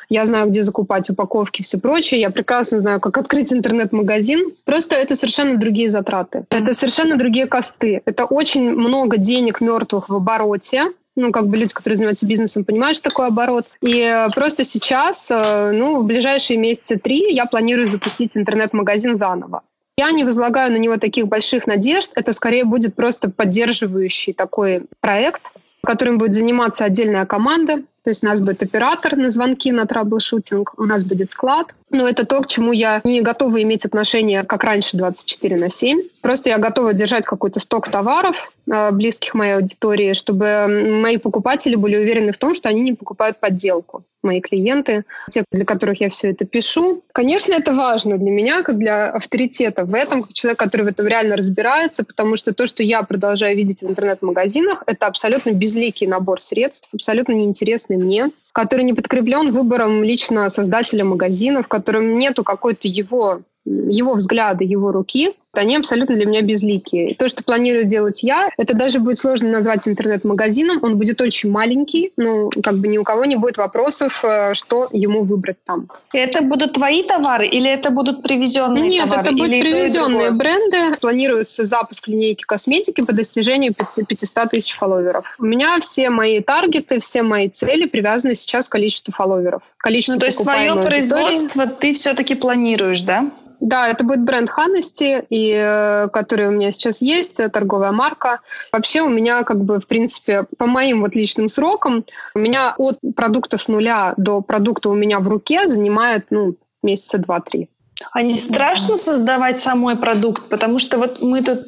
я 0.08 0.26
знаю, 0.26 0.50
где 0.50 0.62
закупать 0.62 1.08
упаковки 1.08 1.62
все 1.62 1.78
прочее, 1.78 2.20
я 2.20 2.30
прекрасно 2.30 2.80
знаю, 2.80 3.00
как 3.00 3.16
открыть 3.16 3.52
интернет-магазин. 3.52 4.52
Просто 4.64 4.94
это 4.94 5.16
совершенно 5.16 5.56
другие 5.56 5.90
затраты. 5.90 6.44
Это 6.50 6.74
совершенно 6.74 7.16
другие 7.16 7.46
косты. 7.46 8.02
Это 8.04 8.26
очень 8.26 8.70
много 8.70 9.16
денег 9.16 9.60
мертвых 9.60 10.10
в 10.10 10.14
обороте, 10.14 10.92
ну, 11.16 11.30
как 11.30 11.46
бы 11.46 11.56
люди, 11.56 11.74
которые 11.74 11.96
занимаются 11.96 12.26
бизнесом, 12.26 12.64
понимают, 12.64 12.96
что 12.96 13.10
такое 13.10 13.28
оборот. 13.28 13.66
И 13.82 14.26
просто 14.34 14.64
сейчас, 14.64 15.30
э, 15.30 15.70
ну, 15.72 16.00
в 16.00 16.04
ближайшие 16.04 16.58
месяцы 16.58 16.98
три 16.98 17.32
я 17.32 17.46
планирую 17.46 17.86
запустить 17.86 18.32
интернет-магазин 18.34 19.16
заново. 19.16 19.62
Я 19.98 20.10
не 20.10 20.24
возлагаю 20.24 20.72
на 20.72 20.76
него 20.76 20.96
таких 20.96 21.28
больших 21.28 21.66
надежд. 21.66 22.12
Это 22.14 22.32
скорее 22.32 22.64
будет 22.64 22.94
просто 22.94 23.30
поддерживающий 23.30 24.32
такой 24.32 24.84
проект, 25.00 25.42
которым 25.84 26.18
будет 26.18 26.34
заниматься 26.34 26.84
отдельная 26.84 27.26
команда. 27.26 27.82
То 28.04 28.10
есть 28.10 28.24
у 28.24 28.26
нас 28.26 28.40
будет 28.40 28.62
оператор 28.62 29.16
на 29.16 29.30
звонки, 29.30 29.70
на 29.70 29.86
troubleshooting, 29.86 30.74
у 30.76 30.84
нас 30.84 31.04
будет 31.04 31.30
склад. 31.30 31.74
Но 31.90 32.08
это 32.08 32.26
то, 32.26 32.40
к 32.40 32.48
чему 32.48 32.72
я 32.72 33.00
не 33.04 33.20
готова 33.20 33.62
иметь 33.62 33.84
отношение, 33.84 34.42
как 34.42 34.64
раньше, 34.64 34.96
24 34.96 35.56
на 35.56 35.70
7. 35.70 36.02
Просто 36.20 36.50
я 36.50 36.58
готова 36.58 36.94
держать 36.94 37.26
какой-то 37.26 37.60
сток 37.60 37.88
товаров, 37.88 38.50
э, 38.66 38.90
близких 38.90 39.34
моей 39.34 39.54
аудитории, 39.54 40.14
чтобы 40.14 40.66
мои 40.66 41.16
покупатели 41.18 41.76
были 41.76 41.96
уверены 41.96 42.32
в 42.32 42.38
том, 42.38 42.54
что 42.54 42.68
они 42.68 42.80
не 42.80 42.94
покупают 42.94 43.38
подделку. 43.38 44.02
Мои 44.22 44.40
клиенты, 44.40 45.04
те, 45.30 45.44
для 45.50 45.64
которых 45.64 46.00
я 46.00 46.08
все 46.08 46.30
это 46.30 46.44
пишу. 46.44 47.02
Конечно, 47.12 47.54
это 47.54 47.74
важно 47.74 48.18
для 48.18 48.30
меня, 48.30 48.62
как 48.62 48.78
для 48.78 49.10
авторитета 49.10 49.84
в 49.84 49.94
этом, 49.94 50.22
как 50.22 50.32
человек, 50.32 50.58
который 50.58 50.82
в 50.82 50.88
этом 50.88 51.06
реально 51.06 51.36
разбирается, 51.36 52.04
потому 52.04 52.36
что 52.36 52.54
то, 52.54 52.66
что 52.66 52.82
я 52.82 53.02
продолжаю 53.02 53.56
видеть 53.56 53.82
в 53.82 53.90
интернет-магазинах, 53.90 54.84
это 54.86 55.06
абсолютно 55.06 55.50
безликий 55.50 56.06
набор 56.06 56.40
средств, 56.40 56.88
абсолютно 56.92 57.32
неинтересный 57.32 57.96
мне, 57.96 58.30
который 58.52 58.84
не 58.84 58.92
подкреплен 58.92 59.50
выбором 59.50 60.02
лично 60.04 60.48
создателя 60.48 61.04
магазина, 61.04 61.62
в 61.62 61.68
котором 61.68 62.18
нету 62.18 62.44
какой-то 62.44 62.88
его 62.88 63.42
его 63.64 64.14
взгляда, 64.14 64.64
его 64.64 64.90
руки, 64.90 65.34
они 65.54 65.76
абсолютно 65.76 66.14
для 66.14 66.26
меня 66.26 66.40
безликие. 66.40 67.14
То, 67.14 67.28
что 67.28 67.44
планирую 67.44 67.84
делать 67.84 68.22
я, 68.22 68.48
это 68.56 68.74
даже 68.74 69.00
будет 69.00 69.18
сложно 69.18 69.50
назвать 69.50 69.86
интернет-магазином. 69.86 70.78
Он 70.82 70.96
будет 70.96 71.20
очень 71.20 71.50
маленький, 71.50 72.12
ну, 72.16 72.50
как 72.62 72.78
бы 72.78 72.88
ни 72.88 72.96
у 72.96 73.04
кого 73.04 73.26
не 73.26 73.36
будет 73.36 73.58
вопросов, 73.58 74.24
э, 74.24 74.54
что 74.54 74.88
ему 74.92 75.22
выбрать 75.22 75.58
там. 75.64 75.88
Это 76.12 76.42
будут 76.42 76.72
твои 76.72 77.02
товары 77.02 77.46
или 77.46 77.70
это 77.70 77.90
будут 77.90 78.22
привезенные 78.22 78.88
Нет, 78.88 79.04
товары? 79.04 79.22
это 79.22 79.32
будут 79.32 79.50
привезенные 79.50 80.30
бренды. 80.30 80.96
Планируется 81.00 81.66
запуск 81.66 82.08
линейки 82.08 82.44
косметики 82.44 83.02
по 83.02 83.12
достижению 83.12 83.74
500 83.74 84.50
тысяч 84.50 84.72
фолловеров. 84.72 85.36
У 85.38 85.44
меня 85.44 85.78
все 85.80 86.08
мои 86.08 86.40
таргеты, 86.40 86.98
все 87.00 87.22
мои 87.22 87.48
цели 87.48 87.86
привязаны 87.86 88.34
сейчас 88.34 88.68
к 88.68 88.72
количеству 88.72 89.12
фолловеров. 89.12 89.62
Количество 89.76 90.14
ну, 90.14 90.20
то 90.20 90.26
есть 90.26 90.38
свое 90.38 90.74
производство 90.76 91.66
ты 91.66 91.92
все-таки 91.92 92.34
планируешь, 92.34 93.02
да? 93.02 93.30
Да, 93.62 93.86
это 93.86 94.04
будет 94.04 94.24
бренд 94.24 94.50
Ханности, 94.50 95.24
и 95.30 95.41
э, 95.50 96.08
который 96.12 96.48
у 96.48 96.50
меня 96.50 96.72
сейчас 96.72 97.02
есть, 97.02 97.40
э, 97.40 97.48
торговая 97.48 97.92
марка. 97.92 98.40
Вообще 98.72 99.02
у 99.02 99.08
меня, 99.08 99.42
как 99.44 99.64
бы, 99.64 99.80
в 99.80 99.86
принципе, 99.86 100.46
по 100.58 100.66
моим 100.66 101.00
вот 101.00 101.14
личным 101.14 101.48
срокам, 101.48 102.04
у 102.34 102.38
меня 102.38 102.74
от 102.78 102.98
продукта 103.16 103.58
с 103.58 103.68
нуля 103.68 104.14
до 104.16 104.40
продукта 104.40 104.88
у 104.88 104.94
меня 104.94 105.20
в 105.20 105.28
руке 105.28 105.68
занимает, 105.68 106.26
ну, 106.30 106.56
месяца 106.82 107.18
два-три. 107.18 107.68
А 108.12 108.22
не 108.22 108.36
страшно 108.36 108.98
создавать 108.98 109.60
самой 109.60 109.96
продукт? 109.96 110.48
Потому 110.48 110.78
что 110.78 110.98
вот 110.98 111.22
мы 111.22 111.42
тут 111.42 111.60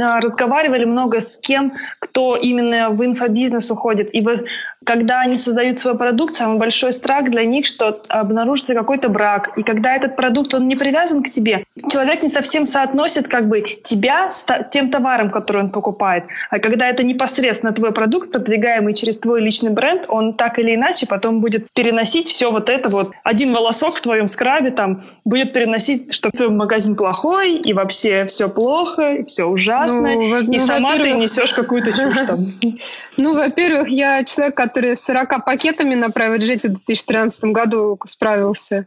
а, 0.00 0.20
разговаривали 0.20 0.84
много 0.84 1.20
с 1.20 1.36
кем, 1.36 1.72
кто 1.98 2.36
именно 2.36 2.90
в 2.90 3.04
инфобизнес 3.04 3.70
уходит. 3.70 4.14
И 4.14 4.20
вот 4.22 4.44
когда 4.84 5.20
они 5.20 5.36
создают 5.38 5.78
свой 5.78 5.96
продукт, 5.96 6.34
самый 6.34 6.58
большой 6.58 6.92
страх 6.92 7.30
для 7.30 7.44
них, 7.44 7.66
что 7.66 7.98
обнаружится 8.08 8.74
какой-то 8.74 9.08
брак. 9.08 9.50
И 9.56 9.62
когда 9.62 9.96
этот 9.96 10.16
продукт, 10.16 10.54
он 10.54 10.68
не 10.68 10.76
привязан 10.76 11.22
к 11.22 11.28
тебе, 11.28 11.64
человек 11.90 12.22
не 12.22 12.28
совсем 12.28 12.66
соотносит 12.66 13.28
как 13.28 13.48
бы 13.48 13.62
тебя 13.62 14.30
с 14.30 14.46
тем 14.70 14.90
товаром, 14.90 15.30
который 15.30 15.62
он 15.62 15.70
покупает. 15.70 16.24
А 16.50 16.58
когда 16.58 16.88
это 16.88 17.02
непосредственно 17.02 17.72
твой 17.72 17.92
продукт, 17.92 18.30
продвигаемый 18.32 18.94
через 18.94 19.18
твой 19.18 19.40
личный 19.40 19.72
бренд, 19.72 20.06
он 20.08 20.34
так 20.34 20.58
или 20.58 20.74
иначе 20.74 21.06
потом 21.06 21.40
будет 21.40 21.70
переносить 21.72 22.28
все 22.28 22.50
вот 22.50 22.70
это 22.70 22.88
вот. 22.88 23.12
Один 23.22 23.52
волосок 23.52 23.96
в 23.96 24.02
твоем 24.02 24.26
скрабе 24.26 24.70
там 24.70 25.04
будет 25.24 25.52
переносить, 25.52 26.12
что 26.12 26.30
твой 26.30 26.50
магазин 26.50 26.96
плохой, 26.96 27.56
и 27.56 27.72
вообще 27.72 28.24
все 28.26 28.48
плохо, 28.48 29.14
и 29.14 29.24
все 29.24 29.44
ужасно, 29.44 30.14
ну, 30.14 30.40
и 30.40 30.58
ну, 30.58 30.58
сама 30.58 30.96
ты 30.96 31.12
несешь 31.12 31.54
какую-то 31.54 31.90
чушь 31.90 32.16
там. 32.26 32.38
Ну, 33.16 33.34
во-первых, 33.34 33.88
я 33.88 34.24
человек, 34.24 34.56
который 34.56 34.96
с 34.96 35.04
40 35.04 35.44
пакетами 35.44 35.94
на 35.94 36.06
Private 36.06 36.40
Jet 36.40 36.68
в 36.68 36.84
2013 36.84 37.44
году 37.44 37.98
справился. 38.04 38.86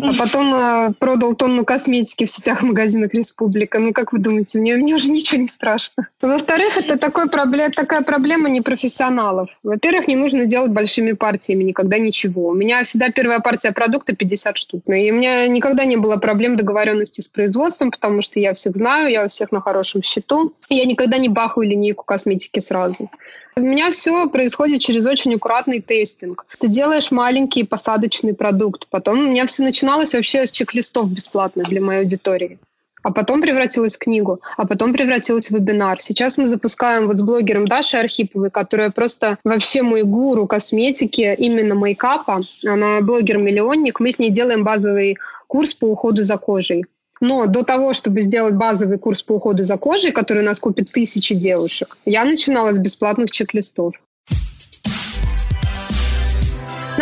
А 0.00 0.10
потом 0.18 0.54
э, 0.54 0.92
продал 0.98 1.34
тонну 1.34 1.66
косметики 1.66 2.24
в 2.24 2.30
сетях 2.30 2.62
магазинах 2.62 3.12
Республика. 3.12 3.78
Ну, 3.78 3.92
как 3.92 4.14
вы 4.14 4.20
думаете, 4.20 4.58
мне, 4.58 4.74
мне 4.76 4.94
уже 4.94 5.12
ничего 5.12 5.42
не 5.42 5.48
страшно. 5.48 6.08
Во-вторых, 6.22 6.78
это 6.78 6.96
такой 6.96 7.28
проблем, 7.28 7.70
такая 7.72 8.00
проблема 8.00 8.48
непрофессионалов. 8.48 9.50
Во-первых, 9.62 10.08
не 10.08 10.16
нужно 10.16 10.46
делать 10.46 10.70
большими 10.70 11.12
партиями 11.12 11.64
никогда 11.64 11.98
ничего. 11.98 12.48
У 12.48 12.54
меня 12.54 12.82
всегда 12.84 13.10
первая 13.10 13.40
партия 13.40 13.72
продукта 13.72 14.16
50 14.16 14.56
штук. 14.56 14.82
И 14.86 15.12
у 15.12 15.14
меня 15.14 15.46
никогда 15.46 15.84
не 15.84 15.98
было 15.98 16.16
проблем 16.16 16.56
договоренности 16.56 17.20
с 17.20 17.28
производством, 17.28 17.90
потому 17.90 18.22
что 18.22 18.40
я 18.40 18.54
всех 18.54 18.76
знаю, 18.76 19.10
я 19.10 19.24
у 19.24 19.28
всех 19.28 19.52
на 19.52 19.60
хорошем 19.60 20.02
счету. 20.02 20.54
И 20.70 20.74
я 20.74 20.86
никогда 20.86 21.18
не 21.18 21.28
бахаю 21.28 21.68
линейку 21.68 22.04
косметики 22.04 22.60
сразу. 22.60 23.10
У 23.54 23.60
меня 23.60 23.90
все 23.90 24.28
происходит 24.30 24.80
через 24.80 25.06
очень 25.06 25.34
аккуратный 25.34 25.80
тестинг. 25.80 26.46
Ты 26.58 26.68
делаешь 26.68 27.10
маленький 27.10 27.64
посадочный 27.64 28.34
продукт. 28.34 28.86
Потом 28.88 29.18
у 29.18 29.28
меня 29.28 29.46
все 29.46 29.62
начиналось 29.82 30.14
вообще 30.14 30.46
с 30.46 30.52
чек-листов 30.52 31.10
бесплатных 31.10 31.68
для 31.68 31.80
моей 31.80 32.02
аудитории 32.02 32.58
а 33.04 33.10
потом 33.10 33.42
превратилась 33.42 33.96
в 33.96 33.98
книгу, 33.98 34.40
а 34.56 34.64
потом 34.64 34.92
превратилась 34.92 35.48
в 35.48 35.54
вебинар. 35.54 36.00
Сейчас 36.00 36.38
мы 36.38 36.46
запускаем 36.46 37.08
вот 37.08 37.16
с 37.16 37.22
блогером 37.22 37.66
Дашей 37.66 37.98
Архиповой, 37.98 38.48
которая 38.48 38.90
просто 38.90 39.38
вообще 39.42 39.82
мой 39.82 40.04
гуру 40.04 40.46
косметики, 40.46 41.34
именно 41.36 41.74
мейкапа. 41.74 42.42
Она 42.64 43.00
блогер-миллионник. 43.00 43.98
Мы 43.98 44.12
с 44.12 44.20
ней 44.20 44.30
делаем 44.30 44.62
базовый 44.62 45.18
курс 45.48 45.74
по 45.74 45.86
уходу 45.86 46.22
за 46.22 46.36
кожей. 46.36 46.84
Но 47.20 47.46
до 47.46 47.64
того, 47.64 47.92
чтобы 47.92 48.20
сделать 48.20 48.54
базовый 48.54 48.98
курс 48.98 49.20
по 49.24 49.32
уходу 49.32 49.64
за 49.64 49.76
кожей, 49.78 50.12
который 50.12 50.44
у 50.44 50.46
нас 50.46 50.60
купит 50.60 50.92
тысячи 50.92 51.34
девушек, 51.34 51.88
я 52.06 52.24
начинала 52.24 52.72
с 52.72 52.78
бесплатных 52.78 53.32
чек-листов. 53.32 53.94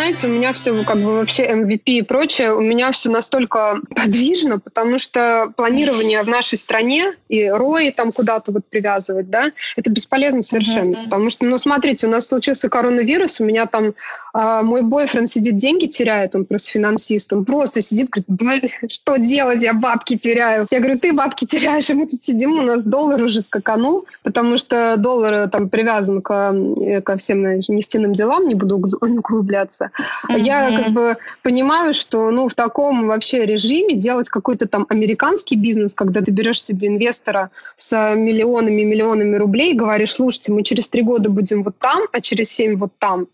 Знаете, 0.00 0.28
у 0.28 0.30
меня 0.30 0.54
все 0.54 0.82
как 0.82 0.96
бы 0.96 1.18
вообще 1.18 1.44
MVP 1.44 1.82
и 1.84 2.02
прочее, 2.02 2.54
у 2.54 2.62
меня 2.62 2.90
все 2.90 3.10
настолько 3.10 3.80
подвижно, 3.94 4.58
потому 4.58 4.98
что 4.98 5.52
планирование 5.58 6.22
в 6.22 6.26
нашей 6.26 6.56
стране 6.56 7.12
и 7.28 7.46
рои 7.46 7.90
там 7.90 8.10
куда-то 8.10 8.50
вот 8.50 8.62
привязывать, 8.66 9.28
да, 9.28 9.52
это 9.76 9.90
бесполезно 9.90 10.40
совершенно. 10.40 10.94
Uh-huh. 10.94 11.04
Потому 11.04 11.28
что, 11.28 11.44
ну, 11.44 11.58
смотрите, 11.58 12.06
у 12.06 12.10
нас 12.10 12.28
случился 12.28 12.70
коронавирус, 12.70 13.42
у 13.42 13.44
меня 13.44 13.66
там 13.66 13.92
А 14.32 14.62
мой 14.62 14.82
бойфренд 14.82 15.28
сидит, 15.28 15.56
деньги 15.56 15.86
теряет, 15.86 16.34
он 16.34 16.44
просто 16.44 16.70
финансист, 16.70 17.32
он 17.32 17.44
просто 17.44 17.80
сидит, 17.80 18.10
говорит, 18.28 18.70
что 18.88 19.16
делать, 19.16 19.62
я 19.62 19.72
бабки 19.72 20.16
теряю. 20.16 20.66
Я 20.70 20.78
говорю, 20.78 20.98
ты 20.98 21.12
бабки 21.12 21.44
теряешь, 21.46 21.90
и 21.90 21.94
мы 21.94 22.06
тут 22.06 22.24
сидим, 22.24 22.58
у 22.58 22.62
нас 22.62 22.84
доллар 22.84 23.22
уже 23.22 23.40
скаканул, 23.40 24.06
потому 24.22 24.58
что 24.58 24.96
доллар 24.96 25.48
там 25.48 25.68
привязан 25.68 26.22
к, 26.22 26.54
э, 26.80 27.00
ко 27.00 27.16
всем 27.16 27.42
нефтяным 27.42 28.12
делам, 28.14 28.46
не 28.46 28.54
буду 28.54 28.76
углубляться. 29.00 29.90
Mm-hmm. 30.28 30.38
Я 30.38 30.70
как 30.76 30.92
бы 30.92 31.16
понимаю, 31.42 31.94
что 31.94 32.30
ну, 32.30 32.48
в 32.48 32.54
таком 32.54 33.08
вообще 33.08 33.44
режиме 33.44 33.94
делать 33.96 34.28
какой-то 34.28 34.68
там 34.68 34.86
американский 34.88 35.56
бизнес, 35.56 35.94
когда 35.94 36.20
ты 36.20 36.30
берешь 36.30 36.62
себе 36.62 36.88
инвестора 36.88 37.50
с 37.76 38.14
миллионами 38.14 38.82
миллионами 38.82 39.36
рублей 39.36 39.72
и 39.72 39.76
говоришь, 39.76 40.12
слушайте, 40.12 40.52
мы 40.52 40.62
через 40.62 40.88
три 40.88 41.02
года 41.02 41.30
будем 41.30 41.62
вот 41.62 41.78
там, 41.78 42.02
а 42.12 42.20
через 42.20 42.50
семь 42.50 42.76
вот 42.76 42.92
там. 42.98 43.26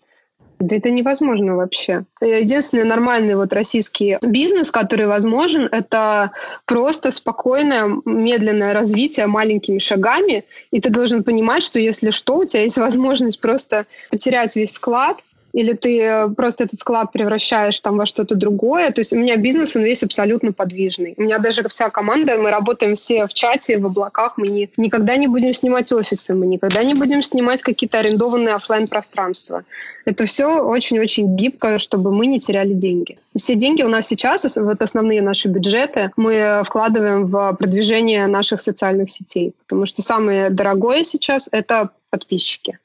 Да 0.58 0.76
это 0.76 0.90
невозможно 0.90 1.56
вообще. 1.56 2.04
Единственный 2.20 2.84
нормальный 2.84 3.34
вот 3.36 3.52
российский 3.52 4.18
бизнес, 4.22 4.70
который 4.70 5.06
возможен, 5.06 5.68
это 5.70 6.30
просто 6.64 7.10
спокойное, 7.10 7.90
медленное 8.04 8.72
развитие 8.72 9.26
маленькими 9.26 9.78
шагами. 9.78 10.44
И 10.70 10.80
ты 10.80 10.90
должен 10.90 11.24
понимать, 11.24 11.62
что 11.62 11.78
если 11.78 12.10
что, 12.10 12.38
у 12.38 12.44
тебя 12.44 12.62
есть 12.62 12.78
возможность 12.78 13.40
просто 13.40 13.86
потерять 14.10 14.56
весь 14.56 14.72
склад, 14.72 15.18
или 15.56 15.72
ты 15.72 16.02
э, 16.02 16.28
просто 16.28 16.64
этот 16.64 16.80
склад 16.80 17.12
превращаешь 17.12 17.80
там 17.80 17.96
во 17.96 18.04
что-то 18.04 18.34
другое. 18.34 18.90
То 18.90 19.00
есть 19.00 19.14
у 19.14 19.16
меня 19.16 19.36
бизнес, 19.36 19.74
он 19.74 19.84
весь 19.84 20.02
абсолютно 20.02 20.52
подвижный. 20.52 21.14
У 21.16 21.22
меня 21.22 21.38
даже 21.38 21.66
вся 21.68 21.88
команда, 21.88 22.36
мы 22.36 22.50
работаем 22.50 22.94
все 22.94 23.26
в 23.26 23.32
чате, 23.32 23.78
в 23.78 23.86
облаках, 23.86 24.34
мы 24.36 24.48
не, 24.48 24.68
никогда 24.76 25.16
не 25.16 25.28
будем 25.28 25.54
снимать 25.54 25.90
офисы, 25.92 26.34
мы 26.34 26.46
никогда 26.46 26.84
не 26.84 26.92
будем 26.92 27.22
снимать 27.22 27.62
какие-то 27.62 28.00
арендованные 28.00 28.54
офлайн 28.54 28.86
пространства. 28.86 29.62
Это 30.04 30.26
все 30.26 30.46
очень-очень 30.46 31.36
гибко, 31.36 31.78
чтобы 31.78 32.12
мы 32.12 32.26
не 32.26 32.38
теряли 32.38 32.74
деньги. 32.74 33.16
Все 33.34 33.54
деньги 33.54 33.82
у 33.82 33.88
нас 33.88 34.06
сейчас, 34.06 34.58
вот 34.58 34.82
основные 34.82 35.22
наши 35.22 35.48
бюджеты, 35.48 36.10
мы 36.18 36.62
вкладываем 36.66 37.28
в 37.28 37.54
продвижение 37.54 38.26
наших 38.26 38.60
социальных 38.60 39.10
сетей, 39.10 39.54
потому 39.66 39.86
что 39.86 40.02
самое 40.02 40.50
дорогое 40.50 41.02
сейчас— 41.02 41.48
это 41.52 41.88
подписчики 42.10 42.78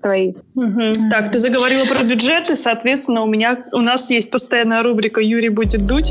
твои. 0.00 0.34
Угу. 0.54 0.92
Так, 1.10 1.30
ты 1.30 1.38
заговорила 1.38 1.84
про 1.86 2.02
бюджеты, 2.04 2.56
соответственно, 2.56 3.22
у 3.22 3.26
меня 3.26 3.64
у 3.72 3.80
нас 3.80 4.10
есть 4.10 4.30
постоянная 4.30 4.82
рубрика 4.82 5.20
«Юрий 5.20 5.48
будет 5.48 5.86
дуть». 5.86 6.10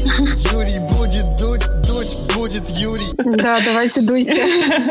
Юрий 0.52 0.80
будет 0.80 1.26
дуть, 1.40 1.66
дуть 1.88 2.18
будет 2.36 2.70
Юрий. 2.70 3.14
Да, 3.18 3.60
давайте 3.66 4.02
дуйте. 4.02 4.34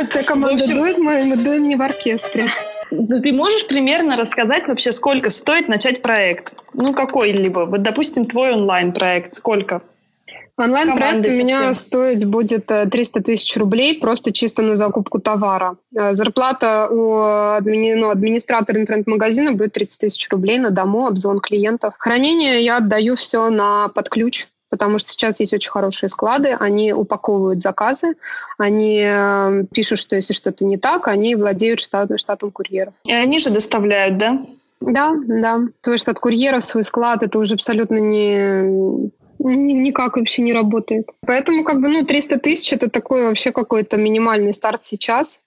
Вся 0.09 0.22
команда 0.22 0.55
общем... 0.55 0.76
дует, 0.76 0.99
мы, 0.99 1.24
мы 1.24 1.37
дуем 1.37 1.68
не 1.68 1.76
в 1.76 1.82
оркестре. 1.82 2.49
Ты 2.91 3.32
можешь 3.32 3.66
примерно 3.66 4.16
рассказать 4.16 4.68
вообще, 4.68 4.93
сколько 4.93 5.30
стоит 5.30 5.66
начать 5.66 6.03
проект? 6.03 6.55
Ну, 6.74 6.93
какой-либо. 6.93 7.61
Вот, 7.61 7.82
допустим, 7.82 8.24
твой 8.24 8.53
онлайн-проект. 8.53 9.34
Сколько? 9.34 9.82
Онлайн-проект 10.57 11.26
у 11.26 11.36
меня 11.36 11.74
стоить 11.74 12.24
будет 12.24 12.66
300 12.66 13.20
э, 13.20 13.22
тысяч 13.22 13.57
рублей 13.57 14.00
просто 14.00 14.32
чисто 14.32 14.62
на 14.62 14.74
закупку 14.74 15.18
товара. 15.18 15.76
Э, 15.94 16.14
зарплата 16.14 16.88
у 16.90 17.20
админи... 17.57 17.94
ну, 17.94 18.11
администратора 18.11 18.80
интернет-магазина 18.80 19.52
будет 19.52 19.72
30 19.72 20.00
тысяч 20.00 20.28
рублей 20.30 20.59
на 20.59 20.70
дому, 20.70 21.07
обзвон 21.07 21.40
клиентов. 21.40 21.94
Хранение 21.98 22.64
я 22.64 22.78
отдаю 22.78 23.16
все 23.16 23.50
на 23.50 23.88
под 23.88 24.09
ключ 24.09 24.46
потому 24.68 24.98
что 24.98 25.12
сейчас 25.12 25.38
есть 25.40 25.54
очень 25.54 25.70
хорошие 25.70 26.11
склады, 26.11 26.48
они 26.59 26.92
упаковывают 26.92 27.62
заказы, 27.62 28.14
они 28.59 29.00
э, 29.00 29.64
пишут, 29.72 30.00
что 30.00 30.16
если 30.16 30.32
что-то 30.32 30.64
не 30.64 30.76
так, 30.76 31.07
они 31.09 31.36
владеют 31.36 31.80
штат, 31.80 32.11
штатом 32.18 32.50
курьеров. 32.50 32.92
И 33.04 33.12
они 33.12 33.38
же 33.38 33.50
доставляют, 33.50 34.18
да? 34.18 34.42
Да, 34.80 35.14
да. 35.26 35.61
Твой 35.80 35.98
штат 35.98 36.18
курьеров, 36.18 36.64
свой 36.64 36.84
склад, 36.84 37.22
это 37.22 37.38
уже 37.38 37.54
абсолютно 37.54 37.96
не 37.96 39.11
никак 39.39 40.16
вообще 40.16 40.43
не 40.43 40.53
работает. 40.53 41.09
Поэтому 41.26 41.64
как 41.64 41.80
бы, 41.80 41.89
ну, 41.89 42.05
300 42.05 42.39
тысяч 42.39 42.72
это 42.72 42.89
такой 42.89 43.24
вообще 43.24 43.53
какой-то 43.53 43.97
минимальный 43.97 44.55
старт 44.55 44.84
сейчас. 44.84 45.41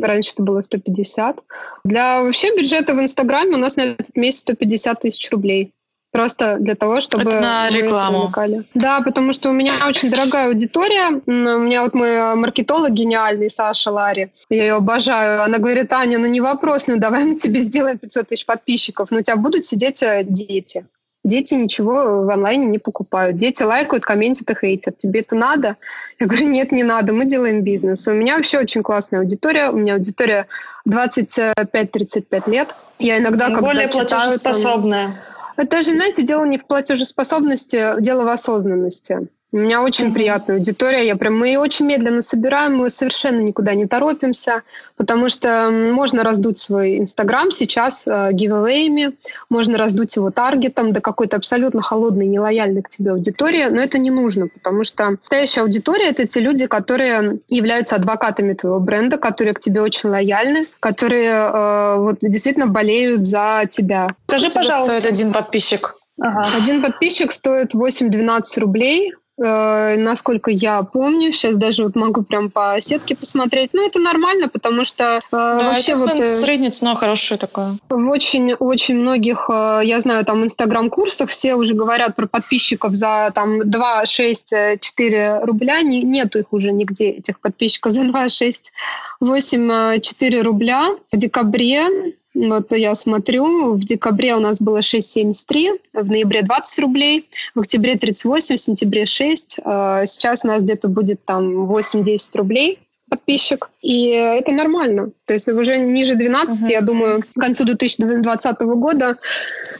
Раньше 0.00 0.32
это 0.34 0.42
было 0.42 0.60
150. 0.60 1.42
Для 1.84 2.22
вообще 2.22 2.54
бюджета 2.54 2.94
в 2.94 3.00
Инстаграме 3.00 3.54
у 3.54 3.58
нас 3.58 3.76
на 3.76 3.82
этот 3.82 4.14
месяц 4.14 4.40
150 4.40 5.00
тысяч 5.00 5.30
рублей. 5.30 5.72
Просто 6.12 6.56
для 6.58 6.74
того, 6.74 7.00
чтобы... 7.00 7.24
Это 7.24 7.40
на 7.40 7.68
рекламу. 7.68 8.20
Привлекали. 8.20 8.64
Да, 8.72 9.02
потому 9.02 9.34
что 9.34 9.50
у 9.50 9.52
меня 9.52 9.72
очень 9.86 10.08
дорогая 10.10 10.48
аудитория. 10.48 11.20
У 11.26 11.30
меня 11.30 11.82
вот 11.82 11.92
мой 11.92 12.34
маркетолог 12.36 12.90
гениальный, 12.92 13.50
Саша 13.50 13.90
Лари. 13.90 14.30
Я 14.48 14.62
ее 14.62 14.74
обожаю. 14.76 15.42
Она 15.42 15.58
говорит, 15.58 15.92
Аня, 15.92 16.18
ну 16.18 16.26
не 16.26 16.40
вопрос, 16.40 16.86
ну 16.86 16.96
давай 16.96 17.24
мы 17.24 17.36
тебе 17.36 17.60
сделаем 17.60 17.98
500 17.98 18.28
тысяч 18.28 18.46
подписчиков. 18.46 19.10
Но 19.10 19.18
у 19.18 19.22
тебя 19.22 19.36
будут 19.36 19.66
сидеть 19.66 20.02
э, 20.02 20.24
дети. 20.24 20.86
Дети 21.26 21.54
ничего 21.54 22.22
в 22.22 22.30
онлайне 22.30 22.66
не 22.66 22.78
покупают. 22.78 23.36
Дети 23.36 23.64
лайкают, 23.64 24.04
комментят 24.04 24.48
и 24.48 24.54
хейтят. 24.54 24.96
Тебе 24.98 25.20
это 25.20 25.34
надо? 25.34 25.76
Я 26.20 26.26
говорю, 26.28 26.46
нет, 26.46 26.70
не 26.70 26.84
надо, 26.84 27.12
мы 27.12 27.24
делаем 27.24 27.62
бизнес. 27.62 28.06
У 28.06 28.12
меня 28.12 28.36
вообще 28.36 28.60
очень 28.60 28.84
классная 28.84 29.18
аудитория. 29.18 29.70
У 29.70 29.76
меня 29.76 29.94
аудитория 29.94 30.46
25-35 30.88 32.48
лет. 32.48 32.68
Я 33.00 33.18
иногда, 33.18 33.46
когда 33.46 33.60
Более 33.60 33.88
читаю... 33.88 34.06
платежеспособная. 34.08 35.06
Там, 35.06 35.14
это 35.56 35.82
же, 35.82 35.90
знаете, 35.90 36.22
дело 36.22 36.44
не 36.44 36.58
в 36.58 36.64
платежеспособности, 36.64 38.00
дело 38.00 38.22
в 38.22 38.28
осознанности. 38.28 39.26
У 39.56 39.58
меня 39.58 39.80
очень 39.80 40.08
mm-hmm. 40.08 40.12
приятная 40.12 40.56
аудитория. 40.56 41.06
Я 41.06 41.16
прям, 41.16 41.38
мы 41.38 41.46
ее 41.46 41.60
очень 41.60 41.86
медленно 41.86 42.20
собираем, 42.20 42.76
мы 42.76 42.90
совершенно 42.90 43.40
никуда 43.40 43.72
не 43.72 43.86
торопимся, 43.86 44.64
потому 44.98 45.30
что 45.30 45.70
можно 45.70 46.22
раздуть 46.22 46.60
свой 46.60 46.98
Инстаграм 46.98 47.50
сейчас 47.50 48.06
э, 48.06 48.32
гивэвэями, 48.32 49.14
можно 49.48 49.78
раздуть 49.78 50.14
его 50.16 50.30
таргетом 50.30 50.92
до 50.92 51.00
какой-то 51.00 51.38
абсолютно 51.38 51.80
холодной, 51.80 52.26
нелояльной 52.26 52.82
к 52.82 52.90
тебе 52.90 53.12
аудитории, 53.12 53.64
но 53.70 53.80
это 53.80 53.96
не 53.96 54.10
нужно, 54.10 54.48
потому 54.48 54.84
что 54.84 55.08
настоящая 55.08 55.62
аудитория— 55.62 56.08
это 56.10 56.26
те 56.26 56.40
люди, 56.40 56.66
которые 56.66 57.38
являются 57.48 57.96
адвокатами 57.96 58.52
твоего 58.52 58.78
бренда, 58.78 59.16
которые 59.16 59.54
к 59.54 59.60
тебе 59.60 59.80
очень 59.80 60.10
лояльны, 60.10 60.66
которые 60.80 61.30
э, 61.30 61.96
вот 61.96 62.18
действительно 62.20 62.66
болеют 62.66 63.26
за 63.26 63.62
тебя. 63.70 64.08
Скажи, 64.28 64.50
пожалуйста, 64.50 65.00
стоит 65.00 65.06
один 65.06 65.32
подписчик? 65.32 65.96
Ага. 66.20 66.44
Один 66.56 66.82
подписчик 66.82 67.32
стоит 67.32 67.74
8-12 67.74 68.60
рублей. 68.60 69.14
Э, 69.38 69.96
насколько 69.96 70.50
я 70.50 70.82
помню, 70.82 71.32
сейчас 71.32 71.56
даже 71.56 71.84
вот 71.84 71.94
могу 71.94 72.22
прям 72.22 72.50
по 72.50 72.76
сетке 72.80 73.14
посмотреть. 73.14 73.70
Ну, 73.74 73.86
это 73.86 73.98
нормально, 73.98 74.48
потому 74.48 74.84
что 74.84 75.18
э, 75.18 75.20
да, 75.30 75.58
вообще 75.58 75.92
это 75.92 76.00
вот... 76.00 76.20
Э, 76.20 76.26
средняя 76.26 76.70
цена 76.70 76.94
хорошая 76.94 77.38
такая. 77.38 77.74
В 77.90 78.08
очень-очень 78.08 78.96
многих, 78.96 79.50
э, 79.50 79.80
я 79.84 80.00
знаю, 80.00 80.24
там 80.24 80.42
инстаграм-курсах 80.44 81.28
все 81.28 81.54
уже 81.54 81.74
говорят 81.74 82.16
про 82.16 82.26
подписчиков 82.26 82.94
за 82.94 83.30
там 83.34 83.68
2, 83.68 84.06
6, 84.06 84.54
4 84.80 85.40
рубля. 85.42 85.82
Не, 85.82 86.02
нету 86.02 86.38
их 86.38 86.52
уже 86.52 86.72
нигде, 86.72 87.10
этих 87.10 87.40
подписчиков 87.40 87.92
за 87.92 88.04
2, 88.04 88.28
6, 88.30 88.72
8, 89.20 90.00
4 90.00 90.40
рубля. 90.40 90.88
В 91.12 91.16
декабре 91.18 92.14
вот 92.36 92.72
я 92.72 92.94
смотрю, 92.94 93.74
в 93.74 93.84
декабре 93.84 94.34
у 94.36 94.40
нас 94.40 94.60
было 94.60 94.78
6,73, 94.78 95.80
в 95.94 96.10
ноябре 96.10 96.42
20 96.42 96.78
рублей, 96.80 97.28
в 97.54 97.60
октябре 97.60 97.96
38, 97.96 98.56
в 98.56 98.60
сентябре 98.60 99.06
6. 99.06 99.60
А 99.64 100.06
сейчас 100.06 100.44
у 100.44 100.48
нас 100.48 100.62
где-то 100.62 100.88
будет 100.88 101.24
там 101.24 101.66
8-10 101.66 102.18
рублей 102.34 102.78
подписчик. 103.08 103.70
И 103.82 104.08
это 104.08 104.52
нормально. 104.52 105.10
То 105.26 105.34
есть 105.34 105.48
уже 105.48 105.76
ниже 105.78 106.14
12, 106.14 106.62
uh-huh. 106.62 106.72
я 106.72 106.80
думаю, 106.80 107.22
к 107.34 107.40
концу 107.40 107.64
2020 107.64 108.60
года 108.60 109.18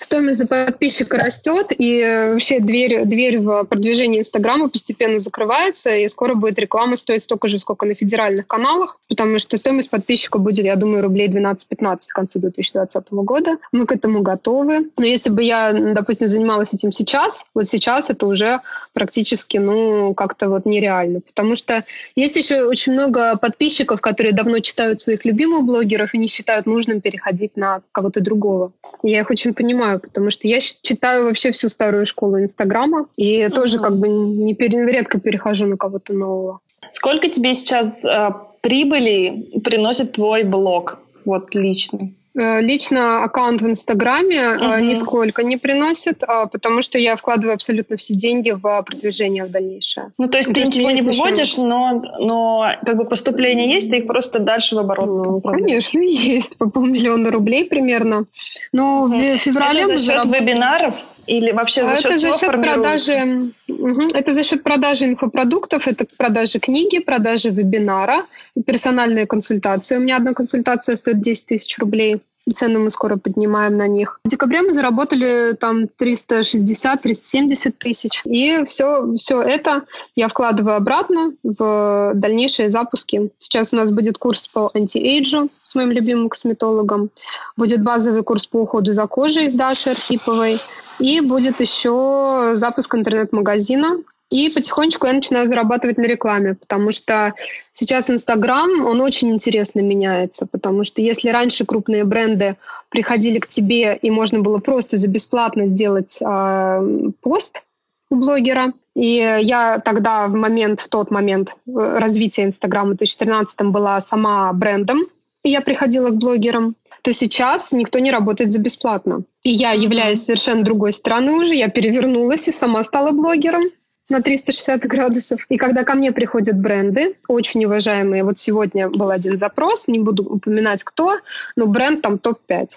стоимость 0.01 0.39
за 0.41 0.47
подписчика 0.49 1.19
растет, 1.19 1.69
и 1.71 2.03
вообще 2.33 2.59
дверь, 2.59 3.05
дверь 3.05 3.39
в 3.39 3.65
продвижение 3.65 4.21
Инстаграма 4.21 4.69
постепенно 4.69 5.21
закрывается, 5.21 5.95
и 5.95 6.09
скоро 6.09 6.35
будет 6.35 6.59
реклама 6.59 6.97
стоить 6.97 7.23
столько 7.23 7.47
же, 7.47 7.61
сколько 7.61 7.87
на 7.87 7.95
федеральных 7.95 8.49
каналах, 8.49 8.99
потому 9.09 9.39
что 9.39 9.57
стоимость 9.57 9.91
подписчика 9.91 10.39
будет, 10.39 10.65
я 10.65 10.75
думаю, 10.75 11.03
рублей 11.03 11.29
12-15 11.29 11.99
к 12.09 12.13
концу 12.13 12.41
2020 12.41 13.13
года. 13.13 13.59
Мы 13.71 13.87
к 13.87 13.93
этому 13.93 14.23
готовы. 14.23 14.91
Но 14.97 15.05
если 15.05 15.31
бы 15.31 15.45
я, 15.45 15.73
допустим, 15.73 16.27
занималась 16.27 16.75
этим 16.75 16.91
сейчас, 16.91 17.47
вот 17.55 17.69
сейчас 17.69 18.11
это 18.11 18.27
уже 18.27 18.61
практически, 18.95 19.59
ну, 19.59 20.13
как-то 20.15 20.49
вот 20.49 20.67
нереально, 20.67 21.21
потому 21.21 21.55
что 21.55 21.85
есть 22.17 22.35
еще 22.35 22.65
очень 22.65 22.95
много 22.95 23.37
подписчиков, 23.37 24.01
которые 24.01 24.33
давно 24.33 24.59
читают 24.59 25.01
своих 25.01 25.25
любимых 25.25 25.36
любимых 25.37 25.65
блогеров 25.65 26.15
и 26.15 26.19
не 26.19 26.29
считают 26.29 26.67
нужным 26.67 27.01
переходить 27.01 27.57
на 27.57 27.83
кого-то 27.93 28.21
другого. 28.21 28.73
Я 29.03 29.21
их 29.21 29.31
очень 29.31 29.53
понимаю, 29.53 30.01
потому 30.01 30.31
что 30.31 30.49
я 30.49 30.59
читаю 30.61 31.25
вообще 31.25 31.51
всю 31.51 31.69
старую 31.69 32.07
школу 32.07 32.41
Инстаграма 32.41 33.07
и 33.17 33.43
uh-huh. 33.43 33.51
тоже 33.51 33.79
как 33.79 33.99
бы 33.99 34.09
не 34.09 34.55
пере, 34.55 34.87
редко 34.87 35.21
перехожу 35.21 35.67
на 35.67 35.77
кого-то 35.77 36.15
нового. 36.15 36.61
Сколько 36.93 37.29
тебе 37.29 37.53
сейчас 37.53 38.05
э, 38.05 38.31
прибыли 38.63 39.61
приносит 39.63 40.13
твой 40.13 40.43
блог, 40.45 41.01
вот 41.27 41.55
личный? 41.55 42.15
Э, 42.37 42.61
лично 42.61 43.25
аккаунт 43.25 43.63
в 43.63 43.67
Инстаграме 43.67 44.51
угу. 44.51 44.85
нисколько 44.85 45.43
не 45.43 45.57
приносит, 45.57 46.23
а, 46.23 46.47
потому 46.47 46.83
что 46.83 46.99
я 46.99 47.17
вкладываю 47.17 47.55
абсолютно 47.55 47.97
все 47.97 48.15
деньги 48.15 48.51
в 48.51 48.83
продвижение 48.83 49.45
в 49.45 49.51
дальнейшее. 49.51 50.11
Ну, 50.19 50.29
то 50.29 50.37
есть 50.37 50.53
ты 50.53 50.61
ничего 50.61 50.91
не 50.91 51.01
выводишь, 51.01 51.57
но, 51.57 52.03
но 52.19 52.67
как 52.85 52.97
бы 52.97 53.05
поступления 53.07 53.73
есть, 53.73 53.91
ты 53.91 53.99
их 53.99 54.07
просто 54.07 54.39
дальше 54.39 54.77
в 54.77 54.81
оборот 54.81 55.07
ну, 55.07 55.41
Конечно, 55.41 55.99
есть. 56.03 56.59
По 56.59 56.69
полмиллиона 56.69 57.31
рублей 57.31 57.65
примерно. 57.65 58.27
Но 58.73 59.05
угу. 59.05 59.15
в 59.15 59.39
феврале... 59.39 59.81
Это 59.81 59.97
за 59.97 60.13
счет 60.13 60.25
зараб... 60.25 60.27
вебинаров? 60.27 60.95
Или 61.27 61.53
вообще 61.53 61.87
за 61.89 61.97
счет 61.97 62.07
это 62.07 62.19
за 62.19 62.33
счет 62.33 62.51
продажи, 62.51 63.39
угу, 63.69 64.09
Это 64.15 64.33
за 64.33 64.45
счет 64.45 64.63
продажи 64.63 65.05
инфопродуктов, 65.07 65.89
это 65.89 66.07
продажи 66.17 66.59
книги, 66.59 67.01
продажи 67.01 67.51
вебинара, 67.51 68.27
персональные 68.67 69.27
консультации. 69.27 69.97
У 69.97 70.01
меня 70.01 70.17
одна 70.17 70.35
консультация 70.35 70.97
стоит 70.97 71.21
10 71.21 71.47
тысяч 71.47 71.79
рублей. 71.79 72.21
Цены 72.53 72.79
мы 72.79 72.91
скоро 72.91 73.17
поднимаем 73.17 73.77
на 73.77 73.89
них. 73.89 74.21
В 74.25 74.29
декабре 74.29 74.63
мы 74.63 74.73
заработали 74.73 75.57
там 75.57 75.87
360-370 75.99 77.73
тысяч. 77.77 78.23
И 78.25 78.63
все, 78.67 79.05
все 79.17 79.43
это 79.43 79.83
я 80.15 80.29
вкладываю 80.29 80.77
обратно 80.77 81.33
в 81.43 82.13
дальнейшие 82.15 82.71
запуски. 82.71 83.31
Сейчас 83.39 83.73
у 83.73 83.77
нас 83.77 83.91
будет 83.91 84.19
курс 84.19 84.47
по 84.47 84.71
антиэйджу 84.75 85.49
моим 85.77 85.93
любимым 85.93 86.29
косметологом. 86.29 87.11
Будет 87.57 87.83
базовый 87.83 88.25
курс 88.25 88.47
по 88.47 88.57
уходу 88.57 88.93
за 88.93 89.07
кожей 89.07 89.49
с 89.49 89.55
Дашей 89.55 89.93
Архиповой. 89.93 90.57
И 90.99 91.21
будет 91.21 91.61
еще 91.61 92.53
запуск 92.57 92.95
интернет-магазина, 92.95 93.99
и 94.31 94.51
потихонечку 94.53 95.07
я 95.07 95.13
начинаю 95.13 95.47
зарабатывать 95.47 95.99
на 95.99 96.03
рекламе, 96.03 96.55
потому 96.55 96.91
что 96.91 97.35
сейчас 97.71 98.11
Инстаграм, 98.11 98.85
он 98.85 99.01
очень 99.01 99.31
интересно 99.31 99.81
меняется, 99.81 100.47
потому 100.51 100.83
что 100.83 101.01
если 101.01 101.31
раньше 101.31 101.65
крупные 101.65 102.05
бренды 102.05 102.57
приходили 102.89 103.39
к 103.39 103.47
тебе 103.47 103.97
и 103.97 104.11
можно 104.11 104.41
было 104.41 104.59
просто 104.59 104.97
за 104.97 105.09
бесплатно 105.09 105.67
сделать 105.69 106.19
э, 106.21 107.11
пост 107.21 107.63
у 108.11 108.17
блогера, 108.17 108.73
и 108.97 109.15
я 109.43 109.79
тогда 109.85 110.27
в 110.27 110.35
момент, 110.35 110.81
в 110.81 110.89
тот 110.89 111.13
момент 111.13 111.51
э, 111.67 111.71
развития 111.99 112.45
Инстаграма 112.45 112.95
в 112.95 112.97
2013 112.97 113.63
была 113.63 114.01
сама 114.01 114.53
брендом, 114.53 115.07
и 115.47 115.51
я 115.51 115.61
приходила 115.61 116.11
к 116.11 116.17
блогерам, 116.17 116.75
то 117.03 117.13
сейчас 117.13 117.73
никто 117.73 118.01
не 118.01 118.11
работает 118.11 118.53
за 118.53 118.59
бесплатно. 118.59 119.23
И 119.45 119.51
я, 119.51 119.71
являюсь 119.71 120.25
совершенно 120.25 120.65
другой 120.65 120.93
стороны 120.93 121.35
уже, 121.35 121.55
я 121.55 121.69
перевернулась 121.69 122.49
и 122.49 122.53
сама 122.53 122.83
стала 122.83 123.13
блогером 123.13 123.63
на 124.09 124.21
360 124.23 124.81
градусов. 124.89 125.47
И 125.49 125.57
когда 125.57 125.85
ко 125.85 125.95
мне 125.95 126.11
приходят 126.11 126.59
бренды, 126.59 127.17
очень 127.29 127.65
уважаемые, 127.65 128.25
вот 128.25 128.41
сегодня 128.41 128.91
был 128.91 129.11
один 129.11 129.39
запрос, 129.39 129.87
не 129.87 130.01
буду 130.01 130.25
упоминать 130.25 130.83
кто, 130.83 131.19
но 131.55 131.67
бренд 131.67 132.03
там 132.03 132.19
топ-5. 132.19 132.71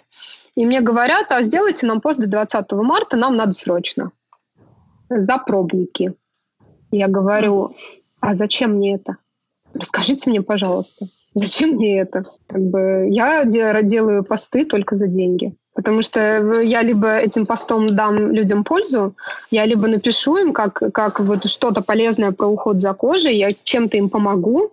И 0.54 0.64
мне 0.64 0.82
говорят, 0.82 1.32
а 1.32 1.42
сделайте 1.42 1.88
нам 1.88 2.02
пост 2.02 2.20
до 2.20 2.28
20 2.28 2.72
марта, 2.74 3.18
нам 3.18 3.36
надо 3.36 3.54
срочно. 3.54 4.12
За 5.10 5.40
пробники. 5.40 6.14
Я 6.92 7.08
говорю, 7.08 7.76
а 8.20 8.36
зачем 8.36 8.76
мне 8.76 8.94
это? 8.94 9.18
Расскажите 9.74 10.30
мне, 10.30 10.44
пожалуйста, 10.44 11.08
зачем 11.40 11.72
мне 11.72 12.00
это? 12.02 12.24
Как 12.48 12.62
бы 12.62 13.08
я 13.10 13.46
делаю 13.46 14.24
посты 14.24 14.66
только 14.66 14.96
за 14.96 15.08
деньги. 15.08 15.54
Потому 15.74 16.02
что 16.02 16.62
я 16.62 16.82
либо 16.82 17.18
этим 17.18 17.46
постом 17.46 17.96
дам 17.96 18.32
людям 18.32 18.64
пользу, 18.64 19.14
я 19.50 19.66
либо 19.66 19.88
напишу 19.88 20.38
им 20.38 20.52
как, 20.52 20.82
как 20.94 21.20
вот 21.22 21.50
что-то 21.50 21.82
полезное 21.82 22.32
про 22.32 22.48
уход 22.48 22.82
за 22.82 22.94
кожей, 22.94 23.38
я 23.38 23.52
чем-то 23.64 23.96
им 23.98 24.10
помогу. 24.10 24.72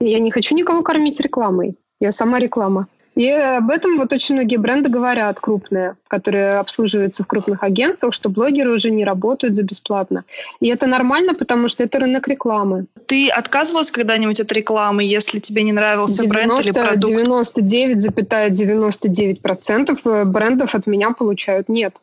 Я 0.00 0.18
не 0.18 0.30
хочу 0.30 0.56
никого 0.56 0.82
кормить 0.82 1.20
рекламой. 1.20 1.76
Я 2.00 2.12
сама 2.12 2.38
реклама. 2.38 2.86
И 3.18 3.28
об 3.30 3.70
этом 3.70 3.96
вот 3.98 4.12
очень 4.12 4.36
многие 4.36 4.58
бренды 4.58 4.88
говорят, 4.88 5.40
крупные, 5.40 5.96
которые 6.06 6.50
обслуживаются 6.50 7.24
в 7.24 7.26
крупных 7.26 7.64
агентствах, 7.64 8.14
что 8.14 8.28
блогеры 8.28 8.70
уже 8.70 8.92
не 8.92 9.04
работают 9.04 9.56
за 9.56 9.64
бесплатно. 9.64 10.22
И 10.60 10.68
это 10.68 10.86
нормально, 10.86 11.34
потому 11.34 11.66
что 11.66 11.82
это 11.82 11.98
рынок 11.98 12.28
рекламы. 12.28 12.86
Ты 13.06 13.28
отказывалась 13.28 13.90
когда-нибудь 13.90 14.38
от 14.38 14.52
рекламы, 14.52 15.02
если 15.02 15.40
тебе 15.40 15.64
не 15.64 15.72
нравился 15.72 16.22
90, 16.22 16.28
бренд 16.32 16.60
или 16.60 16.70
продукт? 16.70 17.12
99,99% 17.58 19.40
,99 20.04 20.24
брендов 20.26 20.76
от 20.76 20.86
меня 20.86 21.10
получают 21.10 21.68
нет. 21.68 21.96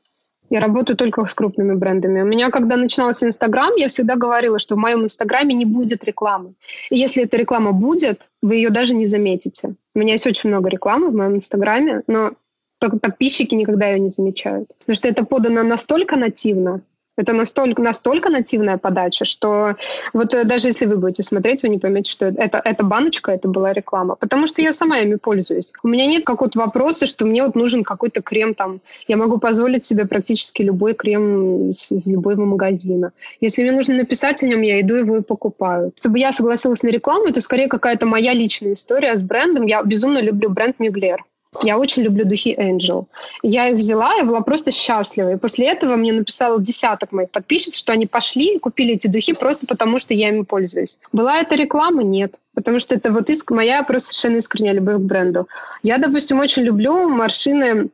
Я 0.49 0.59
работаю 0.59 0.95
только 0.95 1.25
с 1.25 1.33
крупными 1.33 1.73
брендами. 1.73 2.21
У 2.21 2.25
меня, 2.25 2.49
когда 2.49 2.77
начинался 2.77 3.25
Инстаграм, 3.25 3.73
я 3.77 3.87
всегда 3.87 4.15
говорила, 4.15 4.59
что 4.59 4.75
в 4.75 4.77
моем 4.77 5.03
Инстаграме 5.03 5.55
не 5.55 5.65
будет 5.65 6.03
рекламы. 6.03 6.53
И 6.89 6.97
если 6.97 7.23
эта 7.23 7.37
реклама 7.37 7.71
будет, 7.71 8.29
вы 8.41 8.55
ее 8.55 8.69
даже 8.69 8.93
не 8.93 9.07
заметите. 9.07 9.75
У 9.95 9.99
меня 9.99 10.13
есть 10.13 10.27
очень 10.27 10.49
много 10.49 10.69
рекламы 10.69 11.09
в 11.09 11.15
моем 11.15 11.35
Инстаграме, 11.35 12.03
но 12.07 12.33
подписчики 12.79 13.55
никогда 13.55 13.87
ее 13.87 13.99
не 13.99 14.09
замечают. 14.09 14.67
Потому 14.79 14.95
что 14.95 15.07
это 15.07 15.25
подано 15.25 15.63
настолько 15.63 16.15
нативно, 16.15 16.81
это 17.17 17.33
настолько, 17.33 17.81
настолько 17.81 18.29
нативная 18.29 18.77
подача, 18.77 19.25
что 19.25 19.75
вот 20.13 20.33
э, 20.33 20.43
даже 20.43 20.67
если 20.67 20.85
вы 20.85 20.97
будете 20.97 21.23
смотреть, 21.23 21.63
вы 21.63 21.69
не 21.69 21.77
поймете, 21.77 22.11
что 22.11 22.27
это, 22.27 22.61
это 22.63 22.83
баночка, 22.83 23.31
это 23.31 23.47
была 23.47 23.73
реклама. 23.73 24.15
Потому 24.15 24.47
что 24.47 24.61
я 24.61 24.71
сама 24.71 24.99
ими 24.99 25.15
пользуюсь. 25.15 25.73
У 25.83 25.87
меня 25.87 26.05
нет 26.07 26.25
какого-то 26.25 26.59
вопроса, 26.59 27.05
что 27.05 27.25
мне 27.25 27.43
вот 27.43 27.55
нужен 27.55 27.83
какой-то 27.83 28.21
крем 28.21 28.53
там. 28.53 28.81
Я 29.07 29.17
могу 29.17 29.37
позволить 29.37 29.85
себе 29.85 30.05
практически 30.05 30.61
любой 30.61 30.93
крем 30.93 31.71
из, 31.71 31.91
из 31.91 32.07
любого 32.07 32.45
магазина. 32.45 33.11
Если 33.39 33.63
мне 33.63 33.71
нужно 33.71 33.95
написать 33.95 34.43
о 34.43 34.47
нем, 34.47 34.61
я 34.61 34.81
иду 34.81 34.95
его 34.95 35.17
и 35.17 35.21
покупаю. 35.21 35.93
Чтобы 35.99 36.19
я 36.19 36.31
согласилась 36.31 36.83
на 36.83 36.89
рекламу, 36.89 37.25
это 37.27 37.41
скорее 37.41 37.67
какая-то 37.67 38.05
моя 38.05 38.33
личная 38.33 38.73
история 38.73 39.15
с 39.15 39.21
брендом. 39.21 39.65
Я 39.65 39.81
безумно 39.83 40.19
люблю 40.19 40.49
бренд 40.49 40.79
Мюглер. 40.79 41.23
Я 41.63 41.77
очень 41.77 42.03
люблю 42.03 42.25
духи 42.25 42.55
Angel. 42.57 43.05
Я 43.43 43.69
их 43.69 43.77
взяла, 43.77 44.13
я 44.15 44.23
была 44.23 44.41
просто 44.41 44.71
счастлива. 44.71 45.33
И 45.33 45.37
после 45.37 45.67
этого 45.67 45.95
мне 45.95 46.13
написал 46.13 46.59
десяток 46.59 47.11
моих 47.11 47.29
подписчиц, 47.31 47.77
что 47.77 47.93
они 47.93 48.07
пошли 48.07 48.55
и 48.55 48.59
купили 48.59 48.93
эти 48.93 49.07
духи 49.07 49.33
просто 49.33 49.67
потому, 49.67 49.99
что 49.99 50.13
я 50.13 50.29
ими 50.29 50.43
пользуюсь. 50.43 50.99
Была 51.11 51.37
это 51.37 51.55
реклама? 51.55 52.03
Нет. 52.03 52.39
Потому 52.53 52.79
что 52.79 52.95
это 52.95 53.11
вот 53.11 53.29
иск... 53.29 53.51
моя 53.51 53.83
просто 53.83 54.09
совершенно 54.09 54.37
искренняя 54.37 54.73
любовь 54.73 54.95
к 54.95 54.99
бренду. 54.99 55.47
Я, 55.83 55.97
допустим, 55.97 56.39
очень 56.39 56.63
люблю 56.63 57.09
машины 57.09 57.89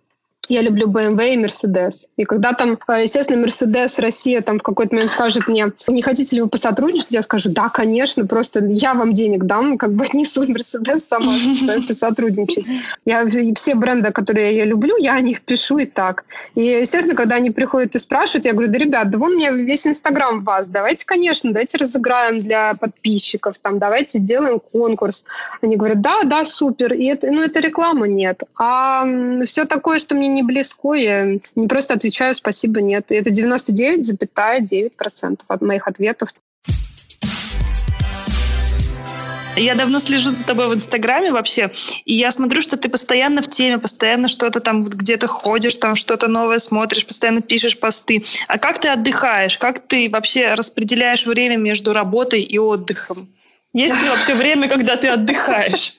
я 0.51 0.61
люблю 0.61 0.87
BMW 0.87 1.33
и 1.33 1.37
Mercedes. 1.37 2.07
И 2.17 2.25
когда 2.25 2.53
там, 2.53 2.77
э, 2.87 3.03
естественно, 3.03 3.43
Mercedes 3.45 4.01
Россия 4.01 4.41
там 4.41 4.59
в 4.59 4.63
какой-то 4.63 4.95
момент 4.95 5.11
скажет 5.11 5.47
мне, 5.47 5.71
не 5.87 6.01
хотите 6.01 6.35
ли 6.35 6.41
вы 6.41 6.49
посотрудничать, 6.49 7.11
я 7.11 7.21
скажу, 7.21 7.51
да, 7.51 7.69
конечно, 7.69 8.25
просто 8.25 8.63
я 8.65 8.93
вам 8.93 9.13
денег 9.13 9.45
дам, 9.45 9.77
как 9.77 9.93
бы 9.93 10.03
отнесу 10.07 10.43
Mercedes 10.43 10.99
сама 11.07 11.31
посотрудничать. 11.87 12.65
Я 13.05 13.25
все 13.55 13.75
бренды, 13.75 14.11
которые 14.11 14.57
я 14.57 14.65
люблю, 14.65 14.97
я 14.97 15.13
о 15.13 15.21
них 15.21 15.41
пишу 15.41 15.77
и 15.77 15.85
так. 15.85 16.25
И, 16.55 16.63
естественно, 16.63 17.15
когда 17.15 17.35
они 17.35 17.51
приходят 17.51 17.95
и 17.95 17.99
спрашивают, 17.99 18.45
я 18.45 18.53
говорю, 18.53 18.71
да, 18.71 18.77
ребят, 18.77 19.09
да 19.09 19.17
вон 19.17 19.33
у 19.33 19.35
меня 19.35 19.51
весь 19.51 19.87
Инстаграм 19.87 20.41
вас, 20.41 20.69
давайте, 20.69 21.05
конечно, 21.05 21.51
давайте 21.51 21.77
разыграем 21.77 22.39
для 22.39 22.73
подписчиков, 22.73 23.55
там, 23.61 23.79
давайте 23.79 24.19
сделаем 24.19 24.59
конкурс. 24.59 25.25
Они 25.61 25.77
говорят, 25.77 26.01
да, 26.01 26.23
да, 26.23 26.45
супер. 26.45 26.93
И 26.93 27.05
это, 27.05 27.31
ну, 27.31 27.41
это 27.41 27.59
реклама 27.59 28.07
нет. 28.07 28.43
А 28.57 29.05
все 29.45 29.65
такое, 29.65 29.99
что 29.99 30.15
мне 30.15 30.27
не 30.27 30.40
близко, 30.43 30.93
я 30.93 31.37
не 31.55 31.67
просто 31.67 31.93
отвечаю 31.93 32.35
спасибо, 32.35 32.81
нет. 32.81 33.11
И 33.11 33.15
это 33.15 33.29
99,9% 33.29 35.39
от 35.47 35.61
моих 35.61 35.87
ответов. 35.87 36.33
Я 39.57 39.75
давно 39.75 39.99
слежу 39.99 40.31
за 40.31 40.45
тобой 40.45 40.69
в 40.69 40.73
Инстаграме 40.73 41.31
вообще, 41.31 41.71
и 42.05 42.13
я 42.13 42.31
смотрю, 42.31 42.61
что 42.61 42.77
ты 42.77 42.87
постоянно 42.87 43.41
в 43.41 43.49
теме, 43.49 43.79
постоянно 43.79 44.29
что-то 44.29 44.61
там 44.61 44.81
вот 44.81 44.93
где-то 44.93 45.27
ходишь, 45.27 45.75
там 45.75 45.95
что-то 45.95 46.29
новое 46.29 46.57
смотришь, 46.57 47.05
постоянно 47.05 47.41
пишешь 47.41 47.77
посты. 47.77 48.23
А 48.47 48.57
как 48.57 48.79
ты 48.79 48.87
отдыхаешь? 48.87 49.57
Как 49.57 49.79
ты 49.79 50.09
вообще 50.09 50.53
распределяешь 50.53 51.25
время 51.25 51.57
между 51.57 51.91
работой 51.91 52.41
и 52.41 52.57
отдыхом? 52.57 53.27
Есть 53.73 53.95
ли 54.01 54.09
вообще 54.09 54.35
время, 54.35 54.67
когда 54.67 54.97
ты 54.97 55.07
отдыхаешь? 55.07 55.95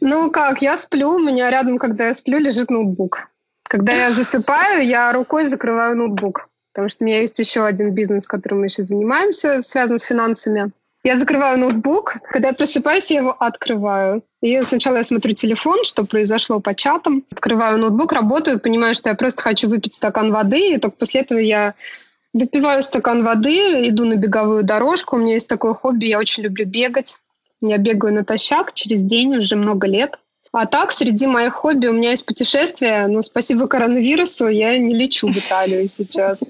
Ну 0.00 0.30
как, 0.30 0.62
я 0.62 0.76
сплю, 0.76 1.10
у 1.10 1.18
меня 1.18 1.50
рядом, 1.50 1.78
когда 1.78 2.06
я 2.06 2.14
сплю, 2.14 2.38
лежит 2.38 2.70
ноутбук. 2.70 3.28
Когда 3.64 3.92
я 3.92 4.10
засыпаю, 4.10 4.84
я 4.84 5.12
рукой 5.12 5.44
закрываю 5.44 5.96
ноутбук. 5.96 6.48
Потому 6.72 6.88
что 6.88 7.04
у 7.04 7.06
меня 7.06 7.20
есть 7.20 7.38
еще 7.38 7.64
один 7.64 7.90
бизнес, 7.90 8.26
которым 8.26 8.60
мы 8.60 8.66
еще 8.66 8.82
занимаемся, 8.84 9.60
связан 9.60 9.98
с 9.98 10.04
финансами. 10.04 10.70
Я 11.02 11.16
закрываю 11.16 11.58
ноутбук, 11.58 12.16
когда 12.30 12.48
я 12.48 12.54
просыпаюсь, 12.54 13.10
я 13.10 13.20
его 13.20 13.36
открываю. 13.38 14.22
И 14.42 14.60
сначала 14.62 14.98
я 14.98 15.02
смотрю 15.02 15.34
телефон, 15.34 15.84
что 15.84 16.04
произошло 16.04 16.60
по 16.60 16.74
чатам. 16.74 17.24
Открываю 17.30 17.78
ноутбук, 17.78 18.12
работаю, 18.12 18.60
понимаю, 18.60 18.94
что 18.94 19.08
я 19.08 19.14
просто 19.14 19.42
хочу 19.42 19.68
выпить 19.68 19.94
стакан 19.94 20.30
воды, 20.30 20.72
и 20.72 20.78
только 20.78 20.96
после 20.98 21.22
этого 21.22 21.38
я 21.38 21.74
Выпиваю 22.32 22.82
стакан 22.82 23.24
воды, 23.24 23.82
иду 23.88 24.04
на 24.04 24.14
беговую 24.14 24.62
дорожку. 24.62 25.16
У 25.16 25.18
меня 25.18 25.34
есть 25.34 25.48
такое 25.48 25.74
хобби, 25.74 26.06
я 26.06 26.18
очень 26.18 26.44
люблю 26.44 26.64
бегать. 26.64 27.16
Я 27.60 27.76
бегаю 27.78 28.14
натощак 28.14 28.72
через 28.74 29.02
день 29.04 29.36
уже 29.36 29.56
много 29.56 29.86
лет. 29.86 30.18
А 30.52 30.66
так, 30.66 30.90
среди 30.90 31.28
моих 31.28 31.52
хобби 31.52 31.86
у 31.86 31.92
меня 31.92 32.10
есть 32.10 32.26
путешествия, 32.26 33.06
но 33.06 33.22
спасибо 33.22 33.68
коронавирусу 33.68 34.48
я 34.48 34.76
не 34.78 34.96
лечу 34.96 35.28
в 35.28 35.36
Италию 35.36 35.88
сейчас. 35.88 36.38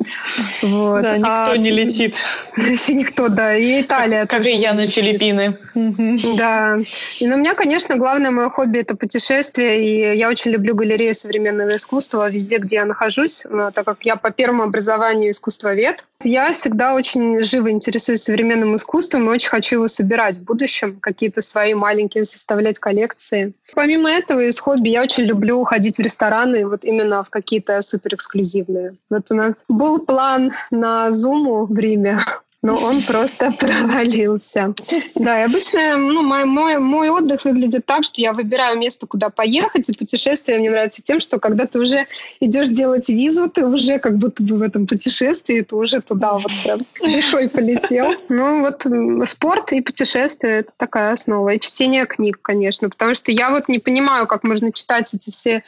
Вот. 0.62 1.02
Да, 1.02 1.16
никто 1.16 1.50
а, 1.52 1.56
не 1.56 1.70
летит. 1.70 2.14
Никто, 2.88 3.28
да. 3.28 3.56
И 3.56 3.82
Италия. 3.82 4.22
Как, 4.22 4.30
как 4.30 4.46
и 4.46 4.52
я 4.52 4.74
на 4.74 4.86
Филиппины. 4.86 5.56
Да. 5.74 6.76
И 7.20 7.26
ну, 7.26 7.34
у 7.34 7.38
меня, 7.38 7.54
конечно, 7.54 7.96
главное 7.96 8.30
мое 8.30 8.50
хобби– 8.50 8.78
это 8.80 8.94
путешествия. 8.94 9.82
И 9.82 10.18
я 10.18 10.28
очень 10.28 10.50
люблю 10.50 10.74
галереи 10.74 11.12
современного 11.12 11.76
искусства 11.76 12.28
везде, 12.30 12.58
где 12.58 12.76
я 12.76 12.84
нахожусь, 12.84 13.44
э, 13.46 13.70
так 13.74 13.84
как 13.84 14.02
я 14.02 14.16
по 14.16 14.30
первому 14.30 14.64
образованию 14.64 15.30
искусствовед. 15.30 16.04
Я 16.22 16.52
всегда 16.52 16.94
очень 16.94 17.42
живо 17.42 17.70
интересуюсь 17.70 18.22
современным 18.22 18.76
искусством 18.76 19.28
и 19.28 19.32
очень 19.32 19.48
хочу 19.48 19.76
его 19.76 19.88
собирать 19.88 20.36
в 20.36 20.44
будущем, 20.44 20.98
какие-то 21.00 21.40
свои 21.40 21.74
маленькие 21.74 22.24
составлять 22.24 22.78
коллекции. 22.78 23.52
Помимо 23.74 23.89
этого, 23.96 24.40
из 24.40 24.58
хобби 24.60 24.88
я 24.88 25.02
очень 25.02 25.24
люблю 25.24 25.62
ходить 25.64 25.98
в 25.98 26.00
рестораны, 26.00 26.66
вот 26.66 26.84
именно 26.84 27.22
в 27.24 27.30
какие-то 27.30 27.80
суперэксклюзивные. 27.82 28.94
Вот 29.10 29.30
у 29.30 29.34
нас 29.34 29.64
был 29.68 30.04
план 30.04 30.52
на 30.70 31.12
Зуму 31.12 31.66
в 31.66 31.78
Риме 31.78 32.18
но 32.62 32.74
он 32.74 33.00
просто 33.08 33.50
провалился. 33.50 34.74
Да, 35.14 35.40
и 35.40 35.44
обычно 35.44 35.96
ну, 35.96 36.22
мой, 36.22 36.44
мой, 36.44 36.78
мой 36.78 37.08
отдых 37.10 37.44
выглядит 37.44 37.86
так, 37.86 38.04
что 38.04 38.20
я 38.20 38.32
выбираю 38.32 38.78
место, 38.78 39.06
куда 39.06 39.30
поехать, 39.30 39.88
и 39.88 39.98
путешествие 39.98 40.58
мне 40.58 40.70
нравится 40.70 41.02
тем, 41.02 41.20
что 41.20 41.38
когда 41.38 41.66
ты 41.66 41.78
уже 41.78 42.06
идешь 42.40 42.68
делать 42.68 43.08
визу, 43.08 43.48
ты 43.48 43.66
уже 43.66 43.98
как 43.98 44.18
будто 44.18 44.42
бы 44.42 44.58
в 44.58 44.62
этом 44.62 44.86
путешествии, 44.86 45.62
ты 45.62 45.74
уже 45.74 46.00
туда 46.00 46.34
вот 46.34 46.50
прям 46.64 46.78
душой 47.00 47.48
полетел. 47.48 48.14
Ну 48.28 48.60
вот 48.60 48.86
спорт 49.28 49.72
и 49.72 49.80
путешествие— 49.80 50.58
это 50.60 50.72
такая 50.76 51.12
основа. 51.12 51.50
И 51.50 51.60
чтение 51.60 52.06
книг, 52.06 52.38
конечно, 52.42 52.90
потому 52.90 53.14
что 53.14 53.32
я 53.32 53.50
вот 53.50 53.68
не 53.68 53.78
понимаю, 53.78 54.26
как 54.26 54.44
можно 54.44 54.72
читать 54.72 55.12
эти 55.14 55.30
все 55.30 55.62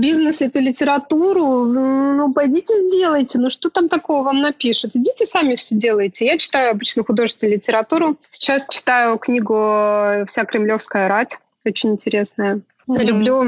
бизнес, 0.00 0.42
эту 0.42 0.60
литературу, 0.60 1.64
ну, 1.64 2.32
пойдите 2.32 2.74
сделайте, 2.88 3.38
ну, 3.38 3.50
что 3.50 3.70
там 3.70 3.88
такого 3.88 4.24
вам 4.24 4.40
напишут? 4.40 4.92
Идите 4.94 5.24
сами 5.26 5.54
все 5.54 5.74
делайте. 5.74 6.26
Я 6.26 6.38
читаю 6.38 6.70
обычно 6.70 7.04
художественную 7.04 7.56
литературу. 7.56 8.16
Сейчас 8.30 8.66
читаю 8.68 9.18
книгу 9.18 10.24
«Вся 10.26 10.44
кремлевская 10.44 11.08
рать», 11.08 11.38
очень 11.64 11.90
интересная. 11.90 12.60
Mm-hmm. 12.88 13.04
Люблю 13.04 13.40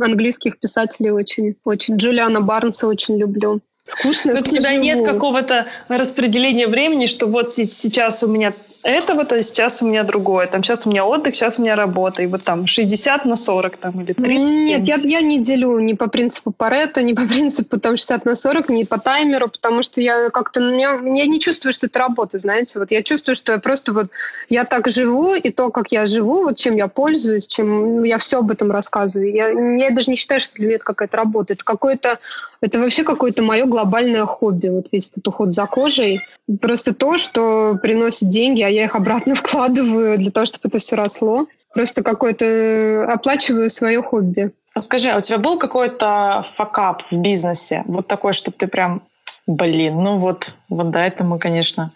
английских 0.00 0.58
писателей 0.58 1.10
очень, 1.10 1.56
очень. 1.64 1.96
Джулиана 1.96 2.40
Барнса 2.40 2.86
очень 2.86 3.18
люблю 3.18 3.60
скучно. 3.86 4.34
У 4.34 4.36
тебя 4.36 4.70
живу. 4.70 4.82
нет 4.82 5.04
какого-то 5.04 5.66
распределения 5.88 6.66
времени, 6.66 7.06
что 7.06 7.26
вот 7.26 7.52
сейчас 7.52 8.22
у 8.22 8.28
меня 8.28 8.52
это 8.82 9.14
вот, 9.14 9.32
а 9.32 9.42
сейчас 9.42 9.82
у 9.82 9.86
меня 9.86 10.02
другое. 10.02 10.46
Там 10.46 10.62
сейчас 10.62 10.86
у 10.86 10.90
меня 10.90 11.04
отдых, 11.04 11.34
сейчас 11.34 11.58
у 11.58 11.62
меня 11.62 11.76
работа. 11.76 12.22
И 12.22 12.26
вот 12.26 12.42
там 12.44 12.66
60 12.66 13.24
на 13.24 13.36
40 13.36 13.76
там, 13.76 14.00
или 14.00 14.12
30. 14.12 14.52
Нет, 14.52 14.84
я, 14.84 14.96
я 14.96 15.20
не 15.20 15.40
делю 15.40 15.78
ни 15.78 15.94
по 15.94 16.08
принципу 16.08 16.52
Паретта, 16.52 17.02
ни 17.02 17.12
по 17.12 17.22
принципу 17.28 17.78
там 17.78 17.96
60 17.96 18.24
на 18.24 18.34
40, 18.34 18.68
ни 18.70 18.84
по 18.84 18.98
таймеру, 18.98 19.48
потому 19.48 19.82
что 19.82 20.00
я 20.00 20.30
как-то... 20.30 20.60
Я, 20.60 20.92
я 20.92 21.26
не 21.26 21.40
чувствую, 21.40 21.72
что 21.72 21.86
это 21.86 21.98
работа, 21.98 22.38
знаете. 22.38 22.78
Вот 22.78 22.90
я 22.90 23.02
чувствую, 23.02 23.34
что 23.34 23.52
я 23.52 23.58
просто 23.58 23.92
вот... 23.92 24.08
Я 24.48 24.64
так 24.64 24.88
живу, 24.88 25.34
и 25.34 25.50
то, 25.50 25.70
как 25.70 25.92
я 25.92 26.06
живу, 26.06 26.44
вот 26.44 26.56
чем 26.56 26.76
я 26.76 26.88
пользуюсь, 26.88 27.46
чем 27.46 28.04
я 28.04 28.18
все 28.18 28.38
об 28.38 28.50
этом 28.50 28.70
рассказываю. 28.70 29.32
Я, 29.32 29.48
я 29.48 29.90
даже 29.90 30.10
не 30.10 30.16
считаю, 30.16 30.40
что 30.40 30.54
для 30.54 30.66
меня 30.66 30.76
это 30.76 30.84
какая-то 30.84 31.16
работа. 31.16 31.54
Это 31.54 31.64
какое-то 31.64 32.18
это 32.60 32.78
вообще 32.80 33.04
какое-то 33.04 33.42
мое 33.42 33.66
глобальное 33.66 34.26
хобби, 34.26 34.68
вот 34.68 34.86
весь 34.92 35.10
этот 35.10 35.26
уход 35.28 35.52
за 35.52 35.66
кожей. 35.66 36.20
Просто 36.60 36.94
то, 36.94 37.18
что 37.18 37.78
приносит 37.80 38.28
деньги, 38.30 38.62
а 38.62 38.68
я 38.68 38.84
их 38.84 38.94
обратно 38.94 39.34
вкладываю 39.36 40.18
для 40.18 40.30
того, 40.30 40.46
чтобы 40.46 40.68
это 40.68 40.78
все 40.78 40.96
росло. 40.96 41.46
Просто 41.74 42.02
какое-то 42.02 42.46
э, 42.46 43.04
оплачиваю 43.04 43.68
свое 43.68 44.02
хобби. 44.02 44.52
А 44.74 44.80
скажи, 44.80 45.10
а 45.10 45.18
у 45.18 45.20
тебя 45.20 45.38
был 45.38 45.58
какой-то 45.58 46.42
факап 46.44 47.02
в 47.10 47.18
бизнесе? 47.18 47.82
Вот 47.86 48.06
такой, 48.06 48.32
чтобы 48.32 48.56
ты 48.56 48.66
прям, 48.66 49.02
блин, 49.46 50.02
ну 50.02 50.18
вот, 50.18 50.56
вот 50.68 50.90
до 50.90 51.00
этого 51.00 51.28
мы, 51.28 51.38
конечно, 51.38 51.92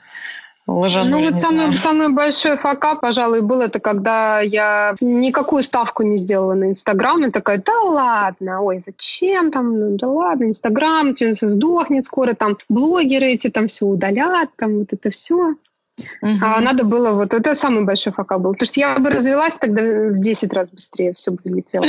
Ну 1.11 1.21
вот 1.21 1.39
самый, 1.39 1.73
самый 1.73 2.09
большой 2.11 2.57
факап, 2.57 3.01
пожалуй, 3.01 3.41
был 3.41 3.61
это, 3.61 3.81
когда 3.81 4.41
я 4.41 4.95
никакую 5.01 5.64
ставку 5.64 6.05
не 6.05 6.16
сделала 6.16 6.55
на 6.55 6.71
Инстаграм. 6.71 7.25
И 7.25 7.31
такая, 7.31 7.61
да 7.64 7.81
ладно, 7.83 8.62
ой, 8.62 8.81
зачем 8.85 9.51
там, 9.51 9.79
ну, 9.79 9.97
да 9.97 10.09
ладно, 10.09 10.45
Инстаграм, 10.45 11.14
все 11.14 11.35
сдохнет 11.35 12.05
скоро, 12.05 12.35
там 12.35 12.57
блогеры 12.68 13.27
эти 13.27 13.51
там 13.51 13.66
все 13.66 13.85
удалят, 13.87 14.51
там 14.57 14.79
вот 14.79 14.93
это 14.93 15.11
все. 15.11 15.55
Угу. 16.22 16.32
А 16.42 16.61
надо 16.61 16.84
было 16.84 17.12
вот... 17.12 17.34
Это 17.34 17.55
самый 17.55 17.84
большой 17.84 18.12
факап 18.12 18.40
был. 18.40 18.53
Потому 18.53 18.66
что 18.66 18.80
я 18.80 18.98
бы 18.98 19.11
развелась 19.11 19.57
тогда 19.57 19.82
в 19.82 20.14
10 20.14 20.53
раз 20.53 20.70
быстрее, 20.70 21.12
все 21.14 21.30
бы 21.30 21.38
взлетело. 21.42 21.86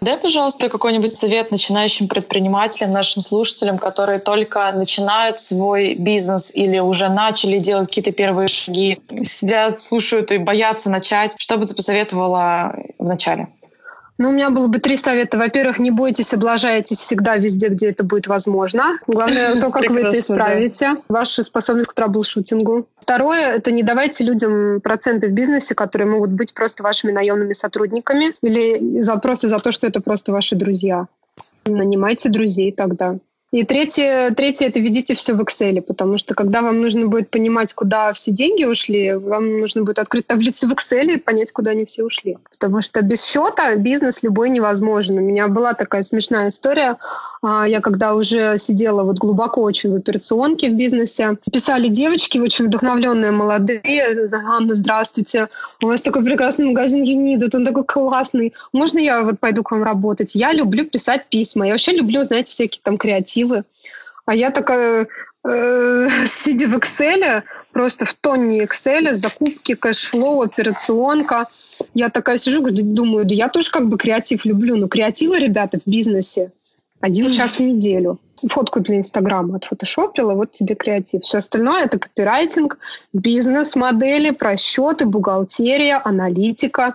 Дай, 0.00 0.18
пожалуйста, 0.18 0.68
какой-нибудь 0.68 1.12
совет 1.12 1.50
начинающим 1.50 2.08
предпринимателям, 2.08 2.92
нашим 2.92 3.22
слушателям, 3.22 3.78
которые 3.78 4.18
только 4.18 4.72
начинают 4.72 5.40
свой 5.40 5.94
бизнес 5.94 6.54
или 6.54 6.78
уже 6.78 7.08
начали 7.08 7.58
делать 7.58 7.88
какие-то 7.88 8.12
первые 8.12 8.48
шаги, 8.48 9.00
сидят, 9.20 9.80
слушают 9.80 10.32
и 10.32 10.38
боятся 10.38 10.90
начать. 10.90 11.34
Что 11.38 11.56
бы 11.56 11.66
ты 11.66 11.74
посоветовала 11.74 12.74
в 12.98 13.04
начале? 13.04 13.48
Ну, 14.22 14.28
у 14.28 14.32
меня 14.32 14.50
было 14.50 14.68
бы 14.68 14.78
три 14.78 14.96
совета. 14.96 15.36
Во-первых, 15.36 15.80
не 15.80 15.90
бойтесь, 15.90 16.32
облажайтесь 16.32 16.98
всегда 16.98 17.38
везде, 17.38 17.66
где 17.66 17.88
это 17.90 18.04
будет 18.04 18.28
возможно. 18.28 19.00
Главное 19.08 19.60
то, 19.60 19.70
как 19.70 19.90
вы 19.90 19.98
это 19.98 20.20
исправите. 20.20 20.92
Ваша 21.08 21.42
способность 21.42 21.90
к 21.90 21.94
трабл-шутингу. 21.94 22.86
Второе– 23.00 23.54
это 23.56 23.72
не 23.72 23.82
давайте 23.82 24.22
людям 24.22 24.80
проценты 24.80 25.26
в 25.26 25.32
бизнесе, 25.32 25.74
которые 25.74 26.08
могут 26.08 26.30
быть 26.30 26.54
просто 26.54 26.84
вашими 26.84 27.10
наемными 27.10 27.52
сотрудниками 27.52 28.32
или 28.42 29.00
за, 29.00 29.16
просто 29.16 29.48
за 29.48 29.56
то, 29.58 29.72
что 29.72 29.88
это 29.88 30.00
просто 30.00 30.30
ваши 30.30 30.54
друзья. 30.54 31.08
Нанимайте 31.64 32.28
друзей 32.28 32.70
тогда. 32.70 33.16
И 33.52 33.64
третье, 33.64 34.32
третье 34.34 34.68
это 34.68 34.80
ведите 34.80 35.14
все 35.14 35.34
в 35.34 35.40
Excel, 35.42 35.82
потому 35.82 36.16
что 36.16 36.34
когда 36.34 36.62
вам 36.62 36.80
нужно 36.80 37.06
будет 37.06 37.28
понимать, 37.28 37.74
куда 37.74 38.10
все 38.14 38.32
деньги 38.32 38.64
ушли, 38.64 39.12
вам 39.12 39.60
нужно 39.60 39.82
будет 39.82 39.98
открыть 39.98 40.26
таблицу 40.26 40.68
в 40.68 40.72
Excel 40.72 41.12
и 41.12 41.18
понять, 41.18 41.52
куда 41.52 41.72
они 41.72 41.84
все 41.84 42.02
ушли. 42.02 42.38
Потому 42.50 42.80
что 42.80 43.02
без 43.02 43.22
счета 43.22 43.76
бизнес 43.76 44.22
любой 44.22 44.48
невозможен. 44.48 45.18
У 45.18 45.20
меня 45.20 45.48
была 45.48 45.74
такая 45.74 46.02
смешная 46.02 46.48
история. 46.48 46.96
А, 47.42 47.68
я 47.68 47.80
когда 47.80 48.14
уже 48.14 48.56
сидела 48.56 49.02
вот 49.02 49.18
глубоко 49.18 49.60
очень 49.60 49.92
в 49.92 49.96
операционке 49.96 50.70
в 50.70 50.74
бизнесе, 50.74 51.36
писали 51.52 51.88
девочки 51.88 52.38
очень 52.38 52.66
вдохновленные, 52.66 53.32
молодые. 53.32 54.28
Анна, 54.32 54.74
здравствуйте. 54.74 55.48
У 55.82 55.88
вас 55.88 56.00
такой 56.00 56.24
прекрасный 56.24 56.66
магазин 56.66 57.02
Юнидут, 57.02 57.54
он 57.54 57.66
такой 57.66 57.84
классный. 57.84 58.54
Можно 58.72 58.98
я 58.98 59.22
вот 59.24 59.40
пойду 59.40 59.62
к 59.62 59.72
вам 59.72 59.82
работать? 59.82 60.34
Я 60.34 60.52
люблю 60.52 60.86
писать 60.86 61.26
письма. 61.28 61.66
Я 61.66 61.72
вообще 61.72 61.92
люблю, 61.92 62.24
знаете, 62.24 62.50
всякие 62.52 62.80
там 62.82 62.96
креативы. 62.96 63.41
А 64.24 64.34
я 64.34 64.50
такая, 64.50 65.08
э, 65.44 66.08
сидя 66.26 66.66
в 66.68 66.76
Excel, 66.76 67.42
просто 67.72 68.04
в 68.04 68.14
тонне 68.14 68.64
Excel, 68.64 69.14
закупки, 69.14 69.74
cash 69.74 70.04
flow, 70.04 70.42
операционка. 70.42 71.46
Я 71.94 72.10
такая 72.10 72.36
сижу, 72.36 72.62
думаю, 72.70 73.24
да 73.24 73.34
я 73.34 73.48
тоже 73.48 73.70
как 73.70 73.88
бы 73.88 73.98
креатив 73.98 74.44
люблю, 74.44 74.76
но 74.76 74.88
креативы, 74.88 75.38
ребята, 75.38 75.78
в 75.84 75.90
бизнесе 75.90 76.52
один 77.02 77.32
час 77.32 77.58
в 77.58 77.60
неделю. 77.60 78.18
Фотку 78.48 78.80
для 78.80 78.96
Инстаграма 78.96 79.56
отфотошопила, 79.56 80.34
вот 80.34 80.52
тебе 80.52 80.74
креатив. 80.74 81.22
Все 81.22 81.38
остальное— 81.38 81.84
это 81.84 81.98
копирайтинг, 81.98 82.78
бизнес-модели, 83.12 84.30
просчеты, 84.30 85.04
бухгалтерия, 85.04 86.00
аналитика. 86.04 86.94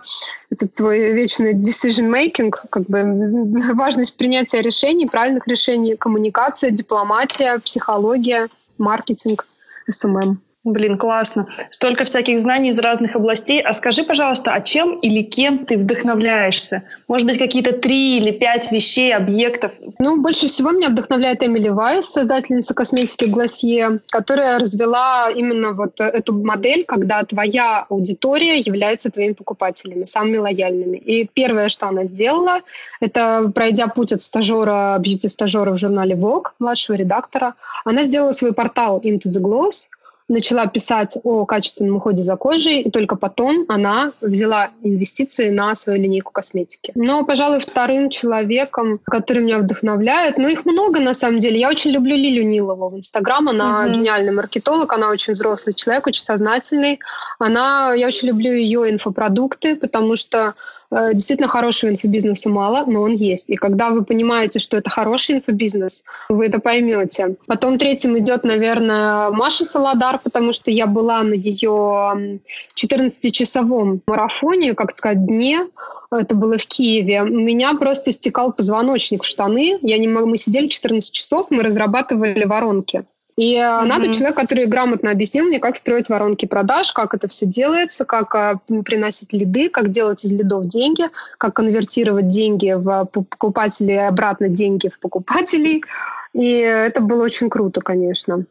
Это 0.50 0.66
твой 0.66 1.12
вечный 1.12 1.54
decision-making, 1.54 2.50
как 2.70 2.84
бы 2.84 3.74
важность 3.74 4.16
принятия 4.16 4.62
решений, 4.62 5.06
правильных 5.06 5.46
решений, 5.46 5.96
коммуникация, 5.96 6.70
дипломатия, 6.70 7.58
психология, 7.58 8.48
маркетинг, 8.78 9.46
SMM. 9.90 10.38
Блин, 10.68 10.98
классно. 10.98 11.46
Столько 11.70 12.04
всяких 12.04 12.40
знаний 12.40 12.68
из 12.68 12.78
разных 12.78 13.16
областей. 13.16 13.62
А 13.62 13.72
скажи, 13.72 14.02
пожалуйста, 14.02 14.52
а 14.52 14.60
чем 14.60 14.98
или 14.98 15.22
кем 15.22 15.56
ты 15.56 15.78
вдохновляешься? 15.78 16.82
Может 17.08 17.26
быть, 17.26 17.38
какие-то 17.38 17.72
три 17.72 18.18
или 18.18 18.32
пять 18.32 18.70
вещей, 18.70 19.14
объектов? 19.14 19.72
Ну, 19.98 20.20
больше 20.20 20.48
всего 20.48 20.70
меня 20.72 20.90
вдохновляет 20.90 21.42
Эмили 21.42 21.70
Вайс, 21.70 22.04
создательница 22.04 22.74
косметики 22.74 23.24
Glossier, 23.24 24.00
которая 24.10 24.58
развела 24.58 25.30
именно 25.30 25.72
вот 25.72 25.98
эту 26.00 26.34
модель, 26.34 26.84
когда 26.84 27.24
твоя 27.24 27.86
аудитория 27.88 28.58
является 28.58 29.10
твоими 29.10 29.32
покупателями, 29.32 30.04
самыми 30.04 30.36
лояльными. 30.36 30.98
И 30.98 31.26
первое, 31.32 31.70
что 31.70 31.88
она 31.88 32.04
сделала, 32.04 32.60
это 33.00 33.50
пройдя 33.54 33.86
путь 33.86 34.12
от 34.12 34.22
стажера, 34.22 34.98
бьюти-стажера 34.98 35.70
в 35.70 35.78
журнале 35.78 36.14
Vogue, 36.14 36.48
младшего 36.58 36.96
редактора, 36.96 37.54
она 37.86 38.02
сделала 38.02 38.32
свой 38.32 38.52
портал 38.52 39.00
Into 39.00 39.30
the 39.30 39.40
Gloss, 39.40 39.88
начала 40.28 40.66
писать 40.66 41.16
о 41.24 41.46
качественном 41.46 41.96
уходе 41.96 42.22
за 42.22 42.36
кожей, 42.36 42.82
и 42.82 42.90
только 42.90 43.16
потом 43.16 43.64
она 43.68 44.12
взяла 44.20 44.70
инвестиции 44.82 45.48
на 45.48 45.74
свою 45.74 46.00
линейку 46.02 46.32
косметики. 46.32 46.92
Но, 46.94 47.24
пожалуй, 47.24 47.60
вторым 47.60 48.10
человеком, 48.10 49.00
который 49.04 49.42
меня 49.42 49.58
вдохновляет, 49.58 50.38
ну, 50.38 50.48
их 50.48 50.66
много 50.66 51.00
на 51.00 51.14
самом 51.14 51.38
деле. 51.38 51.58
Я 51.58 51.68
очень 51.68 51.90
люблю 51.90 52.14
Лилю 52.14 52.44
Нилову 52.44 52.90
в 52.90 52.96
Инстаграм. 52.96 53.48
Она 53.48 53.84
угу. 53.84 53.94
гениальный 53.94 54.32
маркетолог, 54.32 54.92
она 54.92 55.08
очень 55.08 55.32
взрослый 55.32 55.74
человек, 55.74 56.06
очень 56.06 56.22
сознательный. 56.22 57.00
Она, 57.38 57.94
я 57.94 58.06
очень 58.06 58.28
люблю 58.28 58.52
ее 58.52 58.90
инфопродукты, 58.90 59.76
потому 59.76 60.16
что 60.16 60.54
действительно, 60.90 61.48
хорошего 61.48 61.90
инфобизнеса 61.90 62.48
мало, 62.50 62.84
но 62.86 63.02
он 63.02 63.12
есть. 63.12 63.50
И 63.50 63.56
когда 63.56 63.90
вы 63.90 64.04
понимаете, 64.04 64.58
что 64.58 64.76
это 64.76 64.90
хороший 64.90 65.36
инфобизнес, 65.36 66.04
вы 66.28 66.46
это 66.46 66.58
поймете. 66.58 67.36
Потом 67.46 67.78
третьим 67.78 68.18
идет, 68.18 68.44
наверное, 68.44 69.30
Маша 69.30 69.64
Солодар, 69.64 70.18
потому 70.18 70.52
что 70.52 70.70
я 70.70 70.86
была 70.86 71.22
на 71.22 71.34
ее 71.34 72.40
14-часовом 72.74 74.00
марафоне, 74.06 74.74
как 74.74 74.96
сказать, 74.96 75.26
дне, 75.26 75.66
это 76.10 76.34
было 76.34 76.56
в 76.56 76.66
Киеве, 76.66 77.22
у 77.22 77.26
меня 77.26 77.74
просто 77.74 78.12
стекал 78.12 78.52
позвоночник 78.52 79.24
в 79.24 79.26
штаны. 79.26 79.78
Я 79.82 79.98
не 79.98 80.08
мог, 80.08 80.24
мы 80.24 80.38
сидели 80.38 80.68
14 80.68 81.12
часов, 81.12 81.50
мы 81.50 81.62
разрабатывали 81.62 82.44
воронки. 82.44 83.04
И 83.38 83.54
mm-hmm. 83.54 83.84
надо 83.84 84.12
человек, 84.12 84.36
который 84.36 84.66
грамотно 84.66 85.12
объяснил 85.12 85.44
мне, 85.44 85.60
как 85.60 85.76
строить 85.76 86.08
воронки 86.08 86.44
продаж, 86.44 86.90
как 86.90 87.14
это 87.14 87.28
все 87.28 87.46
делается, 87.46 88.04
как 88.04 88.34
а, 88.34 88.58
приносить 88.84 89.32
лиды, 89.32 89.68
как 89.68 89.92
делать 89.92 90.24
из 90.24 90.32
лидов 90.32 90.66
деньги, 90.66 91.04
как 91.38 91.54
конвертировать 91.54 92.26
деньги 92.26 92.72
в 92.72 93.04
покупателей, 93.04 94.08
обратно 94.08 94.48
деньги 94.48 94.88
в 94.88 94.98
покупателей. 94.98 95.84
И 96.32 96.50
это 96.50 97.00
было 97.00 97.22
очень 97.22 97.48
круто, 97.48 97.80
конечно. 97.80 98.44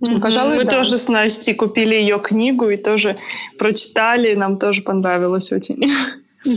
Mm-hmm. 0.00 0.20
Пожалуй, 0.20 0.56
Мы 0.56 0.64
да. 0.64 0.70
тоже 0.70 0.98
с 0.98 1.08
Настей 1.08 1.54
купили 1.54 1.94
ее 1.94 2.18
книгу 2.18 2.68
и 2.68 2.76
тоже 2.76 3.16
прочитали, 3.58 4.34
нам 4.34 4.58
тоже 4.58 4.82
понравилось 4.82 5.52
очень. 5.52 5.88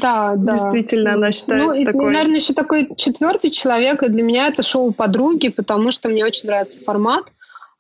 Да, 0.02 0.34
да. 0.38 0.54
Действительно, 0.54 1.14
она 1.14 1.30
считается 1.30 1.82
ну, 1.82 1.86
такой... 1.86 2.10
И, 2.10 2.14
наверное, 2.14 2.38
еще 2.38 2.54
такой 2.54 2.90
четвертый 2.96 3.52
человек, 3.52 4.02
и 4.02 4.10
для 4.10 4.24
меня 4.24 4.48
это 4.48 4.64
шоу 4.64 4.92
«Подруги», 4.92 5.50
потому 5.50 5.92
что 5.92 6.10
мне 6.10 6.26
очень 6.26 6.48
нравится 6.48 6.80
формат. 6.84 7.26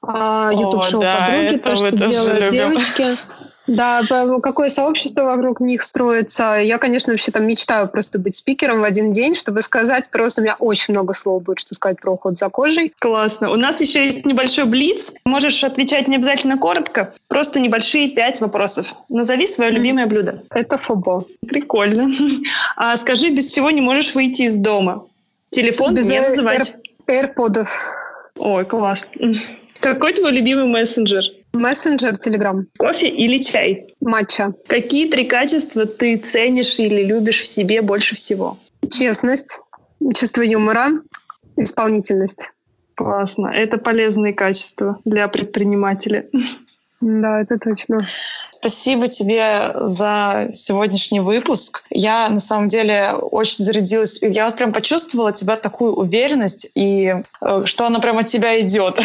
YouTube-шоу 0.05 1.01
а, 1.01 1.05
да, 1.05 1.27
«Подруги», 1.27 1.57
то, 1.57 1.77
что 1.77 1.91
делают 1.91 2.51
девочки. 2.51 3.05
Да, 3.65 4.01
какое 4.41 4.67
сообщество 4.69 5.23
вокруг 5.23 5.61
них 5.61 5.81
строится. 5.83 6.57
Я, 6.57 6.77
конечно, 6.77 7.13
вообще 7.13 7.31
там 7.31 7.47
мечтаю 7.47 7.87
просто 7.87 8.19
быть 8.19 8.35
спикером 8.35 8.81
в 8.81 8.83
один 8.83 9.11
день, 9.11 9.35
чтобы 9.35 9.61
сказать 9.61 10.09
просто, 10.09 10.41
у 10.41 10.43
меня 10.43 10.55
очень 10.59 10.93
много 10.93 11.13
слов 11.13 11.43
будет, 11.43 11.59
что 11.59 11.73
сказать 11.73 11.99
про 12.01 12.11
уход 12.11 12.37
за 12.37 12.49
кожей. 12.49 12.93
Классно. 12.99 13.51
У 13.51 13.55
нас 13.55 13.79
еще 13.79 14.03
есть 14.03 14.25
небольшой 14.25 14.65
блиц. 14.65 15.15
Можешь 15.23 15.63
отвечать 15.63 16.07
не 16.07 16.17
обязательно 16.17 16.57
коротко, 16.57 17.13
просто 17.29 17.59
небольшие 17.59 18.09
пять 18.09 18.41
вопросов. 18.41 18.95
Назови 19.07 19.47
свое 19.47 19.71
любимое 19.71 20.07
блюдо. 20.07 20.43
Это 20.49 20.77
фобо. 20.77 21.25
Прикольно. 21.47 22.11
А 22.75 22.97
скажи, 22.97 23.29
без 23.29 23.53
чего 23.53 23.71
не 23.71 23.81
можешь 23.81 24.15
выйти 24.15 24.43
из 24.43 24.57
дома? 24.57 25.03
Телефон 25.49 25.95
без 25.95 26.09
не 26.09 26.19
называть. 26.19 26.75
AirPod'ов. 27.07 27.69
Ой, 28.37 28.65
класс. 28.65 29.09
Какой 29.83 30.13
твой 30.13 30.31
любимый 30.31 30.65
мессенджер? 30.67 31.25
Мессенджер, 31.51 32.17
Телеграм. 32.17 32.67
Кофе 32.77 33.09
или 33.09 33.35
чай? 33.35 33.85
Матча. 33.99 34.53
Какие 34.65 35.09
три 35.09 35.25
качества 35.25 35.85
ты 35.85 36.15
ценишь 36.15 36.79
или 36.79 37.03
любишь 37.03 37.41
в 37.41 37.47
себе 37.47 37.81
больше 37.81 38.15
всего? 38.15 38.57
Честность, 38.89 39.59
чувство 40.15 40.41
юмора, 40.41 41.01
исполнительность. 41.57 42.53
Классно. 42.95 43.47
Это 43.47 43.77
полезные 43.77 44.33
качества 44.33 44.99
для 45.03 45.27
предпринимателя. 45.27 46.29
Да, 47.01 47.41
это 47.41 47.57
точно. 47.57 47.99
Спасибо 48.63 49.09
тебе 49.09 49.73
за 49.81 50.47
сегодняшний 50.53 51.19
выпуск. 51.19 51.83
Я 51.89 52.29
на 52.29 52.39
самом 52.39 52.69
деле 52.69 53.11
очень 53.11 53.65
зарядилась. 53.65 54.19
Я 54.21 54.45
вот 54.45 54.55
прям 54.55 54.71
почувствовала 54.71 55.33
тебя 55.33 55.57
такую 55.57 55.93
уверенность, 55.93 56.71
и 56.73 57.13
э, 57.41 57.61
что 57.65 57.85
она 57.85 57.99
прямо 57.99 58.21
от 58.21 58.27
тебя 58.27 58.61
идет. 58.61 59.01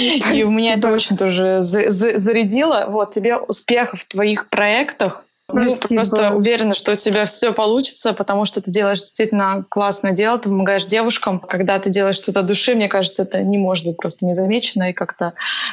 И 0.00 0.42
у 0.42 0.50
меня 0.50 0.74
это 0.74 0.92
очень 0.92 1.16
тоже 1.16 1.58
зарядило. 1.62 2.86
Вот, 2.88 3.12
тебе 3.12 3.36
успехов 3.36 4.00
в 4.00 4.08
твоих 4.08 4.48
проектах. 4.48 5.24
Ну, 5.50 5.70
просто 5.94 6.34
уверена, 6.34 6.74
что 6.74 6.92
у 6.92 6.94
тебя 6.94 7.24
все 7.24 7.52
получится, 7.52 8.12
потому 8.12 8.44
что 8.44 8.60
ты 8.60 8.70
делаешь 8.70 9.00
действительно 9.00 9.64
классное 9.70 10.12
дело, 10.12 10.38
ты 10.38 10.50
помогаешь 10.50 10.84
девушкам. 10.84 11.38
Когда 11.38 11.78
ты 11.78 11.88
делаешь 11.88 12.16
что-то 12.16 12.42
души, 12.42 12.74
мне 12.74 12.86
кажется, 12.86 13.22
это 13.22 13.42
не 13.42 13.56
может 13.56 13.86
быть 13.86 13.96
просто 13.96 14.26
незамечено 14.26 14.90
и 14.90 14.92
как-то 14.92 15.32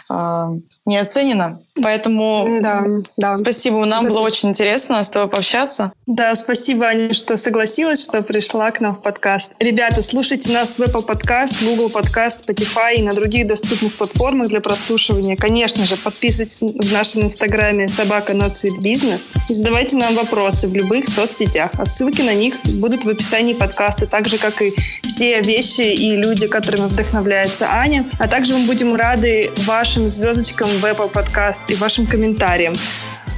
э, 0.10 0.46
не 0.86 0.98
оценено. 0.98 1.60
Поэтому 1.84 2.62
да, 2.62 2.86
да. 3.18 3.34
спасибо, 3.34 3.84
нам 3.84 4.08
было 4.08 4.22
очень 4.22 4.50
интересно 4.50 5.04
с 5.04 5.10
тобой 5.10 5.30
пообщаться. 5.30 5.92
Да, 6.06 6.34
спасибо, 6.36 6.86
Аня, 6.86 7.14
что 7.14 7.36
согласилась, 7.36 8.02
что 8.02 8.22
пришла 8.22 8.72
к 8.72 8.80
нам 8.80 8.96
в 8.96 9.02
подкаст. 9.02 9.56
Ребята, 9.60 10.02
слушайте 10.02 10.54
нас 10.54 10.80
в 10.80 10.82
Apple 10.84 11.06
Podcast, 11.06 11.66
Google 11.66 11.88
Podcast, 11.88 12.48
Spotify 12.48 12.96
и 12.96 13.02
на 13.02 13.12
других 13.12 13.46
доступных 13.46 13.98
платформах 13.98 14.48
для 14.48 14.62
прослушивания. 14.62 15.36
Конечно 15.36 15.86
же, 15.86 15.98
подписывайтесь 15.98 16.62
в 16.62 16.94
нашем 16.94 17.24
инстаграме 17.24 17.90
собака 17.90 18.32
Not 18.32 18.52
Sweet 18.52 18.80
Business 18.80 19.34
задавайте 19.66 19.98
нам 19.98 20.14
вопросы 20.14 20.68
в 20.68 20.76
любых 20.76 21.08
соцсетях, 21.08 21.72
а 21.80 21.88
ссылки 21.88 22.22
на 22.22 22.36
них 22.36 22.54
будут 22.78 23.04
в 23.04 23.10
описании 23.10 23.54
подкаста, 23.54 24.06
так 24.06 24.28
же, 24.28 24.38
как 24.38 24.62
и 24.62 24.76
все 25.02 25.42
вещи 25.42 25.82
и 25.82 26.16
люди, 26.16 26.46
которыми 26.46 26.86
вдохновляется 26.86 27.68
Аня. 27.72 28.06
А 28.20 28.28
также 28.28 28.54
мы 28.54 28.68
будем 28.68 28.94
рады 28.94 29.50
вашим 29.66 30.08
звездочкам 30.08 30.70
в 30.70 30.86
Apple 30.86 31.12
Podcast 31.12 31.64
и 31.70 31.76
вашим 31.78 32.06
комментариям. 32.06 32.76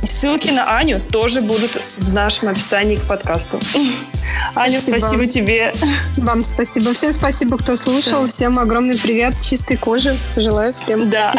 Ссылки 0.03 0.51
на 0.51 0.77
Аню 0.77 0.99
тоже 0.99 1.39
будут 1.39 1.81
в 1.95 2.13
нашем 2.13 2.49
описании 2.49 2.97
к 2.97 3.03
подкасту. 3.03 3.61
Аня, 4.53 4.81
спасибо, 4.81 4.99
спасибо 4.99 5.27
тебе. 5.27 5.71
Вам 6.17 6.43
спасибо. 6.43 6.93
Всем 6.93 7.13
спасибо, 7.13 7.57
кто 7.57 7.77
слушал. 7.77 8.25
Все. 8.25 8.35
Всем 8.35 8.59
огромный 8.59 8.97
привет, 8.97 9.39
чистой 9.39 9.77
кожи. 9.77 10.17
Желаю 10.35 10.73
всем. 10.73 11.09
Да. 11.09 11.33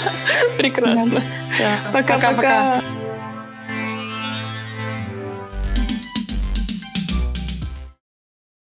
Прекрасно. 0.58 1.22
Пока-пока. 1.94 2.82